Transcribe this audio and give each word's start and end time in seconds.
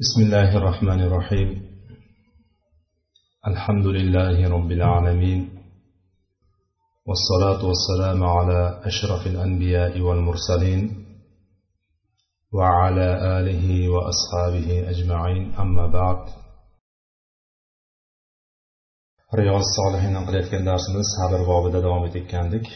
بسم 0.00 0.20
الله 0.22 0.56
الرحمن 0.56 1.00
الرحيم 1.00 1.50
الحمد 3.46 3.86
لله 3.86 4.48
رب 4.48 4.70
العالمين 4.72 5.40
والصلاة 7.06 7.62
والسلام 7.70 8.24
على 8.24 8.60
أشرف 8.84 9.26
الأنبياء 9.26 10.00
والمرسلين 10.00 10.82
وعلى 12.52 13.08
آله 13.38 13.88
وأصحابه 13.88 14.90
أجمعين 14.90 15.54
أما 15.54 15.86
بعد 15.86 16.20
رياض 19.34 19.60
الصالحين 19.68 20.14
qilayotgan 20.26 20.66
darsimiz 20.70 21.06
sabr 21.16 21.40
bobida 21.50 21.78
davom 21.86 22.04
etayotgandik 22.08 22.66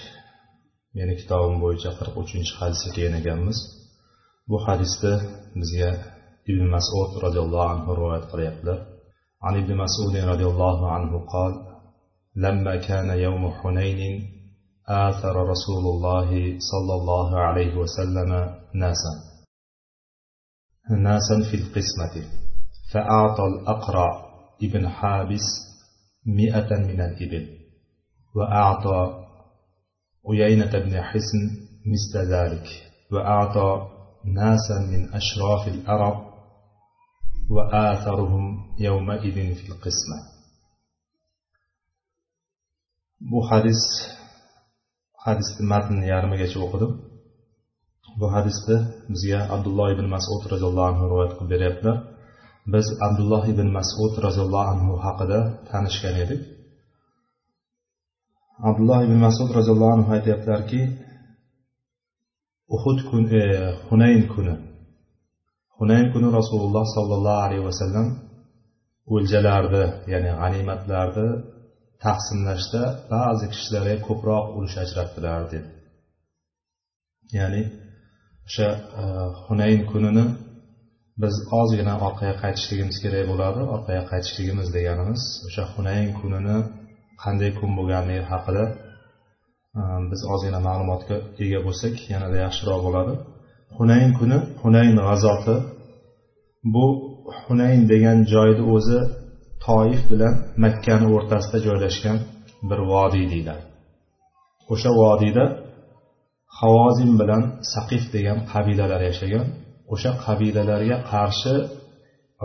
meni 0.97 1.13
kitobim 1.21 1.57
bo'yicha 1.65 1.91
qirq 1.99 2.15
uchinchi 2.23 2.53
hadisga 2.61 2.91
kelgan 2.97 3.15
ekanmiz 3.21 3.59
bu 4.51 4.57
hadisda 4.67 5.13
bizga 5.61 6.14
ibn 6.52 6.64
masud 6.76 7.12
roziyallohu 7.26 7.70
anhu 7.74 7.90
rivoyat 8.00 8.26
qilyaptilar 8.32 8.80
عن 9.46 9.56
ابن 9.64 9.78
مسعود 9.78 10.16
رضي 10.32 10.46
الله 10.46 10.92
عنه 10.92 11.12
قال 11.34 11.54
لما 12.36 12.76
كان 12.88 13.10
يوم 13.10 13.52
حنين 13.52 14.02
آثر 14.90 15.36
رسول 15.54 15.84
الله 15.94 16.30
صلى 16.72 16.94
الله 17.00 17.40
عليه 17.40 17.76
وسلم 17.78 18.30
ناسا 18.74 19.14
ناسا 20.90 21.36
في 21.52 21.56
القسمة 21.62 22.16
فأعطى 22.92 23.44
الأقرع 23.44 24.26
ابن 24.64 24.90
حابس 24.90 25.46
مئة 26.26 26.70
من 26.90 27.02
الإبل 27.02 27.46
وأعطى 28.36 29.26
عيينة 30.30 30.72
بن 30.80 31.02
حسن 31.02 31.42
مثل 31.86 32.32
ذلك 32.34 32.68
وأعطى 33.12 33.88
ناسا 34.26 34.80
من 34.92 35.14
أشراف 35.14 35.68
العرب 35.68 36.35
وآثرهم 37.51 38.45
يومئذ 38.79 39.37
في 39.55 39.65
القسمة 39.73 40.19
bu 43.31 43.41
hadis 43.51 43.81
hadisni 45.25 45.65
matnini 45.73 46.07
yarmigacha 46.13 46.59
o'qidim 46.67 46.93
bu 48.21 48.27
hadisda 48.35 48.77
bizga 49.13 49.41
abdulloh 49.55 49.89
ibn 49.95 50.07
masud 50.15 50.43
roziyallohu 50.53 50.89
anhu 50.93 51.05
rivoyat 51.11 51.33
qilib 51.37 51.51
beryaptilar 51.55 51.97
biz 52.75 52.87
abdulloh 53.07 53.43
ibn 53.53 53.67
masud 53.79 54.13
roziyallohu 54.27 54.67
anhu 54.73 54.93
haqida 55.07 55.39
tanishgan 55.71 56.17
edik 56.25 56.41
abdulloh 58.69 59.01
ibn 59.07 59.19
masud 59.27 59.49
roziyallohu 59.59 59.93
anhu 59.97 60.09
aytyaptilarki 60.17 60.81
uhud 62.77 62.99
kun 63.09 63.23
e, 63.41 63.43
hunayn 63.89 64.23
kuni 64.35 64.55
hunayn 65.80 66.06
kuni 66.14 66.28
rasululloh 66.40 66.86
sollallohu 66.96 67.44
alayhi 67.48 67.66
vasallam 67.70 68.08
o'ljalarni 69.16 69.86
ya'ni 70.14 70.32
g'animatlarni 70.40 71.28
taqsimlashda 72.06 72.82
ba'zi 73.14 73.46
kishilarga 73.54 73.96
ko'proq 74.08 74.46
ulush 74.58 74.78
ajratdilar 74.84 75.42
dedi. 75.54 75.70
Ya'ni 77.38 77.62
o'sha 78.48 78.68
e, 79.02 79.04
hunayn 79.48 79.82
kunini 79.92 80.26
biz 81.24 81.36
ozgina 81.60 81.94
orqaga 82.08 82.36
qaytishligimiz 82.44 82.98
kerak 83.04 83.24
bo'ladi 83.32 83.62
orqaga 83.76 84.04
qaytishligimiz 84.12 84.68
deganimiz 84.78 85.22
o'sha 85.48 85.64
hunayn 85.74 86.10
kunini 86.20 86.58
qanday 87.24 87.52
kun 87.60 87.72
bo'lganligi 87.78 88.24
haqida 88.32 88.64
e, 89.80 89.82
biz 90.12 90.22
ozgina 90.34 90.60
ma'lumotga 90.68 91.16
ega 91.44 91.60
bo'lsak 91.68 91.96
yanada 92.14 92.38
yaxshiroq 92.46 92.82
bo'ladi. 92.88 93.16
Hunayn 93.78 94.12
kuni 94.20 94.38
hunayn 94.62 94.96
g'azoti. 95.08 95.56
Bu 96.74 96.86
hunayn 97.46 97.82
degan 97.92 98.18
joyni 98.34 98.64
o'zi 98.76 99.00
toif 99.66 100.02
bilan 100.12 100.34
makkani 100.64 101.08
o'rtasida 101.16 101.58
joylashgan 101.68 102.18
bir 102.70 102.80
vodiy 102.92 103.26
deyiladi. 103.34 103.64
O'sha 104.74 104.92
vodiyda 105.02 105.46
havozin 106.60 107.12
bilan 107.22 107.44
saqif 107.74 108.04
degan 108.16 108.38
qabilalar 108.52 109.02
yashagan 109.10 109.46
o'sha 109.94 110.12
qabilalarga 110.26 110.98
qarshi 111.12 111.54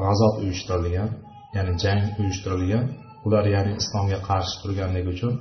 g'azot 0.05 0.35
uyushtirilgan 0.43 1.09
ya'ni 1.57 1.73
jang 1.83 2.03
uyushtirilgan 2.21 2.85
ular 3.27 3.45
ya'ni 3.55 3.73
islomga 3.81 4.19
qarshi 4.29 4.55
turganligi 4.63 5.09
uchun 5.17 5.35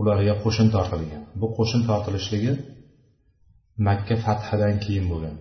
ularga 0.00 0.34
qo'shin 0.44 0.68
tortilgan. 0.74 1.22
Bu 1.40 1.46
qo'shin 1.58 1.80
tortilishligi 1.88 2.52
makka 3.88 4.16
fathidan 4.24 4.74
keyin 4.84 5.06
bo'lgan. 5.12 5.36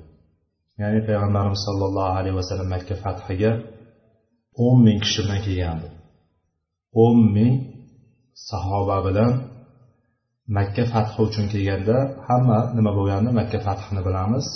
Ya'ni 0.82 1.00
payg'ambarimiz 1.08 1.62
sollallohu 1.68 2.14
alayhi 2.20 2.38
vasallam 2.42 2.70
makka 2.76 2.96
fathiga 3.04 3.52
o'n 4.66 4.78
ming 4.86 5.00
kishi 5.06 5.20
bilan 5.24 5.40
kelgandi. 5.48 5.88
o'n 7.04 7.18
ming 7.36 7.54
sahoba 8.50 8.98
bilan 9.08 9.32
makka 10.58 10.84
fathi 10.92 11.18
uchun 11.26 11.46
kelganda 11.54 11.98
hamma 12.28 12.60
nima 12.78 12.92
bo'lganda 12.98 13.30
makka 13.40 13.60
fathini 13.68 14.02
bilamiz. 14.08 14.48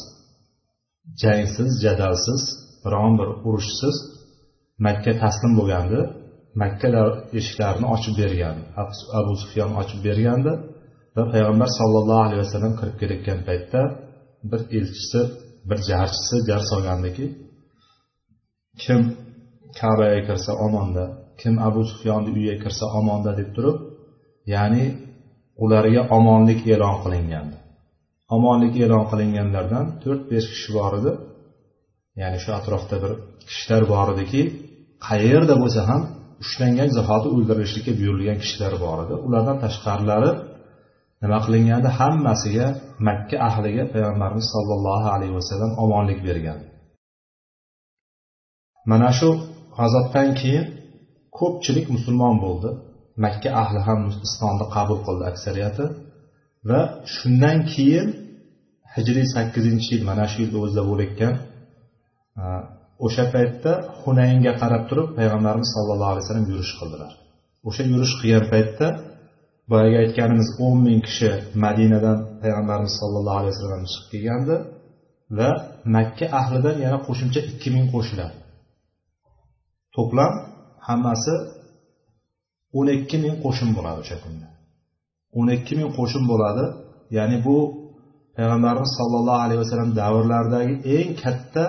Jangsiz 1.21 1.71
jadalsiz 1.83 2.41
biron 2.83 3.13
bir 3.19 3.29
urushsiz 3.47 3.95
makka 4.85 5.11
taslim 5.21 5.53
bo'lgandi. 5.59 5.99
Makka 6.61 6.87
eshiklarini 7.39 7.87
ochib 7.95 8.13
bergandi. 8.21 8.63
Abu 9.19 9.33
sufyon 9.43 9.71
ochib 9.81 9.99
bergandi. 10.07 10.51
Va 11.19 11.25
payg'ambar 11.33 11.69
sollallohu 11.79 12.21
alayhi 12.27 12.41
vasallam 12.45 12.73
kirib 12.79 12.95
kelayotgan 13.01 13.39
paytda 13.47 13.81
bir 14.51 14.61
elchisi 14.77 15.21
bir 15.69 15.79
jarchisi 15.89 16.35
jar 16.49 16.61
solgandiki 16.71 17.25
kim 18.83 18.99
kabaga 19.79 20.19
kirsa 20.27 20.51
omonda 20.65 21.03
kim 21.41 21.53
abu 21.67 21.81
sufyonni 21.91 22.29
uyiga 22.37 22.55
kirsa 22.63 22.85
omonda 22.99 23.31
deb 23.39 23.49
turib 23.55 23.77
ya'ni 24.53 24.85
ularga 25.63 26.01
omonlik 26.17 26.61
e'lon 26.73 26.95
qilingandi. 27.03 27.57
Omonlik 28.35 28.75
e'lon 28.83 29.05
qilinganlardan 29.11 29.85
to'rt 30.03 30.23
besh 30.31 30.47
kishi 30.53 30.69
bor 30.77 30.91
edi. 30.99 31.11
Ya'ni 32.21 32.37
shu 32.43 32.49
atrofda 32.59 32.95
bir 33.03 33.11
kishilar 33.49 33.83
bor 33.93 34.07
ediki 34.15 34.41
qayerda 35.07 35.55
bo'lsa 35.61 35.81
ham 35.89 36.01
ushlangan 36.43 36.89
zahoti 36.97 37.27
o'ldirilishlikka 37.35 37.91
buyurilgan 37.99 38.37
kishilar 38.43 38.73
bor 38.85 38.97
edi. 39.05 39.13
Ulardan 39.27 39.57
tashqarilari 39.65 40.31
nima 41.21 41.37
qilingandi 41.45 41.89
hammasiga 41.99 42.67
makka 43.07 43.35
ahliga 43.49 43.83
payg'ambarimiz 43.93 44.47
sollallohu 44.55 45.07
alayhi 45.15 45.35
vasallam 45.39 45.71
omonlik 45.83 46.19
bergan. 46.27 46.59
Mana 48.91 49.09
shu 49.19 49.29
g'azotdan 49.77 50.29
keyin 50.39 50.65
ko'pchilik 51.39 51.85
musulmon 51.95 52.35
bo'ldi. 52.45 52.69
Makka 53.25 53.49
ahli 53.63 53.79
ham 53.87 53.99
islomni 54.27 54.65
qabul 54.75 54.99
qildi 55.07 55.23
aksariyati 55.31 55.85
va 56.69 56.81
shundan 57.15 57.57
keyin 57.73 58.07
hijriy 58.95 59.25
sakkizinchi 59.35 59.89
yil 59.93 60.03
mana 60.09 60.25
shu 60.31 60.37
yilni 60.43 60.59
o'zida 60.65 60.83
bo'layotgan 60.89 61.33
o'sha 63.05 63.23
paytda 63.35 63.71
hunaynga 64.01 64.51
qarab 64.61 64.83
turib 64.89 65.07
payg'ambarimiz 65.17 65.69
sollallohu 65.75 66.11
alayhi 66.13 66.25
vasallam 66.25 66.47
yurish 66.51 66.73
qildilar. 66.79 67.11
O'sha 67.67 67.83
yurish 67.93 68.13
qilgan 68.19 68.45
paytda 68.53 68.87
boyagi 69.71 69.97
aytganimiz 70.03 70.49
o'n 70.65 70.77
ming 70.87 71.01
kishi 71.07 71.29
madinadan 71.63 72.17
payg'ambarimiz 72.41 72.93
sollallohu 73.01 73.39
alayhi 73.41 73.53
vasallam 73.55 73.83
chiqib 73.91 74.07
kelgandi 74.13 74.55
va 75.37 75.49
makka 75.95 76.25
ahlidan 76.39 76.75
yana 76.85 76.97
qo'shimcha 77.07 77.39
ikki 77.51 77.69
ming 77.75 77.85
qo'shiladi 77.93 78.35
to'plam 79.95 80.31
hammasi 80.87 81.33
o'n 82.77 82.87
ikki 82.97 83.17
ming 83.23 83.35
qo'shin 83.43 83.69
bo'ladi 83.77 83.99
o'sha 84.03 84.17
kunda. 84.23 84.47
O'n 85.37 85.47
ikki 85.57 85.73
ming 85.79 85.89
qo'shin 85.97 86.23
bo'ladi. 86.31 86.65
Ya'ni 87.17 87.37
bu 87.45 87.57
payg'ambarimiz 88.37 88.91
sollallohu 88.99 89.41
alayhi 89.45 89.61
vasallam 89.63 89.91
davrlaridagi 90.01 90.73
eng 90.97 91.09
katta 91.23 91.63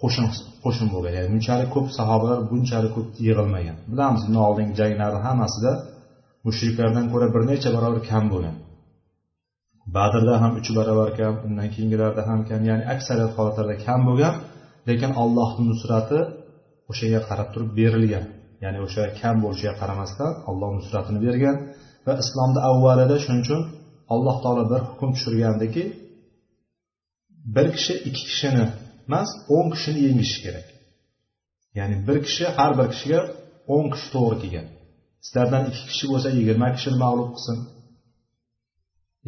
qo'shin 0.00 0.26
qo'shin 0.64 0.86
bo'lgan. 0.94 1.12
Ya'ni 1.18 1.30
bunchalik 1.34 1.68
ko'p 1.76 1.86
sahobalar 1.98 2.38
bunchalik 2.50 2.92
ko'p 2.96 3.08
yig'ilmagan. 3.26 3.76
Bilamiz 3.90 4.22
bundan 4.26 4.44
oldingi 4.48 4.74
janglarni 4.80 5.20
hammasida 5.26 5.72
mushriklardan 6.46 7.06
ko'ra 7.12 7.26
bir 7.34 7.42
necha 7.50 7.68
barobar 7.76 8.00
kam 8.10 8.24
bo'lgan. 8.32 8.56
Badrda 9.96 10.34
ham 10.42 10.52
uch 10.60 10.68
barobar 10.78 11.10
kam 11.18 11.34
undan 11.46 11.68
keyingilarda 11.74 12.22
ham 12.28 12.40
kam 12.48 12.60
ya'ni 12.70 12.84
aksariyat 12.94 13.32
holatlarda 13.36 13.76
kam 13.86 14.00
bo'lgan 14.08 14.34
lekin 14.88 15.10
allohni 15.22 15.64
nusrati 15.70 16.18
o'shanga 16.90 17.20
qarab 17.28 17.48
turib 17.54 17.70
berilgan. 17.78 18.24
Ya'ni 18.64 18.78
o'sha 18.86 19.02
kam 19.20 19.36
bo'lishiga 19.44 19.74
qaramasdan 19.80 20.32
alloh 20.50 20.70
nusratini 20.78 21.20
bergan 21.26 21.56
va 22.06 22.12
islomni 22.22 22.60
avvalida 22.70 23.16
shuning 23.24 23.42
uchun 23.46 23.60
alloh 24.14 24.36
taolo 24.44 24.64
bir 24.72 24.80
hukm 24.88 25.10
tushirgandiki 25.16 25.84
bir 27.54 27.66
kishi 27.76 27.94
ikki 28.08 28.22
kishini 28.30 28.64
emas 29.08 29.30
o'n 29.56 29.66
kishini 29.74 30.00
yengishi 30.06 30.38
kerak. 30.44 30.66
Ya'ni 31.78 31.96
bir 32.06 32.18
kishi 32.26 32.44
har 32.56 32.72
bir 32.78 32.86
kishiga 32.92 33.20
o'n 33.74 33.86
kishi 33.92 34.08
to'g'ri 34.14 34.36
kelgan. 34.42 34.66
Sizlardan 35.24 35.62
ikki 35.70 35.84
kishi 35.90 36.04
bo'lsa 36.12 36.28
yigirma 36.38 36.68
kishini 36.76 36.98
mag'lub 37.04 37.30
qilsin. 37.36 37.58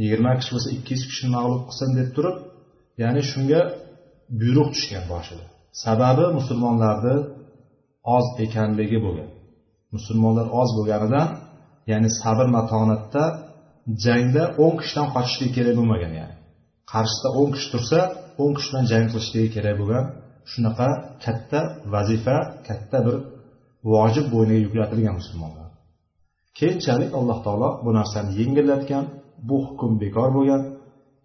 Yigirma 0.03 0.33
kishi 0.39 0.51
bo'lsa 0.55 0.69
ikki 0.77 0.93
yuz 0.97 1.05
kishini 1.11 1.31
mag'lub 1.37 1.63
qilsin 1.69 1.91
deb 1.99 2.09
turib 2.17 2.37
ya'ni 3.03 3.23
shunga 3.31 3.61
buyruq 4.41 4.69
tushgan 4.75 5.05
boshida. 5.13 5.45
Sababi 5.85 6.27
musulmonlarni 6.39 7.17
oz 8.17 8.27
ekanligi 8.45 8.99
bo'lgan. 9.07 9.31
Musulmonlar 9.97 10.47
oz 10.61 10.71
bo'lganidan 10.79 11.29
ya'ni 11.91 12.11
sabr 12.21 12.47
matonatda 12.57 13.25
jangda 14.05 14.43
o'n 14.65 14.75
kishidan 14.81 15.09
qochishlik 15.15 15.51
kerak 15.57 15.75
bo'lmagan 15.81 16.13
ya'ni. 16.21 16.35
Qarshisida 16.93 17.29
o'n 17.41 17.49
kishi 17.55 17.69
tursa 17.75 17.99
o'n 18.43 18.53
kishi 18.57 18.69
bilan 18.71 18.87
jang 18.93 19.07
qilishligi 19.13 19.49
kerak 19.57 19.77
bo'lgan 19.81 20.05
shunaqa 20.53 20.89
katta 21.25 21.61
vazifa 21.95 22.37
katta 22.69 22.99
bir 23.07 23.17
vojib 23.93 24.27
bo'yniga 24.35 24.61
yuklatilgan 24.67 25.15
musulmonlar. 25.21 25.64
Keyinchalik 26.59 27.11
alloh 27.19 27.39
taolo 27.47 27.69
bu 27.85 27.91
narsani 27.99 28.31
yengillatgan 28.41 29.05
bu 29.49 29.57
hukm 29.67 29.93
bekor 30.03 30.29
bo'lgan 30.37 30.63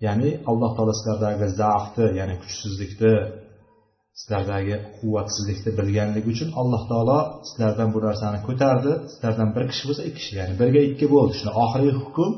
ya'ni 0.06 0.30
alloh 0.50 0.72
taolo 0.76 0.94
sizlardagi 1.00 1.48
zaafni 1.62 2.06
ya'ni 2.20 2.36
kuchsizlikni 2.42 3.14
sizlardagi 4.20 4.76
quvvatsizlikni 4.98 5.72
bilganligi 5.80 6.28
uchun 6.34 6.50
alloh 6.62 6.84
taolo 6.92 7.20
sizlardan 7.48 7.90
bu 7.96 8.00
narsani 8.08 8.40
ko'tardi. 8.48 8.92
Sizlardan 9.12 9.50
bir 9.56 9.64
kishi 9.72 9.84
bo'lsa 9.88 10.04
ikki 10.10 10.20
kishi 10.20 10.34
ya'ni 10.40 10.54
birga 10.62 10.81
ikki 10.90 11.06
bo'ldi. 11.14 11.34
Shuni 11.40 11.52
oxirgi 11.64 11.94
hukm 12.02 12.30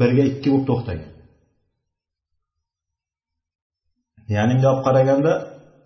birga 0.00 0.22
ikki 0.30 0.48
bo'lib 0.52 0.66
to'xtagan. 0.70 1.10
Ya'ni 4.36 4.52
bunday 4.56 4.70
olib 4.72 4.82
qaraganda 4.88 5.32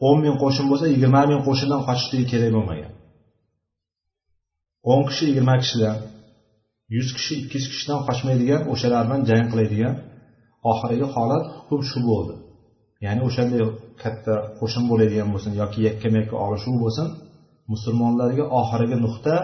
o'n 0.08 0.16
ming 0.24 0.36
qo'shin 0.42 0.66
bo'lsa 0.70 0.86
yigirma 0.94 1.22
ming 1.30 1.42
qo'shindan 1.48 1.80
qochishligi 1.88 2.26
kerak 2.32 2.50
bo'lmagan. 2.56 2.92
o'n 4.92 5.02
kishi 5.08 5.22
yigirma 5.30 5.54
kishidan 5.62 5.96
yuz 6.96 7.08
kishi 7.16 7.32
ikki 7.42 7.54
yuz 7.58 7.66
kishidan 7.72 8.00
qochmaydigan 8.08 8.62
o'shalar 8.72 9.02
bilan 9.06 9.22
jang 9.30 9.46
qiladigan 9.52 9.94
oxirgi 10.72 11.06
holat 11.14 11.44
hukm 11.68 11.82
shu 11.90 11.98
bo'ldi. 12.10 12.34
Ya'ni 13.04 13.20
o'shanday 13.28 13.60
katta 14.02 14.34
qo'shin 14.58 14.84
bo'ladigan 14.90 15.28
bo'lsin 15.34 15.52
yoki 15.60 15.78
yakkama 15.88 16.16
yakka 16.22 16.36
olishuv 16.46 16.74
bo'lsin 16.84 17.06
musulmonlarga 17.72 18.44
oxirgi 18.60 18.96
nuqta 19.04 19.34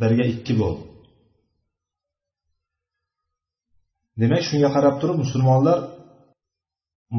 birga 0.00 0.24
ikki 0.34 0.54
bo'ldi. 0.60 0.82
Demak 4.20 4.42
shunga 4.48 4.68
qarab 4.76 4.94
turib 5.00 5.16
musulmonlar 5.24 5.78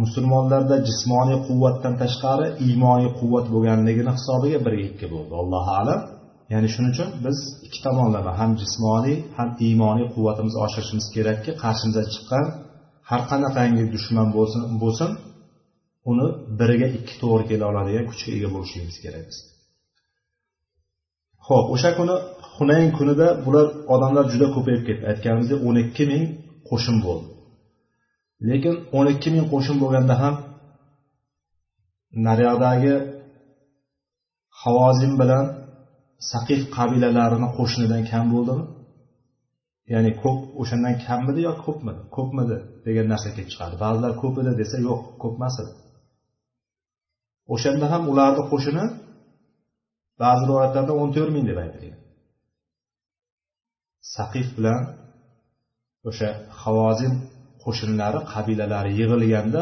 musulmonlarda 0.02 0.76
jismoniy 0.88 1.40
quvvatdan 1.48 1.94
tashqari 2.02 2.48
iymoniy 2.68 3.10
quvvat 3.20 3.46
bo'lganligini 3.54 4.12
hisobiga 4.18 4.60
birga 4.66 4.86
ikki 4.92 5.08
bo'ldi. 5.14 5.34
Allohu 5.42 5.72
alam. 5.82 6.00
Ya'ni 6.54 6.68
shuning 6.74 6.92
uchun 6.96 7.10
biz 7.26 7.38
ikki 7.66 7.80
tomonlama 7.86 8.32
ham 8.40 8.52
jismoniy 8.62 9.18
ham 9.38 9.50
iymoniy 9.68 10.08
quvvatimizni 10.16 10.60
oshirishimiz 10.66 11.06
kerakki 11.16 11.52
qarshimizga 11.64 12.04
chiqqan 12.14 12.46
har 13.10 13.22
qanaqangi 13.32 13.84
dushman 13.96 14.28
bo'lsin 14.38 14.62
bo'lsin 14.84 15.12
uni 16.12 16.28
biriga 16.60 16.88
ikki 16.98 17.16
to'g'ri 17.22 17.44
kela 17.50 17.66
oladigan 17.72 18.06
kuchga 18.12 18.30
ega 18.38 18.50
bo'lishligimiz 18.56 18.98
kerak 19.06 19.24
biz. 19.30 19.38
Ho'p 21.48 21.66
o'sha 21.76 21.92
kuni 22.00 22.16
hunayn 22.56 22.90
kunida 22.98 23.28
bular 23.46 23.68
odamlar 23.94 24.26
juda 24.34 24.48
ko'payib 24.56 24.84
ketdi. 24.88 25.04
Aytganimizdek 25.12 25.60
o'n 25.68 25.76
ikki 25.84 26.04
ming 26.12 26.24
qo'shin 26.70 26.98
bo'ldi. 27.06 27.28
Lekin 28.50 28.76
o'n 28.98 29.08
ikki 29.14 29.30
ming 29.36 29.46
qo'shin 29.54 29.78
bo'lganda 29.84 30.16
ham 30.22 30.36
naryoqdagi 32.28 32.96
havozin 34.62 35.14
bilan 35.22 35.46
saqif 36.32 36.62
qabilalarini 36.78 37.50
qo'shnidan 37.58 38.02
kam 38.12 38.26
bo'ldimi? 38.34 38.66
Ya'ni 39.94 40.12
ko'p 40.24 40.40
o'shandan 40.62 40.96
kammidi 41.06 41.42
yo 41.48 41.54
ko'pmidi? 41.66 42.02
Ko'pmidi 42.16 42.58
degan 42.86 43.06
narsa 43.14 43.30
kelib 43.36 43.50
chiqadi. 43.54 43.76
Ba'zilar 43.84 44.12
ko'p 44.22 44.36
edi 44.42 44.52
desa 44.62 44.78
yo'q 44.88 45.00
ko'p 45.22 45.36
emas 45.40 45.56
edi 45.64 45.74
o'shanda 47.54 47.86
ham 47.94 48.04
ularni 48.12 48.44
qo'shini 48.52 48.86
ba'zi 50.22 50.44
rivoyatlarda 50.50 50.94
o'n 51.02 51.10
to'rt 51.16 51.32
ming 51.36 51.46
deb 51.50 51.58
aytilgan. 51.64 52.00
Saqif 54.16 54.48
bilan 54.58 54.82
o'sha 56.10 56.30
havozin 56.62 57.14
qo'shinlari 57.64 58.20
qabilalari 58.34 58.92
yig'ilganda 59.00 59.62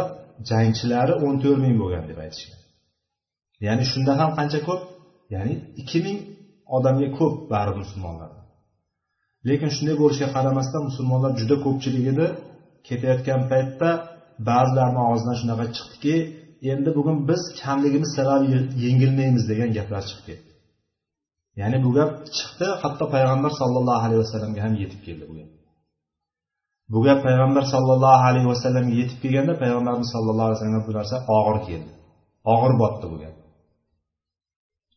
jangchilari 0.49 1.13
o'n 1.25 1.35
to'rt 1.43 1.59
ming 1.65 1.75
bo'lgan 1.81 2.03
deb 2.09 2.17
aytishgan. 2.25 2.59
Ya'ni 3.65 3.83
shunda 3.91 4.11
ham 4.19 4.31
qancha 4.37 4.59
ko'p? 4.67 4.81
Ya'ni 5.33 5.53
ikki 5.81 5.99
ming 6.05 6.17
odamga 6.75 7.07
ko'p 7.17 7.35
baribir 7.51 7.81
musulmonlar. 7.83 8.31
Lekin 9.47 9.69
shunday 9.75 9.95
bo'lishiga 10.01 10.29
qaramasdan 10.35 10.81
musulmonlar 10.89 11.31
juda 11.39 11.55
ko'pchilik 11.65 12.05
edi. 12.13 12.25
Ketayotgan 12.87 13.41
paytda 13.51 13.89
ba'zilarni 14.49 15.01
og'zidan 15.09 15.35
shunaqa 15.41 15.65
chiqdiki 15.75 16.15
endi 16.71 16.89
bugun 16.97 17.17
biz 17.29 17.41
kamligimiz 17.61 18.11
sabab 18.17 18.41
yengilmaymiz 18.85 19.43
degan 19.51 19.69
gaplar 19.77 20.03
chiqib 20.09 20.25
ketdi. 20.29 20.51
Ya'ni 21.59 21.77
bu 21.85 21.89
gap 21.97 22.11
chiqdi 22.37 22.67
hatto 22.81 23.05
payg'ambar 23.15 23.51
sollallohu 23.61 24.01
alayhi 24.05 24.21
vasallamga 24.25 24.61
ham 24.65 24.73
yetib 24.81 25.01
keldi 25.07 25.23
bu 25.29 25.33
gap. 25.39 25.51
Bu 26.93 26.99
gap 27.07 27.19
payg'ambar 27.27 27.63
sollallohu 27.73 28.23
alayhi 28.29 28.49
vasallamga 28.53 28.93
yetib 29.01 29.17
kelganda 29.23 29.53
payg'ambarimiz 29.63 30.09
sallallohu 30.15 30.47
alayhi 30.47 30.57
vasallamga 30.57 30.83
bu 30.89 30.93
narsa 30.99 31.15
og'ir 31.37 31.57
keldi. 31.67 31.91
Og'ir 32.53 32.73
botdi 32.81 33.05
bu 33.11 33.17
gap. 33.23 33.35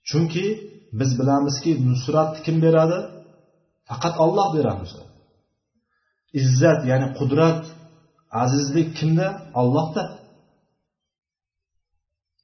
Chunki 0.09 0.47
biz 0.99 1.11
bilamizki 1.21 1.71
nusratni 1.89 2.41
kim 2.47 2.57
beradi? 2.65 2.99
Faqat 3.89 4.15
olloh 4.25 4.49
beradi 4.57 4.81
nusrat. 4.85 5.09
Izzat 6.41 6.81
ya'ni 6.91 7.09
qudrat 7.19 7.63
azizlik 8.43 8.89
kimda? 8.99 9.29
Ollohda 9.61 10.03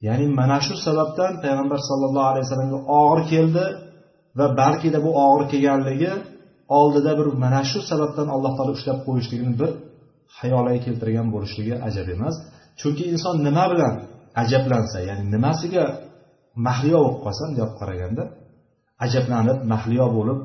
ya'ni 0.07 0.25
mana 0.39 0.57
shu 0.65 0.75
sababdan 0.87 1.33
payg'ambar 1.43 1.79
sallallohu 1.89 2.29
alayhi 2.31 2.45
vasallamga 2.45 2.79
og'ir 3.01 3.21
keldi 3.33 3.65
va 4.39 4.45
balkida 4.61 4.99
bu 5.05 5.11
og'ir 5.25 5.43
kelganligi 5.51 6.13
oldida 6.79 7.11
bir 7.19 7.27
mana 7.43 7.61
shu 7.71 7.79
sababdan 7.91 8.27
alloh 8.35 8.51
taolo 8.57 8.71
ushlab 8.77 8.99
qo'yishligini 9.07 9.53
bir 9.61 9.71
xayoliga 10.39 10.79
keltirgan 10.85 11.27
bo'lishligi 11.35 11.73
ajab 11.87 12.07
emas. 12.15 12.35
Chunki 12.79 13.03
inson 13.13 13.35
nima 13.47 13.65
bilan 13.71 13.93
ajablansa 14.43 14.97
ya'ni 15.09 15.23
nimasiga 15.35 15.85
mahliyo 16.67 16.99
bo'lib 17.05 17.19
qolsa 17.25 17.43
bundoq 17.47 17.71
qaraganda 17.81 18.23
ajablanib 19.05 19.59
mahliyo 19.71 20.07
bo'lib 20.17 20.39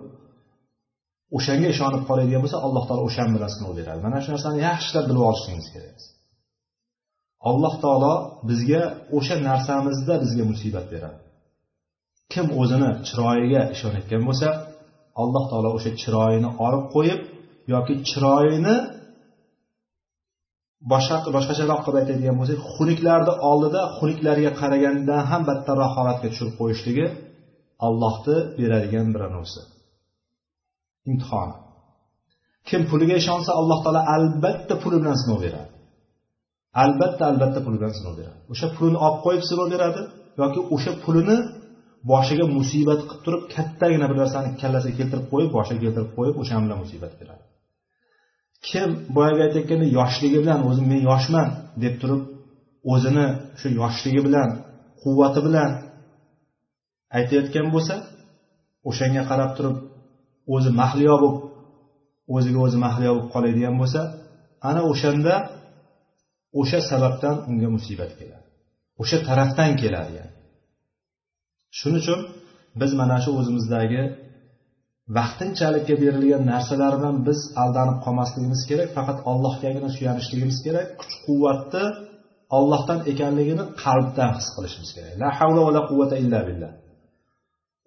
o'shanga 1.37 1.69
ishonib 1.75 2.03
qoladigan 2.08 2.41
bo'lsa 2.44 2.58
alloh 2.67 2.85
taolo 2.88 3.03
o'shan 3.08 3.29
bilan 3.35 3.50
sinov 3.55 3.73
beradi. 3.79 4.00
Mana 4.06 4.19
shu 4.25 4.29
narsani 4.35 4.58
yaxshilab 4.69 5.05
bilib 5.11 5.25
olishligimiz 5.31 5.69
kerak. 5.75 5.99
Alloh 7.50 7.75
taolo 7.85 8.14
bizga 8.49 8.82
o'sha 9.17 9.37
narsamizda 9.49 10.14
bizga 10.25 10.44
musibat 10.50 10.87
beradi. 10.94 11.19
Kim 12.32 12.47
o'zini 12.61 12.91
chiroyiga 13.08 13.62
ishonayotgan 13.75 14.23
bo'lsa 14.28 14.49
alloh 15.23 15.45
taolo 15.50 15.71
o'sha 15.76 15.90
chiroyini 16.02 16.49
olib 16.66 16.85
qo'yib 16.95 17.21
yoki 17.75 17.95
chiroyini 18.09 18.76
boshqa 20.92 21.16
boshqacharoq 21.37 21.81
qilib 21.85 21.99
aytadigan 22.02 22.37
bo'lsak 22.40 22.59
xunuklarni 22.75 23.33
oldida 23.50 23.81
xunuklarga 23.99 24.50
qaragandan 24.61 25.23
ham 25.31 25.42
battarroq 25.50 25.92
holatga 25.99 26.28
tushirib 26.33 26.54
qo'yishligi 26.61 27.07
allohni 27.87 28.37
beradigan 28.59 29.09
bir 29.14 29.23
narsa 29.37 29.62
imtihon. 31.11 31.50
Kim 32.68 32.83
puliga 32.90 33.16
ishonsa 33.23 33.50
alloh 33.61 33.78
taolo 33.85 34.02
albatta 34.16 34.75
puli 34.83 34.97
bilan 35.02 35.16
sinov 35.23 35.38
beradi. 35.45 35.73
Albatta 36.83 37.23
albatta 37.30 37.61
puli 37.64 37.76
bilan 37.80 37.95
sinov 37.99 38.14
beradi. 38.21 38.38
O'sha 38.52 38.66
pulini 38.76 38.99
olib 39.06 39.18
qo'yib 39.25 39.42
sinov 39.50 39.68
beradi 39.75 40.02
yoki 40.40 40.61
o'sha 40.75 40.92
pulini 41.04 41.37
boshiga 42.11 42.45
musibat 42.56 43.00
qilib 43.09 43.21
turib 43.25 43.42
kattagina 43.54 44.06
bir 44.11 44.16
narsani 44.23 44.49
kallasiga 44.61 44.95
keltirib 45.00 45.26
qo'yib 45.33 45.50
boshiga 45.56 45.80
keltirib 45.85 46.11
qo'yib 46.16 46.35
o'sha 46.42 46.54
bilan 46.64 46.78
musibat 46.85 47.12
beradi. 47.21 47.45
Kim 48.68 48.88
boyagi 49.16 49.40
aytayotgandek 49.47 49.90
yoshligi 49.99 50.38
bilan 50.45 50.61
o'zim 50.68 50.87
men 50.92 51.00
yoshman 51.11 51.49
deb 51.83 51.95
turib 52.00 52.23
o'zini 52.92 53.26
shu 53.61 53.68
yoshligi 53.80 54.21
bilan 54.26 54.49
quvvati 55.02 55.40
bilan 55.47 55.71
aytayotgan 57.19 57.67
bo'lsa 57.75 57.95
o'shanga 58.89 59.23
qarab 59.31 59.51
turib 59.57 59.77
o'zi 60.55 60.71
mahliyo 60.81 61.15
bo'lib 61.23 61.39
o'ziga 62.37 62.61
o'zi 62.67 62.79
mahliyo 62.87 63.11
bo'lib 63.15 63.29
qoladigan 63.35 63.75
bo'lsa 63.81 64.01
ana 64.71 64.81
o'shanda 64.93 65.35
o'sha 66.61 66.81
sababdan 66.91 67.37
unga 67.51 67.69
musibat 67.77 68.13
keladi. 68.19 68.47
O'sha 69.03 69.19
tarafdan 69.29 69.73
keladi 69.83 70.13
yani. 70.21 70.35
Shuning 71.79 72.01
uchun 72.03 72.21
biz 72.81 72.91
mana 73.01 73.17
shu 73.25 73.31
o'zimizdagi 73.41 74.03
vaqtinchalikka 75.17 75.95
berilgan 76.03 76.43
narsalar 76.53 76.93
bilan 76.99 77.17
biz 77.29 77.39
aldanib 77.63 77.99
qolmasligimiz 78.05 78.63
kerak 78.71 78.89
faqat 78.97 79.19
allohgagina 79.31 79.89
suyanishligimiz 79.97 80.59
kerak 80.67 80.89
kuch 81.01 81.15
quvvatni 81.27 81.85
ollohdan 82.59 83.01
ekanligini 83.13 83.65
qalbdan 83.85 84.31
his 84.39 84.49
qilishimiz 84.55 84.91
kerak. 84.97 85.13
La 85.23 85.29
havla 85.39 85.61
va 85.67 85.71
la 85.77 85.83
quvvata 85.91 86.17
illa 86.25 86.41
billah. 86.49 86.73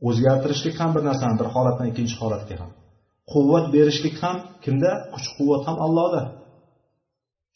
O'zgartirishlik 0.08 0.76
ham 0.82 0.90
bir 0.96 1.04
narsani 1.10 1.36
bir 1.42 1.48
holatdan 1.56 1.88
ikkinchi 1.92 2.16
holatga 2.22 2.56
ham. 2.62 2.72
Quvvat 3.32 3.66
berishlik 3.76 4.16
ham 4.24 4.36
kimda? 4.64 4.92
Kuch 5.14 5.28
quvvat 5.38 5.64
ham 5.68 5.78
allohda. 5.86 6.22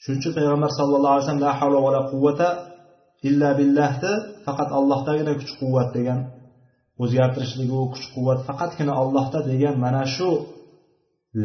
Shuning 0.02 0.20
uchun 0.22 0.34
payg'ambar 0.38 0.70
sallallohu 0.80 1.14
alayhi 1.14 1.26
vasallam 1.26 1.46
la 1.48 1.52
havla 1.60 1.80
va 1.86 1.90
la 1.96 2.02
quvvata 2.12 2.50
illa 3.28 3.50
billahni 3.60 4.14
faqat 4.46 4.70
allohdagina 4.80 5.34
kuch 5.40 5.54
quvvat 5.62 5.90
degan 5.98 6.20
o'zgartirishligu 7.04 7.80
kuch 7.94 8.06
quvvat 8.16 8.40
faqatgina 8.48 8.94
allohda 9.02 9.40
degan 9.52 9.76
mana 9.86 10.04
shu 10.16 10.30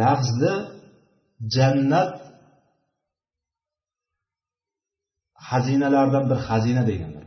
lafzni 0.01 0.55
jannat 1.55 2.13
xazinalaridan 5.49 6.25
bir 6.31 6.39
xazina 6.49 6.83
deganlar 6.91 7.25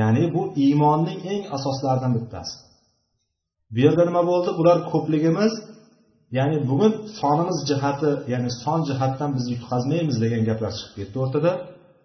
ya'ni 0.00 0.24
bu 0.34 0.42
iymonning 0.64 1.20
eng 1.32 1.42
asoslaridan 1.56 2.12
bittasi. 2.16 2.54
Bu 3.72 3.78
yerda 3.84 4.02
nima 4.08 4.22
bo'ldi? 4.30 4.50
Bular 4.58 4.78
ko'pligimiz 4.92 5.52
ya'ni 6.38 6.56
bugun 6.68 6.92
sonimiz 7.20 7.58
jihati 7.70 8.10
ya'ni 8.32 8.50
son 8.62 8.80
jihatdan 8.88 9.30
biz 9.36 9.44
yutqazmaymiz 9.54 10.16
degan 10.24 10.42
gaplar 10.48 10.72
chiqib 10.78 10.94
ketdi 10.98 11.16
o'rtada 11.24 11.52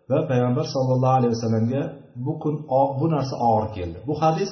va 0.09 0.19
payg'ambar 0.31 0.65
sollallohu 0.75 1.15
alayhi 1.19 1.33
vasallamga 1.35 1.83
bu 2.25 2.33
kun 2.43 2.55
bu 2.99 3.05
narsa 3.15 3.35
og'ir 3.49 3.67
keldi. 3.77 3.97
Bu 4.09 4.13
hadis 4.23 4.51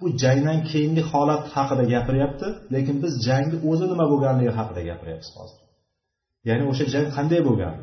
bu 0.00 0.06
jangdan 0.22 0.58
keyingi 0.70 1.02
holat 1.12 1.44
haqida 1.54 1.84
gapiryapti 1.94 2.46
lekin 2.74 2.96
biz 3.04 3.12
jangni 3.26 3.56
o'zi 3.70 3.86
nima 3.92 4.04
bo'lganligi 4.12 4.52
haqida 4.58 4.82
gapiryapmiz 4.90 5.30
hozir. 5.38 5.60
Ya'ni 6.48 6.64
o'sha 6.70 6.84
jang 6.94 7.06
qanday 7.16 7.40
bo'lgan? 7.48 7.74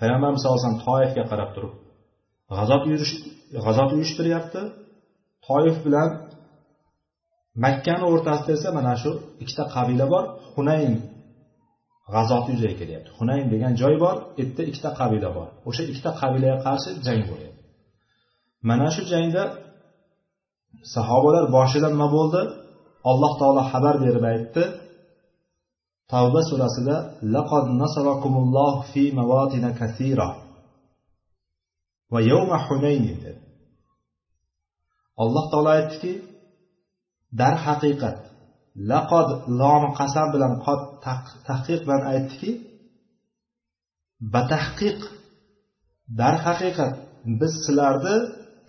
Payg'ambarimiz 0.00 0.40
sallallohu 0.40 0.58
alayhi 0.60 0.70
vasallam 0.70 0.84
toifga 0.88 1.24
qarab 1.30 1.50
turib 1.54 1.72
g'azot 2.56 2.82
g'azot 3.64 3.90
uyushtiryapti. 3.96 4.60
Toif 5.46 5.76
bilan 5.86 6.10
makkani 7.64 8.04
o'rtasida 8.12 8.52
esa 8.58 8.68
mana 8.78 8.94
shu 9.02 9.10
ikkita 9.42 9.64
qabila 9.74 10.06
bor. 10.12 10.24
Hunayn 10.54 10.92
g'azoti 12.14 12.48
yuzaga 12.54 12.76
kelyapti. 12.80 13.10
Hunayn 13.18 13.46
degan 13.52 13.72
joy 13.80 13.94
bor 14.04 14.16
u 14.20 14.24
yerda 14.40 14.62
ikkita 14.70 14.90
qabila 15.00 15.30
bor. 15.36 15.48
O'sha 15.68 15.82
ikkita 15.90 16.10
qabilaga 16.20 16.58
qarshi 16.66 16.90
jang 17.06 17.22
bo'lyapti. 17.30 17.62
Mana 18.68 18.88
shu 18.94 19.02
jangda 19.12 19.42
sahobalar 20.94 21.44
boshida 21.56 21.88
nima 21.94 22.08
bo'ldi? 22.16 22.42
Alloh 23.10 23.32
taolo 23.40 23.62
xabar 23.70 23.94
berib 24.04 24.24
aytdi. 24.32 24.64
Tavba 26.12 26.40
surasida 26.50 26.96
laqad 27.34 27.64
nasarakumulloh 27.82 28.74
fi 28.90 29.02
mavatina 29.18 29.70
kathira 29.80 30.28
va 32.12 32.20
yawma 32.30 32.56
hunayn 32.66 33.02
dedi. 33.24 33.43
Alloh 35.22 35.44
taolo 35.50 35.70
aytdiki 35.78 36.12
darhaqiqat 37.40 38.18
laqod 38.90 39.28
lomi 39.60 39.90
qasam 39.98 40.28
bilan 40.34 40.52
qod 40.64 40.80
tahqiq 41.48 41.80
bilan 41.86 42.02
aytdiki 42.12 42.50
batahqiq 44.34 45.00
darhaqiqat 46.20 46.94
biz 47.40 47.52
sizlarni 47.64 48.16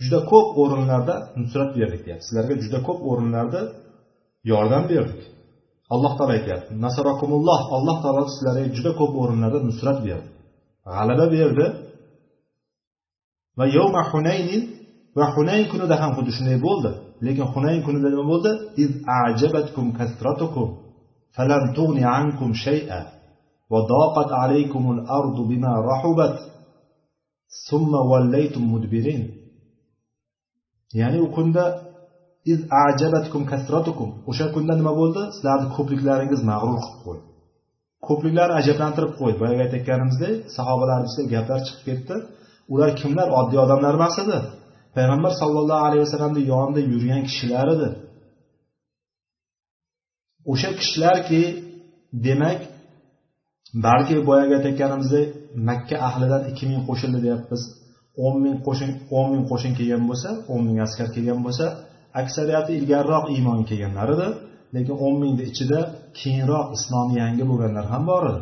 juda 0.04 0.20
ko'p 0.32 0.48
o'rinlarda 0.62 1.16
nusrat 1.42 1.70
berdik 1.80 2.02
deyapti. 2.06 2.26
Sizlarga 2.28 2.56
juda 2.64 2.80
ko'p 2.88 3.00
o'rinlarda 3.10 3.62
yordam 4.52 4.84
berdik. 4.92 5.22
Alloh 5.94 6.12
taolo 6.18 6.34
aytyapti. 6.38 6.72
Nasarakumulloh 6.86 7.60
alloh 7.76 7.98
taolo 8.04 8.24
sizlarga 8.36 8.68
juda 8.78 8.92
ko'p 9.00 9.14
o'rinlarda 9.22 9.60
nusrat 9.70 10.00
berdi 10.08 10.30
g'alaba 10.94 11.26
berdi. 11.36 11.66
Va 13.58 13.66
yovma 13.78 14.02
hunaynin 14.12 14.62
va 15.18 15.26
hunayn 15.36 15.66
kunida 15.72 15.96
ham 16.02 16.12
xuddi 16.18 16.32
shunday 16.38 16.58
bo'ldi. 16.68 16.92
Lekin 17.26 17.46
hunayn 17.54 17.82
kunida 17.86 18.08
nima 18.14 18.26
bo'ldi? 18.32 18.52
Iz 18.84 18.92
ajabatkum 19.24 19.88
kasratukum 20.00 20.68
falam 21.36 21.64
tughni 21.78 22.04
ankum 22.20 22.52
shay'a 22.66 23.00
va 23.72 23.80
daqat 23.94 24.30
alaykumul 24.44 25.02
ardu 25.18 25.42
bima 25.52 25.74
rahubat 25.90 26.36
summa 27.68 28.00
wallaytum 28.12 28.64
mudbirin. 28.74 29.22
Ya'ni 31.00 31.18
u 31.26 31.28
kunda 31.36 31.64
iz 32.52 32.60
ajabatkum 32.86 33.44
kasratukum 33.52 34.10
o'sha 34.30 34.46
kunda 34.56 34.74
nima 34.80 34.94
bo'ldi? 35.02 35.22
Sizlarni 35.36 35.68
ko'pliklaringiz 35.76 36.42
mag'rur 36.52 36.80
qilib 36.84 37.00
qo'ydi. 37.06 37.24
Ko'pliklar 38.08 38.50
ajablantirib 38.60 39.14
qo'ydi. 39.20 39.38
Boyagi 39.42 39.62
aytayotganimizdek 39.66 40.34
sahobalarni 40.58 41.08
ichida 41.10 41.26
gaplar 41.34 41.60
chiqib 41.68 41.84
ketdi. 41.90 42.16
Ular 42.74 42.90
kimlar? 43.02 43.28
Oddiy 43.40 43.60
odamlar 43.66 43.94
emas 44.00 44.18
edi. 44.24 44.38
Payg'ambar 44.96 45.32
sollallohu 45.42 45.84
alayhi 45.88 46.04
vasallamni 46.06 46.42
yonida 46.54 46.82
yurgan 46.92 47.22
kishilar 47.30 47.68
edi 47.76 47.90
o'sha 50.52 50.70
kishilarki 50.80 51.42
demak 52.26 52.60
balki 53.86 54.16
boyagi 54.28 54.54
aytayotganimizdek 54.58 55.26
makka 55.70 55.96
ahlidan 56.08 56.42
ikki 56.50 56.64
ming 56.72 56.82
qo'shildi 56.90 57.20
deyapmiz. 57.26 57.62
o'n 58.26 58.36
ming 58.44 58.58
qo'shin 58.68 58.92
o'n 59.18 59.28
ming 59.34 59.44
qo'shin 59.52 59.72
kelgan 59.80 60.04
bo'lsa 60.10 60.30
o'n 60.54 60.62
ming 60.68 60.78
askar 60.86 61.08
kelgan 61.16 61.40
bo'lsa 61.46 61.66
aksariyati 62.22 62.72
ilgariroq 62.80 63.26
iymon 63.36 63.60
kelganlar 63.70 64.08
edi 64.16 64.28
lekin 64.76 64.96
o'n 65.06 65.16
mingni 65.22 65.44
ichida 65.52 65.80
keyinroq 66.20 66.68
islomi 66.78 67.14
yangi 67.22 67.44
bo'lganlar 67.50 67.86
ham 67.94 68.04
bor 68.12 68.24
edi. 68.32 68.42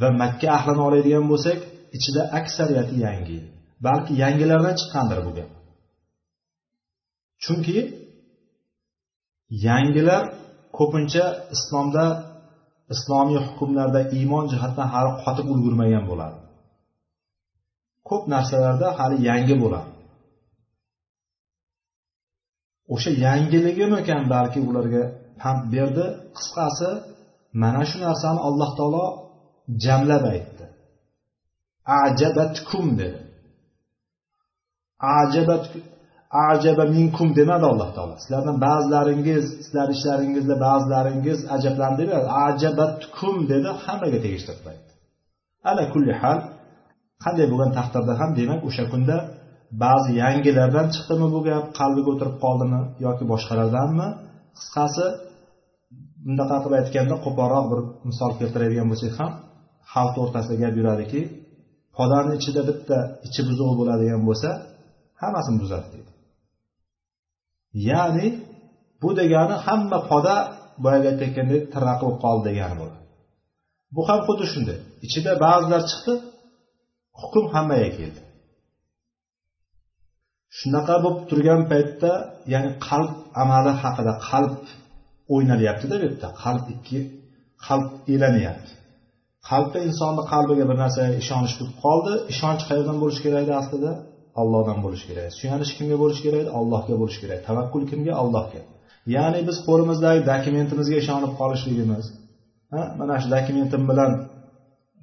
Va 0.00 0.08
makka 0.22 0.48
ahlini 0.58 0.82
oladigan 0.88 1.24
bo'lsak 1.32 1.58
ichida 1.96 2.22
aksariyati 2.38 2.94
yangi. 3.06 3.38
edi 3.40 3.61
balki 3.84 4.12
yangilardan 4.22 4.74
chiqqandir 4.80 5.18
bu 5.26 5.30
gap. 5.36 5.50
Chunki 7.44 7.78
yangilar 9.68 10.22
ko'pincha 10.78 11.24
islomda 11.54 12.04
islomiy 12.94 13.38
hukmlarda 13.46 14.00
iymon 14.18 14.44
jihatdan 14.52 14.88
hali 14.94 15.10
qotib 15.22 15.46
ulgurmagan 15.52 16.04
bo'ladi. 16.10 16.38
Ko'p 18.08 18.22
narsalarda 18.34 18.88
hali 18.98 19.16
yangi 19.28 19.54
bo'ladi. 19.62 19.90
O'sha 22.94 23.10
yangiligimikan 23.26 24.22
balki 24.34 24.60
ularga 24.68 25.02
pand 25.40 25.62
berdi. 25.74 26.04
Qisqasi 26.36 26.90
mana 27.62 27.82
shu 27.90 27.96
narsani 28.06 28.40
alloh 28.48 28.70
taolo 28.78 29.04
jamlab 29.84 30.24
aytdi. 30.34 30.64
Ajabatkum 32.02 32.86
dedi. 33.00 33.20
Ajabat 35.20 35.64
ajaba 36.50 36.84
minkum 36.96 37.28
demadi 37.38 37.66
alloh 37.72 37.90
taolo. 37.96 38.14
Sizlardan 38.22 38.56
ba'zilaringiz 38.66 39.44
sizlar 39.64 39.88
ishlaringizda 39.96 40.54
ba'zilaringiz 40.66 41.38
ajablandi 41.56 42.04
ajabatkum 42.46 43.34
dedi 43.52 43.68
hammaga 43.84 44.18
tegishli 44.24 44.50
aytdi 44.72 44.92
ala 45.70 45.82
kulli 45.92 46.12
hal 46.22 46.38
qanday 47.24 47.46
bo'lgan 47.52 47.70
taqdirda 47.78 48.12
ham 48.20 48.30
demak 48.40 48.60
o'sha 48.68 48.84
kunda 48.92 49.16
ba'zi 49.84 50.10
yangilardan 50.22 50.86
chiqdimi 50.94 51.28
bu 51.34 51.40
gap 51.48 51.64
qalbiga 51.78 52.08
o'tirib 52.14 52.36
qoldimi 52.44 52.80
yoki 53.06 53.24
boshqalardanmi? 53.32 54.08
Qisqasi 54.58 55.06
bundaqa 56.24 56.56
qilib 56.62 56.76
aytganda 56.80 57.16
qo'polroq 57.24 57.64
bir 57.72 57.80
misol 58.08 58.30
keltiradigan 58.40 58.86
bo'lsak 58.92 59.12
ham 59.20 59.32
xalq 59.92 60.14
o'rtasida 60.22 60.56
gap 60.62 60.74
yuradiki 60.80 61.20
podani 61.96 62.32
ichida 62.38 62.62
bitta 62.70 62.98
ichi 63.26 63.40
buzuq 63.48 63.70
bo'ladigan 63.80 64.22
bo'lsa 64.28 64.50
hammasini 65.22 65.58
buzadi 65.62 65.88
deydi. 65.94 66.12
Ya'ni 67.88 68.26
bu 69.02 69.10
degani 69.20 69.56
hamma 69.66 69.98
poda 70.10 70.36
boyagi 70.84 71.06
aytayotgandek 71.12 71.62
tirraq 71.72 71.98
bo'lib 72.02 72.18
qoldi 72.24 72.44
degani 72.50 72.76
bo'ladi 72.80 73.02
bu 73.94 74.02
ham 74.08 74.20
xuddi 74.26 74.44
shunday. 74.52 74.78
Ichida 75.06 75.32
ba'zilar 75.44 75.82
chiqdi 75.90 76.14
hukm 77.20 77.44
hammaga 77.54 77.90
keldi. 77.98 78.20
Shunaqa 80.58 80.96
bo'lib 81.04 81.20
turgan 81.30 81.62
paytda 81.72 82.12
ya'ni 82.52 82.70
qalb 82.88 83.12
amali 83.42 83.72
haqida 83.82 84.12
qalb 84.28 84.54
o'ynalyaptida 85.34 85.94
bu 86.00 86.04
yerda. 86.06 86.28
Qalb 86.42 86.64
ikki 86.74 86.98
qalb 87.66 87.88
elanyapti. 88.14 88.72
Qalbda 89.50 89.78
insonni 89.88 90.22
qalbiga 90.32 90.64
bir 90.70 90.76
narsaga 90.82 91.14
ishonish 91.22 91.54
bo'lib 91.58 91.74
qoldi 91.84 92.12
ishonch 92.32 92.62
qayerdan 92.68 92.96
bo'lishi 93.02 93.20
kerak 93.24 93.42
edi 93.46 93.54
aslida? 93.62 93.92
Allohdan 94.40 94.78
bo'lishi 94.84 95.04
kerak. 95.10 95.28
Suyanish 95.40 95.72
kimga 95.78 95.96
bo'lishi 96.02 96.22
kerak? 96.26 96.46
Allohga 96.58 96.94
bo'lishi 97.00 97.20
kerak. 97.22 97.40
Tavakkul 97.48 97.82
kimga? 97.90 98.12
Allohga. 98.22 98.60
Ya'ni 99.16 99.40
biz 99.48 99.56
qo'limizdagi 99.68 100.20
dokumentimizga 100.32 100.96
ishonib 101.02 101.32
qolishligimiz 101.40 102.04
mana 102.98 103.14
shu 103.22 103.28
dokumentim 103.36 103.82
bilan 103.90 104.12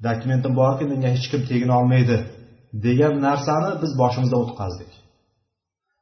dokumentim 0.07 0.51
borki 0.61 0.83
menga 0.91 1.09
hech 1.15 1.27
kim 1.31 1.41
tegina 1.49 1.73
olmaydi 1.81 2.17
degan 2.85 3.13
narsani 3.27 3.71
biz 3.81 3.91
boshimizdan 4.01 4.39
o'tkazdik 4.45 4.91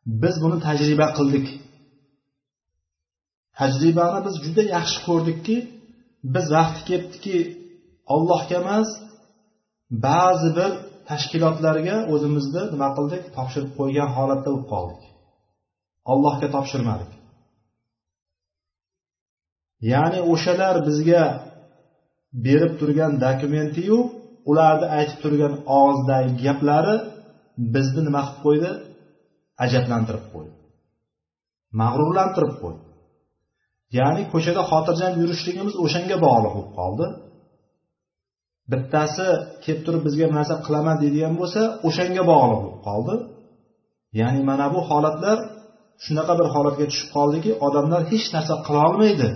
biz 0.07 0.35
buni 0.43 0.57
tajriba 0.67 1.07
qildik. 1.17 1.47
Tajribani 3.59 4.19
biz 4.25 4.35
juda 4.45 4.63
yaxshi 4.75 4.99
ko'rdikki 5.07 5.57
biz 6.33 6.45
vaqti 6.55 6.81
kelibdiki 6.89 7.37
ollohga 8.15 8.55
emas 8.61 8.89
ba'zi 10.05 10.49
bir 10.57 10.71
tashkilotlarga 11.09 11.95
o'zimizni 12.13 12.63
nima 12.73 12.89
qildik? 12.97 13.23
Topshirib 13.37 13.71
qo'ygan 13.79 14.09
holatda 14.17 14.49
bo'lib 14.53 14.65
qoldik. 14.73 15.01
Allohga 16.11 16.47
topshirmadik. 16.55 17.11
Ya'ni 19.91 20.19
o'shalar 20.33 20.75
bizga 20.87 21.23
berib 22.45 22.73
turgan 22.79 23.13
dokumentiyu 23.25 23.97
ularni 24.49 24.87
aytib 24.97 25.17
turgan 25.23 25.53
og'izdagi 25.79 26.33
gaplari 26.45 26.95
bizni 27.73 28.01
nima 28.07 28.21
qilib 28.25 28.41
qo'ydi? 28.45 28.71
Ajablantirib 29.65 30.25
qo'ydi. 30.33 30.55
Mag'rurlantirib 31.81 32.53
qo'ydi. 32.61 32.83
Ya'ni 33.99 34.23
ko'chada 34.33 34.61
xotirjam 34.71 35.13
yurishligimiz 35.21 35.75
o'shanga 35.83 36.17
bog'liq 36.25 36.53
bo'lib 36.55 36.71
qoldi. 36.79 37.05
Bittasi 38.71 39.27
kelib 39.63 39.81
turib 39.85 40.01
bizga 40.07 40.25
bir 40.29 40.35
narsa 40.39 40.55
qilaman 40.65 40.97
deydigan 41.03 41.33
bo'lsa 41.41 41.61
o'shanga 41.87 42.23
bog'liq 42.31 42.59
bo'lib 42.63 42.79
qoldi. 42.87 43.15
Ya'ni 44.19 44.41
mana 44.49 44.67
bu 44.75 44.79
holatlar 44.89 45.37
shunaqa 46.05 46.33
bir 46.39 46.47
holatga 46.55 46.85
tushib 46.91 47.09
qoldiki 47.17 47.51
odamlar 47.67 48.01
hech 48.11 48.25
narsa 48.35 48.53
qilolmaydi 48.67 49.29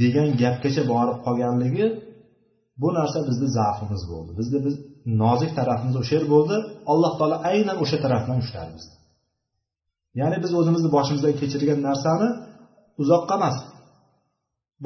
degan 0.00 0.28
gapgacha 0.42 0.82
borib 0.92 1.18
qolganligi 1.26 1.86
bu 2.82 2.88
narsa 2.98 3.18
bizni 3.28 3.48
zaifimiz 3.58 4.02
bo'ldi. 4.12 4.30
Bizni 4.40 4.58
biz 4.66 4.74
nozik 5.22 5.50
tarafimiz 5.58 5.96
o'sha 6.02 6.12
yer 6.18 6.26
bo'ldi. 6.34 6.56
Alloh 6.92 7.12
taolo 7.18 7.36
aynan 7.50 7.76
o'sha 7.84 7.96
tarafdan 8.04 8.38
ushladi 8.44 8.72
bizni 8.78 8.96
ya'ni 10.20 10.36
biz 10.44 10.52
o'zimizni 10.60 10.90
boshimizdan 10.96 11.34
kechirgan 11.40 11.80
narsani 11.88 12.28
uzoqqa 13.02 13.34
emas 13.40 13.56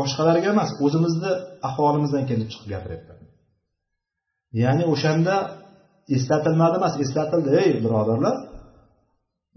boshqalarga 0.01 0.49
emas 0.55 0.71
o'zimizni 0.85 1.33
ahvolimizdan 1.69 2.25
kelib 2.31 2.49
chiqib 2.53 2.69
gapiryapman. 2.75 3.19
Ya'ni 4.63 4.85
o'shanda 4.93 5.35
eslatilmadi 6.17 6.75
emas 6.81 6.95
eslatildi. 7.05 7.51
Ey 7.63 7.71
birodarlar 7.85 8.37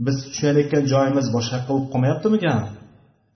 biz 0.05 0.17
tushayotgan 0.31 0.83
joyimiz 0.93 1.27
boshqa 1.35 1.57
bo'lib 1.69 1.87
qolmayaptimikan? 1.93 2.61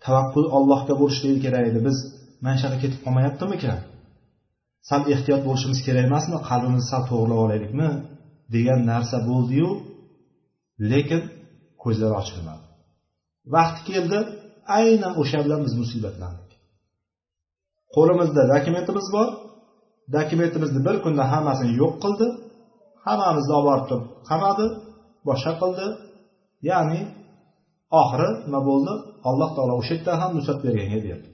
Tavakkul 0.05 0.45
allohga 0.57 0.93
bo'lishligi 1.01 1.39
kerak 1.45 1.65
edi 1.71 1.79
biz 1.87 1.97
mana 2.43 2.55
shu 2.59 2.63
yoqqa 2.65 2.79
ketib 2.83 2.99
qolmayaptimikan? 3.05 3.79
Sal 4.89 5.01
ehtiyot 5.13 5.41
bo'lishimiz 5.47 5.79
kerak 5.87 6.03
emasmi? 6.09 6.37
Qalbimizni 6.49 6.87
sal 6.91 7.03
to'g'irlab 7.09 7.39
olaylikmi? 7.45 7.89
degan 8.55 8.79
narsa 8.91 9.17
bo'ldiyu 9.29 9.69
lekin 10.91 11.21
ko'zlar 11.83 12.11
ochilmadi. 12.21 12.65
Vaqti 13.55 13.81
keldi 13.89 14.19
aynan 14.79 15.13
o'sha 15.21 15.39
bilan 15.45 15.61
biz 15.65 15.73
musibatlandik. 15.81 16.42
Qo'limizda 17.95 18.41
dokumentimiz 18.53 19.07
bor. 19.15 19.29
Dokumentimizni 20.15 20.79
bir 20.87 20.95
kunda 21.03 21.23
hammasini 21.33 21.71
yo'q 21.81 21.93
qildi. 22.03 22.27
Hammamizni 23.05 23.53
olib 23.57 23.67
borib 23.69 23.85
turib 23.89 24.05
qamadi 24.29 24.65
boshqa 25.27 25.53
qildi. 25.61 25.85
Ya'ni 26.69 27.01
oxiri 28.01 28.29
nima 28.45 28.61
bo'ldi? 28.69 28.93
Alloh 29.29 29.49
taolo 29.55 29.73
o'sha 29.81 29.93
yerda 29.97 30.13
ham 30.21 30.31
nusrat 30.37 30.59
berganga 30.65 30.99
berdi 31.07 31.27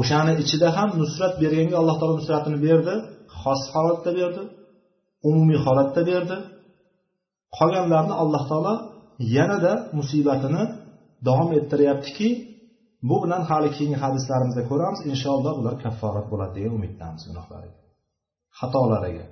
o'shani 0.00 0.32
ichida 0.42 0.68
ham 0.76 0.90
nusrat 1.00 1.34
berganga 1.42 1.76
alloh 1.82 1.96
taolo 1.98 2.14
nusratini 2.20 2.58
berdi 2.66 2.94
xos 3.40 3.62
holatda 3.74 4.10
berdi 4.18 4.42
umumiy 5.28 5.58
holatda 5.66 6.02
berdi. 6.10 6.36
Qolganlarni 7.56 8.14
alloh 8.22 8.42
taolo 8.50 8.74
yanada 9.36 9.72
musibatini 9.98 10.62
davom 11.26 11.50
ettiryaptiki 11.58 12.28
bu 13.08 13.16
bilan 13.24 13.42
hali 13.50 13.68
keyingi 13.76 13.98
hadislarimizda 14.04 14.62
ko'ramiz. 14.70 15.00
Inshaalloh 15.12 15.54
ular 15.60 15.74
kafforat 15.84 16.26
bo'ladi 16.32 16.52
degan 16.58 16.72
umiddamiz 16.78 17.22
gunohlariga 17.28 17.78
xatolariga 18.58 19.26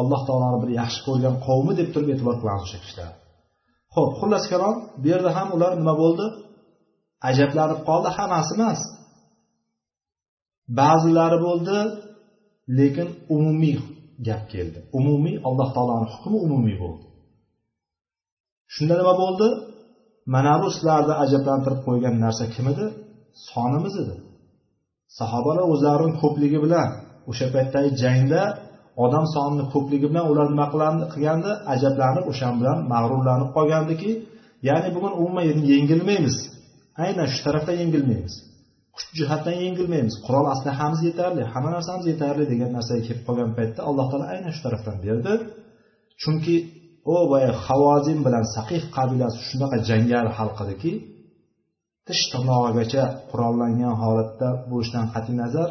alloh 0.00 0.20
taoloni 0.28 0.58
bir 0.62 0.70
yaxshi 0.80 1.00
ko'rgan 1.06 1.34
qavmi 1.46 1.72
deb 1.80 1.88
turib 1.94 2.08
e'tibor 2.14 2.36
qilamiz 2.40 2.62
o'sha 2.66 2.78
kishilar. 2.84 3.12
Ho'p 3.94 4.10
xullas 4.18 4.44
kalom 4.52 4.76
bu 5.02 5.06
yerda 5.12 5.30
ham 5.36 5.48
ular 5.56 5.72
nima 5.80 5.94
bo'ldi? 6.02 6.26
Ajablanib 7.28 7.80
qoldi 7.88 8.10
hammasi 8.16 8.52
emas. 8.56 8.80
Ba'zilari 10.78 11.38
bo'ldi 11.46 11.76
lekin 12.78 13.08
umumiy 13.36 13.78
gap 14.28 14.42
keldi. 14.52 14.78
Umumiy 14.98 15.36
alloh 15.48 15.68
taoloni 15.76 16.06
hukmi 16.14 16.38
umumiy 16.46 16.76
bo'ldi. 16.82 17.04
Shunda 18.74 18.94
nima 19.00 19.14
bo'ldi? 19.22 19.48
Mana 20.34 20.52
bu 20.62 20.68
sizlarni 20.74 21.14
ajablantirib 21.24 21.80
qo'ygan 21.86 22.14
narsa 22.24 22.44
kim 22.54 22.66
edi? 22.72 22.86
Sonimiz 23.48 23.94
edi. 24.02 24.16
Sahobalar 25.18 25.64
o'zlarini 25.72 26.14
ko'pligi 26.22 26.58
bilan 26.64 26.88
o'sha 27.30 27.46
paytdagi 27.54 27.90
jangda 28.02 28.42
odam 29.04 29.24
sonini 29.34 29.64
ko'pligi 29.72 30.06
bilan 30.10 30.24
ular 30.32 30.46
nima 30.52 30.66
qilgandi 31.14 31.50
ajablanib 31.74 32.24
o'sha 32.32 32.48
bilan 32.58 32.78
mag'rurlanib 32.92 33.50
qolgandiki 33.56 34.10
ya'ni 34.68 34.88
bugun 34.96 35.12
umuman 35.20 35.44
yengilmaymiz. 35.72 36.36
Aynan 37.04 37.28
shu 37.34 37.40
tarafdan 37.46 37.76
yengilmaymiz. 37.82 38.34
Kuch 38.96 39.08
jihatdan 39.18 39.56
yengilmaymiz. 39.64 40.14
Qurol 40.26 40.46
aslahamiz 40.54 41.00
yetarli 41.08 41.42
hamma 41.52 41.70
narsamiz 41.76 42.04
yetarli 42.12 42.44
degan 42.52 42.70
narsaga 42.76 43.02
kelib 43.08 43.22
qolgan 43.28 43.50
paytda 43.58 43.80
alloh 43.88 44.06
taolo 44.10 44.26
aynan 44.34 44.52
shu 44.56 44.60
tarafdan 44.66 44.96
berdi. 45.06 45.32
Chunki 46.22 46.54
u 47.12 47.14
boyagi 47.30 47.56
havozin 47.66 48.18
bilan 48.26 48.44
saqif 48.56 48.82
qabilasi 48.96 49.38
shunaqa 49.48 49.76
jangari 49.88 50.30
xalq 50.38 50.58
ediki 50.64 50.92
tish 52.06 52.22
tirnog'igacha 52.32 53.02
qurollangan 53.30 53.94
holatda 54.02 54.48
bo'lishidan 54.70 55.06
qat'iy 55.14 55.36
nazar 55.42 55.68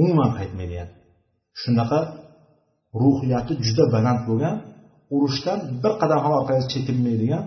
umuman 0.00 0.30
qaytmaydigan 0.38 0.88
shunaqa 1.62 2.00
ruhiyati 3.02 3.52
juda 3.66 3.84
baland 3.94 4.20
bo'lgan 4.28 4.56
urushdan 5.14 5.58
bir 5.82 5.92
qadam 6.00 6.20
ham 6.24 6.32
orqaga 6.40 6.64
chekinmaydigan 6.72 7.44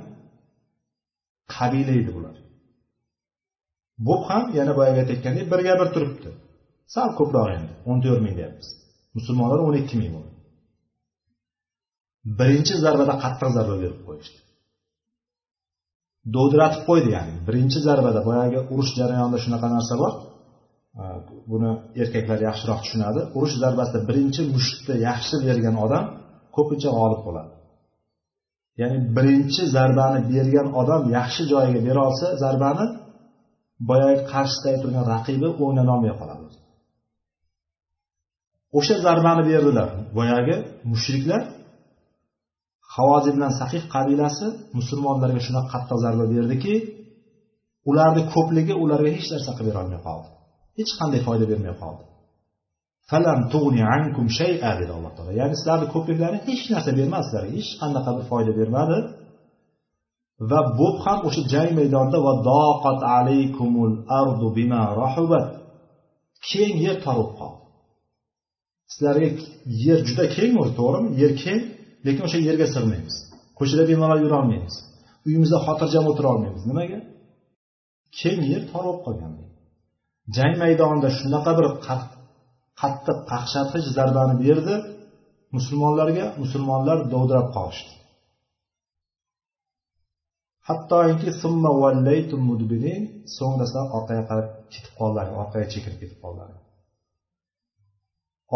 qabila 1.56 1.94
edi 2.02 2.12
bular. 2.18 2.36
Bu 4.06 4.16
ham 4.28 4.44
yana 4.58 4.74
boyagi 4.78 5.00
aytayotgandek 5.04 5.46
birga 5.54 5.74
bir 5.82 5.88
turibdi. 5.96 6.30
Sal 6.94 7.10
ko'proq 7.20 7.48
endi 7.58 7.72
o'n 7.90 7.98
to'rt 8.04 8.22
ming 8.26 8.36
deyapmiz. 8.40 8.68
Musulmonlar 9.18 9.60
o'n 9.68 9.76
ikki 9.82 9.96
ming 10.02 10.12
bo'ldi. 10.16 10.35
Birinchi 12.40 12.76
zarbada 12.84 13.14
qattiq 13.24 13.50
zarba 13.58 13.76
berib 13.84 14.00
qo'yishdi. 14.08 14.38
Dovdiratib 16.36 16.82
qo'ydi 16.90 17.10
ya'ni 17.18 17.34
birinchi 17.48 17.80
zarbada 17.88 18.22
boyagi 18.30 18.60
urush 18.74 18.92
jarayonida 19.00 19.40
shunaqa 19.46 19.68
narsa 19.76 19.96
bor. 20.04 20.14
Buni 21.52 21.72
erkaklar 22.02 22.40
yaxshiroq 22.48 22.80
tushunadi. 22.84 23.22
Urush 23.38 23.56
zarbasida 23.64 24.00
birinchi 24.10 24.42
mushtni 24.56 24.96
yaxshi 25.08 25.36
bergan 25.48 25.76
odam 25.86 26.04
ko'pincha 26.56 26.90
g'olib 26.98 27.22
bo'ladi. 27.28 27.52
Ya'ni 28.82 28.98
birinchi 29.18 29.64
zarbani 29.76 30.20
bergan 30.34 30.68
odam 30.82 31.02
yaxshi 31.18 31.44
joyiga 31.52 31.82
bera 31.88 32.02
olsa 32.10 32.28
zarbani 32.44 32.86
boyagi 33.90 34.22
qarshisidagi 34.32 34.80
turgan 34.84 35.06
raqibi 35.14 35.48
o'ynanolmay 35.64 36.14
qoladi. 36.22 36.44
O'sha 38.78 38.96
zarbani 39.06 39.44
berdilar 39.52 39.90
boyagi 40.18 40.56
mushriklar. 40.92 41.42
Havozi 42.96 43.30
bilan 43.36 43.52
sahih 43.60 43.84
qabilasi 43.96 44.46
musulmonlarga 44.78 45.42
shunaqa 45.48 45.70
qattiq 45.74 45.98
zarba 46.06 46.26
berdiki 46.34 46.74
ularni 47.90 48.24
ko'pligi 48.34 48.74
ularga 48.84 49.10
hech 49.18 49.28
narsa 49.34 49.52
qilib 49.58 49.70
berolmay 49.72 50.00
qoldi. 50.08 50.28
Hech 50.78 50.92
qanday 51.00 51.22
foyda 51.28 51.46
bermay 51.52 51.74
qoldi. 51.84 52.04
Falam 53.10 53.40
tug'ni 53.54 53.84
ankum 53.98 54.28
shay'a 54.40 54.72
dedi 54.80 54.92
alloh 54.98 55.12
taolo. 55.18 55.32
Ya'ni 55.42 55.56
sizlarni 55.60 55.88
ko'pliklari 55.94 56.38
hech 56.48 56.64
narsa 56.74 56.92
bermadi 57.00 57.26
sizlarga 57.28 57.52
hech 57.58 57.72
qanaqa 57.82 58.12
bir 58.18 58.26
foyda 58.32 58.52
bermadi. 58.60 58.98
Va 60.50 60.60
bu 60.78 60.88
ham 61.04 61.20
o'sha 61.28 61.42
jang 61.54 61.72
maydonida 61.80 62.20
va 62.28 62.34
doqat 62.50 63.00
alaykumul 63.18 63.94
ardu 64.20 64.48
bima 64.58 64.82
rahubat. 65.02 65.48
Keng 66.50 66.76
yer 66.86 66.98
tor 67.06 67.28
qoldi. 67.40 67.60
Sizlarga 68.94 69.28
yer 69.86 70.00
juda 70.08 70.26
keng 70.36 70.54
o'zi 70.62 70.74
to'g'rimi? 70.80 71.10
Yer 71.22 71.34
keng 71.44 71.62
lekin 72.06 72.24
o'sha 72.28 72.40
yerga 72.48 72.68
sig'maymiz. 72.76 73.16
Ko'chada 73.58 73.84
bemalol 73.92 74.20
yurolmaymiz 74.26 74.76
uyimizda 75.28 75.58
xotirjam 75.66 76.06
o'tira 76.12 76.28
olmaymiz. 76.34 76.64
Nimaga? 76.72 77.00
Keng 78.20 78.42
yer 78.52 78.64
tor 78.72 78.84
bo'lib 78.88 79.02
qolgan 79.06 79.34
jang 80.38 80.54
maydonida 80.64 81.10
shunaqa 81.20 81.52
bir 81.58 81.68
qattiq 82.82 83.18
qaqshatqich 83.32 83.88
zarbani 83.98 84.36
berdi. 84.46 84.76
Musulmonlarga 85.56 86.26
musulmonlar 86.42 86.98
dovdirab 87.14 87.48
qolishdi. 87.58 87.94
Hattoki 90.68 91.32
so'ngrasa 93.38 93.80
orqaga 93.98 94.24
qarab 94.30 94.48
ketib 94.74 94.94
qoldilar 95.00 95.28
orqaga 95.42 95.68
chekilib 95.74 96.00
ketib 96.02 96.20
qoldilar. 96.24 96.50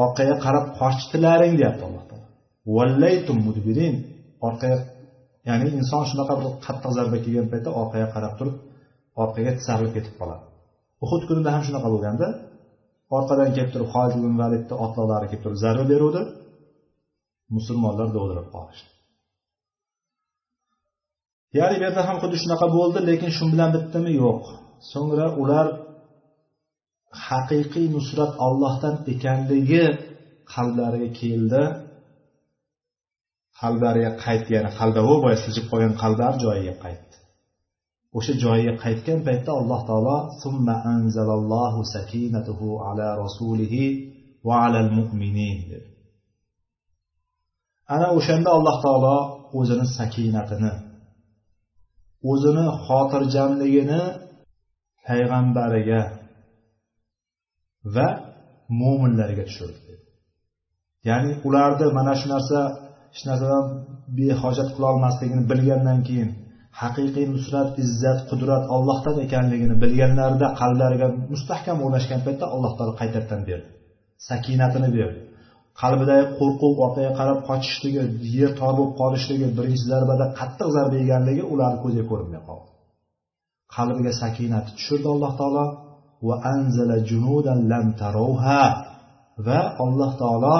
Orqaga 0.03 0.35
qarab 0.45 0.65
qochdilaring 0.79 1.53
deyapti 1.59 1.83
alloh 1.87 2.03
taolo. 2.09 2.28
Vallaytum 2.75 3.37
mudbirin 3.47 3.95
orqaga 4.47 4.77
ya'ni 5.47 5.67
inson 5.79 6.03
shunaqa 6.09 6.33
bir 6.39 6.47
qattiq 6.65 6.91
zarba 6.97 7.17
kelgan 7.25 7.47
paytda 7.51 7.69
orqaga 7.81 8.07
qarab 8.15 8.33
turib 8.39 8.55
orqaga 9.23 9.51
tisarilib 9.59 9.93
ketib 9.97 10.13
qoladi. 10.19 10.43
Uhud 11.05 11.23
kunida 11.29 11.49
ham 11.55 11.61
shunaqa 11.67 11.89
bo'lganda 11.93 12.27
orqadan 13.17 13.49
kelib 13.55 13.71
turib 13.73 13.89
holid 13.93 14.15
ibn 14.19 14.33
validni 14.41 14.75
otliqlari 14.85 15.25
kelib 15.29 15.43
turib 15.45 15.59
zarba 15.65 15.85
beruvdi. 15.93 16.21
Musulmonlar 17.55 18.07
dovdirab 18.15 18.47
qolishdi. 18.55 18.89
Ya'ni 21.57 21.75
bu 21.79 21.83
yerda 21.87 22.01
ham 22.07 22.17
xuddi 22.21 22.37
shunaqa 22.43 22.67
bo'ldi 22.77 22.99
lekin 23.09 23.29
shu 23.37 23.43
bilan 23.53 23.69
bitdimi? 23.75 24.11
Yo'q. 24.23 24.43
So'ngra 24.91 25.27
ular 25.41 25.67
haqiqiy 27.27 27.87
nusrat 27.95 28.31
ollohdan 28.47 28.95
ekanligi 29.13 29.85
qalblariga 30.53 31.09
keldi. 31.21 31.63
Qalblariga 33.59 34.11
qaytdi 34.25 34.51
ya'ni 34.57 34.71
qalbavo 34.79 35.15
boya 35.23 35.37
siljib 35.43 35.65
qolgan 35.71 35.93
qaldar 36.01 36.33
joyiga 36.43 36.75
qaytdi. 36.83 37.15
O'sha 38.17 38.33
joyiga 38.43 38.73
qaytgan 38.83 39.19
paytda 39.27 39.51
alloh 39.59 39.81
taolo 39.89 40.17
summa 40.41 40.75
anzalallohu 40.95 41.81
sakinatuhu 41.95 42.67
ala 42.87 43.07
rasulihi 43.23 43.83
va 44.47 44.55
alal 44.67 44.89
mu'minin 44.99 45.57
dedi. 45.71 45.89
Ana 47.95 48.07
o'shanda 48.17 48.49
alloh 48.57 48.77
taolo 48.85 49.17
o'zini 49.59 49.85
sakinatini 49.97 50.73
o'zini 52.31 52.65
xotirjamligini 52.85 54.01
payg'ambariga 55.05 56.01
va 57.95 58.07
mo'minlarga 58.81 59.43
tushirdi. 59.49 59.93
Ya'ni 61.09 61.31
ularni 61.47 61.87
mana 61.97 62.13
shu 62.19 62.27
narsa 62.33 62.59
hech 63.13 63.23
narsadan 63.29 63.65
behojat 64.17 64.69
qilolmasligini 64.75 65.43
bilgandan 65.51 65.99
keyin 66.07 66.29
haqiqiy 66.81 67.25
nusrat 67.35 67.69
izzat 67.83 68.19
qudrat 68.29 68.63
ollohdan 68.75 69.17
ekanligini 69.25 69.75
bilganlarida 69.83 70.47
qalblariga 70.61 71.07
mustahkam 71.33 71.77
o'rnashgan 71.85 72.19
paytda 72.25 72.45
alloh 72.55 72.71
taolo 72.77 72.93
qaytadan 73.01 73.41
berdi. 73.49 73.69
Sakinatini 74.29 74.89
berdi. 74.97 75.19
Qalbidagi 75.81 76.25
qo'rquv 76.39 76.73
orqaga 76.85 77.11
qarab 77.19 77.39
qochishligi 77.49 78.01
yer 78.37 78.51
tor 78.59 78.73
bo'lib 78.77 78.93
qolishligi 79.01 79.47
birinchi 79.57 79.85
zarbada 79.91 80.25
qattiq 80.39 80.69
zarba 80.75 80.95
yeganligi 81.01 81.43
ularni 81.53 81.79
ko'ziga 81.83 82.05
ko'rinmay 82.11 82.41
qoldi. 82.47 82.67
Qalbiga 83.75 84.11
sakinat 84.21 84.65
tushirdi 84.77 85.07
alloh 85.15 85.31
taolo. 85.41 85.65
Va 86.27 86.35
anzala 86.53 86.97
junudan 87.09 87.59
lam 87.71 87.85
tarovha 88.01 88.63
va 89.47 89.59
alloh 89.85 90.11
taolo 90.21 90.57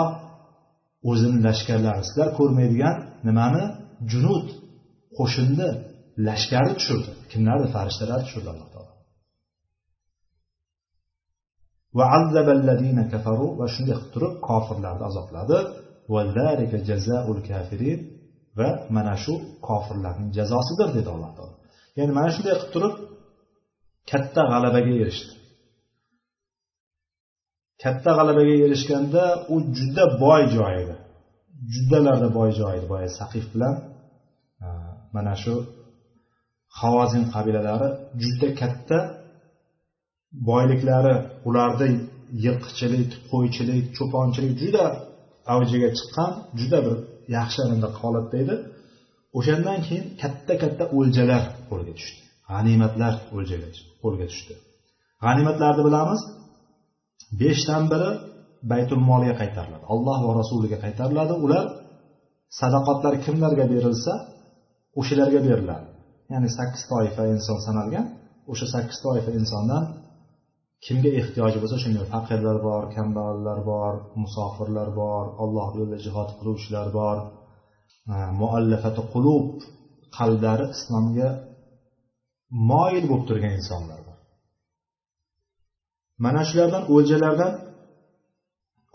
o'zini 1.09 1.38
lashkarlari 1.47 2.01
sizlar 2.07 2.29
ko'rmaydigan 2.39 2.95
nimani? 3.27 3.63
Junud. 4.12 4.47
Qo'shinni 5.17 5.69
lashkari 6.27 6.71
tushirdi. 6.79 7.12
Kimlarni? 7.31 7.67
Farishtalar 7.75 8.19
tushirdi 8.25 8.49
alloh 8.53 8.69
taolo. 8.73 8.93
Va 11.97 12.05
shunday 13.75 13.95
qilib 13.97 14.09
turib 14.13 14.33
kofirlarni 14.47 15.03
azobladi. 15.09 15.57
Va 18.59 18.69
mana 18.95 19.13
shu 19.23 19.33
kofirlarning 19.67 20.29
jazosidir 20.38 20.89
dedi 20.97 21.09
alloh 21.15 21.31
taolo. 21.38 21.55
Ya'ni 21.97 22.12
mana 22.17 22.29
shunday 22.35 22.53
qilib 22.55 22.71
turib 22.75 22.93
katta 24.12 24.41
g'alabaga 24.51 24.91
erishdi. 25.03 25.31
Katta 27.83 28.11
g'alabaga 28.17 28.55
erishganda 28.65 29.23
u 29.53 29.55
juda 29.77 30.03
boy 30.23 30.41
joy 30.55 30.73
edi. 30.83 30.95
Juddalarda 31.73 32.27
boy 32.37 32.49
joy 32.59 32.73
edi 32.77 32.87
boya 32.93 33.09
saqif 33.19 33.45
bilan. 33.53 33.75
Mana 35.15 35.33
shu 35.43 35.53
havozin 36.79 37.23
qabilalari 37.33 37.89
juda 38.23 38.49
katta 38.61 38.99
boyliklari 40.49 41.15
ularda 41.47 41.85
yilqichilik 42.45 43.11
qo'ychilik 43.31 43.83
cho'ponchilik 43.97 44.53
juda 44.61 44.85
avjiga 45.53 45.89
chiqqan 45.97 46.31
juda 46.59 46.79
bir 46.85 46.97
yaxshi 47.37 47.61
holatda 48.03 48.35
edi. 48.43 48.55
O'shandan 49.37 49.79
keyin 49.87 50.05
katta 50.21 50.53
katta 50.63 50.83
o'ljalar 50.97 51.43
qo'lga 51.69 51.93
tushdi. 51.99 52.21
G'animatlar 52.51 53.13
o'ljaga 53.35 53.69
qo'lga 54.03 54.25
tushdi. 54.31 54.53
G'animatlarni 55.25 55.83
bilamiz 55.87 56.21
beshdan 57.41 57.84
biri 57.91 58.12
baytul 58.71 59.01
molga 59.10 59.34
qaytariladi. 59.41 59.86
Alloh 59.93 60.19
va 60.27 60.34
rasuliga 60.41 60.77
qaytariladi. 60.86 61.34
Ular 61.45 61.65
sadaqotlar 62.60 63.13
kimlarga 63.25 63.65
berilsa 63.73 64.13
o'shalarga 64.99 65.39
beriladi. 65.47 65.88
Ya'ni 66.32 66.49
sakkiz 66.58 66.84
toifa 66.91 67.23
inson 67.36 67.60
sanalgan 67.67 68.05
o'sha 68.51 68.65
sakkiz 68.73 68.97
toifa 69.05 69.32
insondan 69.39 69.84
kimga 70.86 71.12
ehtiyoji 71.19 71.58
bo'lsa 71.62 71.77
shunga 71.84 72.03
faqirlar 72.13 72.58
bor 72.67 72.84
kambag'allar 72.95 73.60
bor 73.71 73.93
musofirlar 74.23 74.89
bor 75.01 75.23
alloh 75.43 75.67
yo'lida 75.77 75.99
jihod 76.05 76.29
qiluvchilar 76.39 76.88
bor. 76.99 77.17
Muallafati 78.41 79.01
qulub 79.13 79.47
qalblari 80.17 80.65
islomga 80.75 81.29
moyil 82.71 83.05
bo'lib 83.10 83.25
turgan 83.29 83.53
insonlar 83.60 83.99
mana 86.23 86.41
shulardan 86.49 86.84
o'ljalardan 86.95 87.53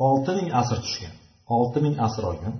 olti 0.09 0.33
ming 0.39 0.49
asr 0.61 0.79
tushgan 0.85 1.15
olti 1.57 1.79
ming 1.85 1.95
asr 2.07 2.23
olgan 2.31 2.55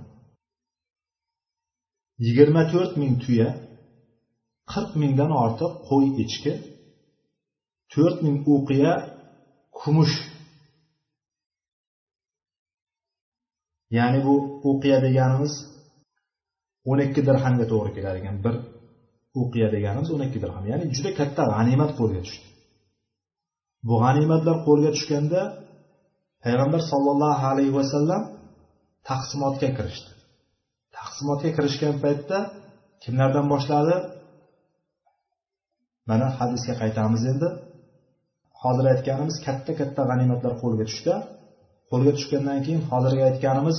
yigirma 2.25 2.63
to'rt 2.71 2.93
ming 3.01 3.13
tuya 3.23 3.49
qirq 4.71 4.91
mingdan 5.01 5.31
ortiq 5.43 5.71
qo'y 5.89 6.05
echki 6.23 6.53
to'rt 7.93 8.17
ming 8.25 8.37
uqiya 8.55 8.93
kumush. 9.79 10.15
Ya'ni 13.97 14.19
bu 14.25 14.33
uqiya 14.69 14.97
deganimiz 15.05 15.53
o'n 16.89 16.99
ikki 17.05 17.21
dirhamga 17.27 17.65
to'g'ri 17.71 17.91
kelar 17.97 18.15
ekan 18.21 18.35
bir 18.45 18.55
uqiya 19.41 19.67
deganimiz 19.75 20.09
o'n 20.15 20.21
ikki 20.27 20.39
dirham. 20.43 20.63
Ya'ni 20.71 20.85
juda 20.95 21.11
katta 21.19 21.43
g'animat 21.53 21.91
qo'lga 21.99 22.21
tushdi. 22.27 22.47
Bu 23.87 23.95
g'animatlar 24.03 24.57
qo'lga 24.67 24.89
tushganda 24.95 25.41
payg'ambar 26.43 26.81
sollallohu 26.91 27.43
alayhi 27.51 27.73
vasallam 27.79 28.21
taqsimotga 29.09 29.69
kirishdi. 29.77 30.11
Taqsimotga 30.97 31.49
kirishgan 31.57 31.95
paytda 32.03 32.37
kimlardan 33.03 33.45
boshladi? 33.53 33.95
Mana 36.09 36.27
hadisga 36.37 36.73
qaytamiz 36.81 37.23
endi. 37.31 37.47
Hozir 38.61 38.85
aytganimiz 38.93 39.35
katta 39.45 39.71
katta 39.79 40.01
g'animatlar 40.09 40.53
qo'lga 40.61 40.85
tushdi. 40.89 41.13
Qo'lga 41.91 42.11
tushgandan 42.17 42.59
keyin 42.65 42.81
hozirgi 42.89 43.23
aytganimiz 43.29 43.77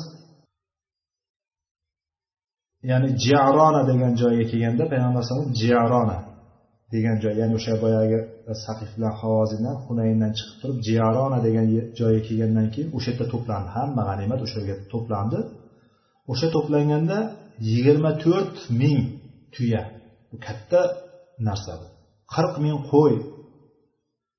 ya'ni 2.90 3.08
jiarona 3.24 3.80
degan 3.90 4.12
joyga 4.20 4.44
kelganda 4.50 4.84
payg'ambar 4.92 5.20
alayhisalom 5.20 5.48
jiarona 5.60 6.18
degan 6.94 7.16
joy 7.22 7.34
ya'ni 7.40 7.54
o'sha 7.58 7.74
boyagi 7.84 8.18
saqif 8.64 8.90
bilan 8.96 9.14
havozindan 9.20 9.76
hunayndan 9.86 10.32
chiqib 10.38 10.56
turib 10.60 10.78
jiyarona 10.88 11.38
degan 11.46 11.66
joyga 12.00 12.20
kelgandan 12.28 12.68
keyin 12.74 12.88
o'sha 12.96 13.10
yerda 13.12 13.26
to'plandi. 13.34 13.68
Hamma 13.78 14.02
g'animat 14.08 14.40
o'sha 14.46 14.58
yerga 14.60 14.76
to'plandi. 14.92 15.38
O'sha 16.32 16.48
to'planganda 16.54 17.18
yigirma 17.70 18.12
to'rt 18.24 18.56
ming 18.80 18.98
tuya 19.54 19.82
bu 20.30 20.36
katta 20.46 20.80
narsa 21.48 21.72
bu. 21.80 21.86
Qirq 22.34 22.54
ming 22.64 22.76
qo'y 22.92 23.14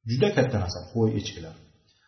juda 0.10 0.30
katta 0.38 0.56
narsa 0.63 0.80
qo'y 0.93 1.10
echkilar. 1.20 1.56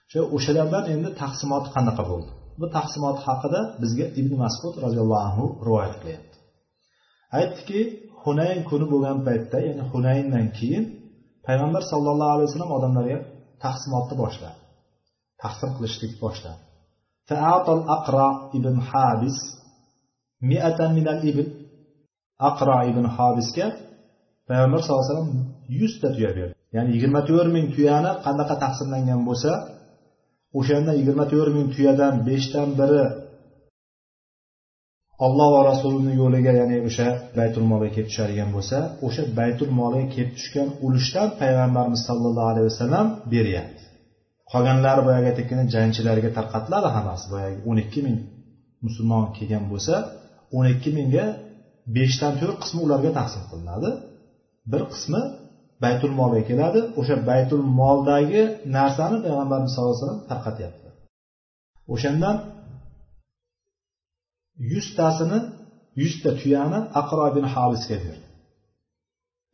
O'sha 0.07 0.21
o'shalardan 0.35 0.83
endi 0.93 1.09
taqsimoti 1.21 1.69
qanaqa 1.75 2.03
bo'ldi? 2.12 2.31
Bu 2.59 2.65
taqsimot 2.77 3.17
haqida 3.27 3.62
bizga 3.81 4.05
ibn 4.19 4.33
masud 4.43 4.73
roziyallohu 4.85 5.23
anhu 5.27 5.45
rivoyat 5.67 5.95
qilyapti. 6.01 6.35
Aytdiki 7.39 7.81
hunayn 8.23 8.59
kuni 8.69 8.85
bo'lgan 8.93 9.17
paytda 9.27 9.57
ya'ni 9.67 9.83
hunayndan 9.91 10.47
keyin 10.59 10.85
payg'ambar 11.49 11.83
sallallohu 11.91 12.31
alayhi 12.35 12.47
vasallam 12.49 12.71
odamlarga 12.77 13.17
taqsimotni 13.63 14.15
boshladi. 14.23 14.59
Taqsim 15.43 15.69
qilishlik 15.77 16.13
boshladi. 16.23 16.62
Aqro 17.97 18.27
ibn 18.57 18.75
habis 18.89 19.38
miatan 20.49 20.91
minal 20.97 21.19
ibn 21.31 21.47
aqro 22.49 22.77
ibn 22.91 23.05
habisga 23.15 23.67
payg'ambar 24.47 24.79
sallallohu 24.81 25.05
alayhi 25.05 25.13
vasallam 25.13 25.31
yuzta 25.79 26.07
tuya 26.15 26.31
berdi. 26.38 26.55
Ya'ni 26.75 26.89
yigirma 26.95 27.21
to'rt 27.29 27.49
ming 27.55 27.67
tuyani 27.75 28.12
qanaqa 28.25 28.55
taqsimlangan 28.63 29.21
bo'lsa 29.29 29.51
o'shanda 30.59 30.91
yigirma 30.99 31.25
to'rt 31.33 31.51
ming 31.57 31.67
tuyadan 31.75 32.13
beshdan 32.27 32.69
biri 32.79 33.03
olloh 35.25 35.49
va 35.55 35.62
rasulini 35.71 36.13
yo'liga 36.21 36.51
ya'ni 36.60 36.77
o'sha 36.88 37.08
baytul 37.38 37.65
molga 37.71 37.89
kelib 37.95 38.10
tushadigan 38.12 38.49
bo'lsa 38.55 38.77
o'sha 39.08 39.23
baytul 39.39 39.71
molga 39.79 40.03
kelib 40.13 40.32
tushgan 40.38 40.67
ulushdan 40.86 41.27
payg'ambarimiz 41.41 42.01
sollallohu 42.10 42.49
alayhi 42.53 42.67
vasallam 42.71 43.08
beryapti. 43.34 43.84
Qolganlari 44.51 45.01
boyagi 45.08 45.27
aytayotganda 45.32 45.65
jangchilarga 45.75 46.29
tarqatiladi 46.38 46.89
hammasi. 46.95 47.25
Boyagi 47.34 47.58
o'n 47.69 47.77
ikki 47.84 47.99
ming 48.05 48.17
musulmon 48.86 49.23
kelgan 49.38 49.63
bo'lsa 49.71 49.93
o'n 50.58 50.65
ikki 50.73 50.89
mingga 50.97 51.25
beshdan 51.95 52.34
to'rt 52.39 52.58
qismi 52.63 52.79
ularga 52.86 53.12
taqsim 53.19 53.43
qilinadi. 53.51 53.89
Bir 54.71 54.82
qismi 54.93 55.21
baytul 55.84 56.13
molga 56.19 56.41
keladi. 56.49 56.79
O'sha 56.99 57.15
baytul 57.29 57.63
moldagi 57.79 58.41
narsani 58.77 59.17
payg'ambarimiz 59.25 59.71
sallallohu 59.73 59.93
alayhi 59.93 60.03
vasallam 60.05 60.21
tarqatyapti. 60.32 60.88
O'shandan 61.93 62.36
yuztasini 64.72 65.39
yuzta 66.02 66.30
tuyani 66.39 66.80
aqro 67.02 67.24
ibn 67.32 67.43
habisga 67.54 67.98
berdi. 68.06 68.26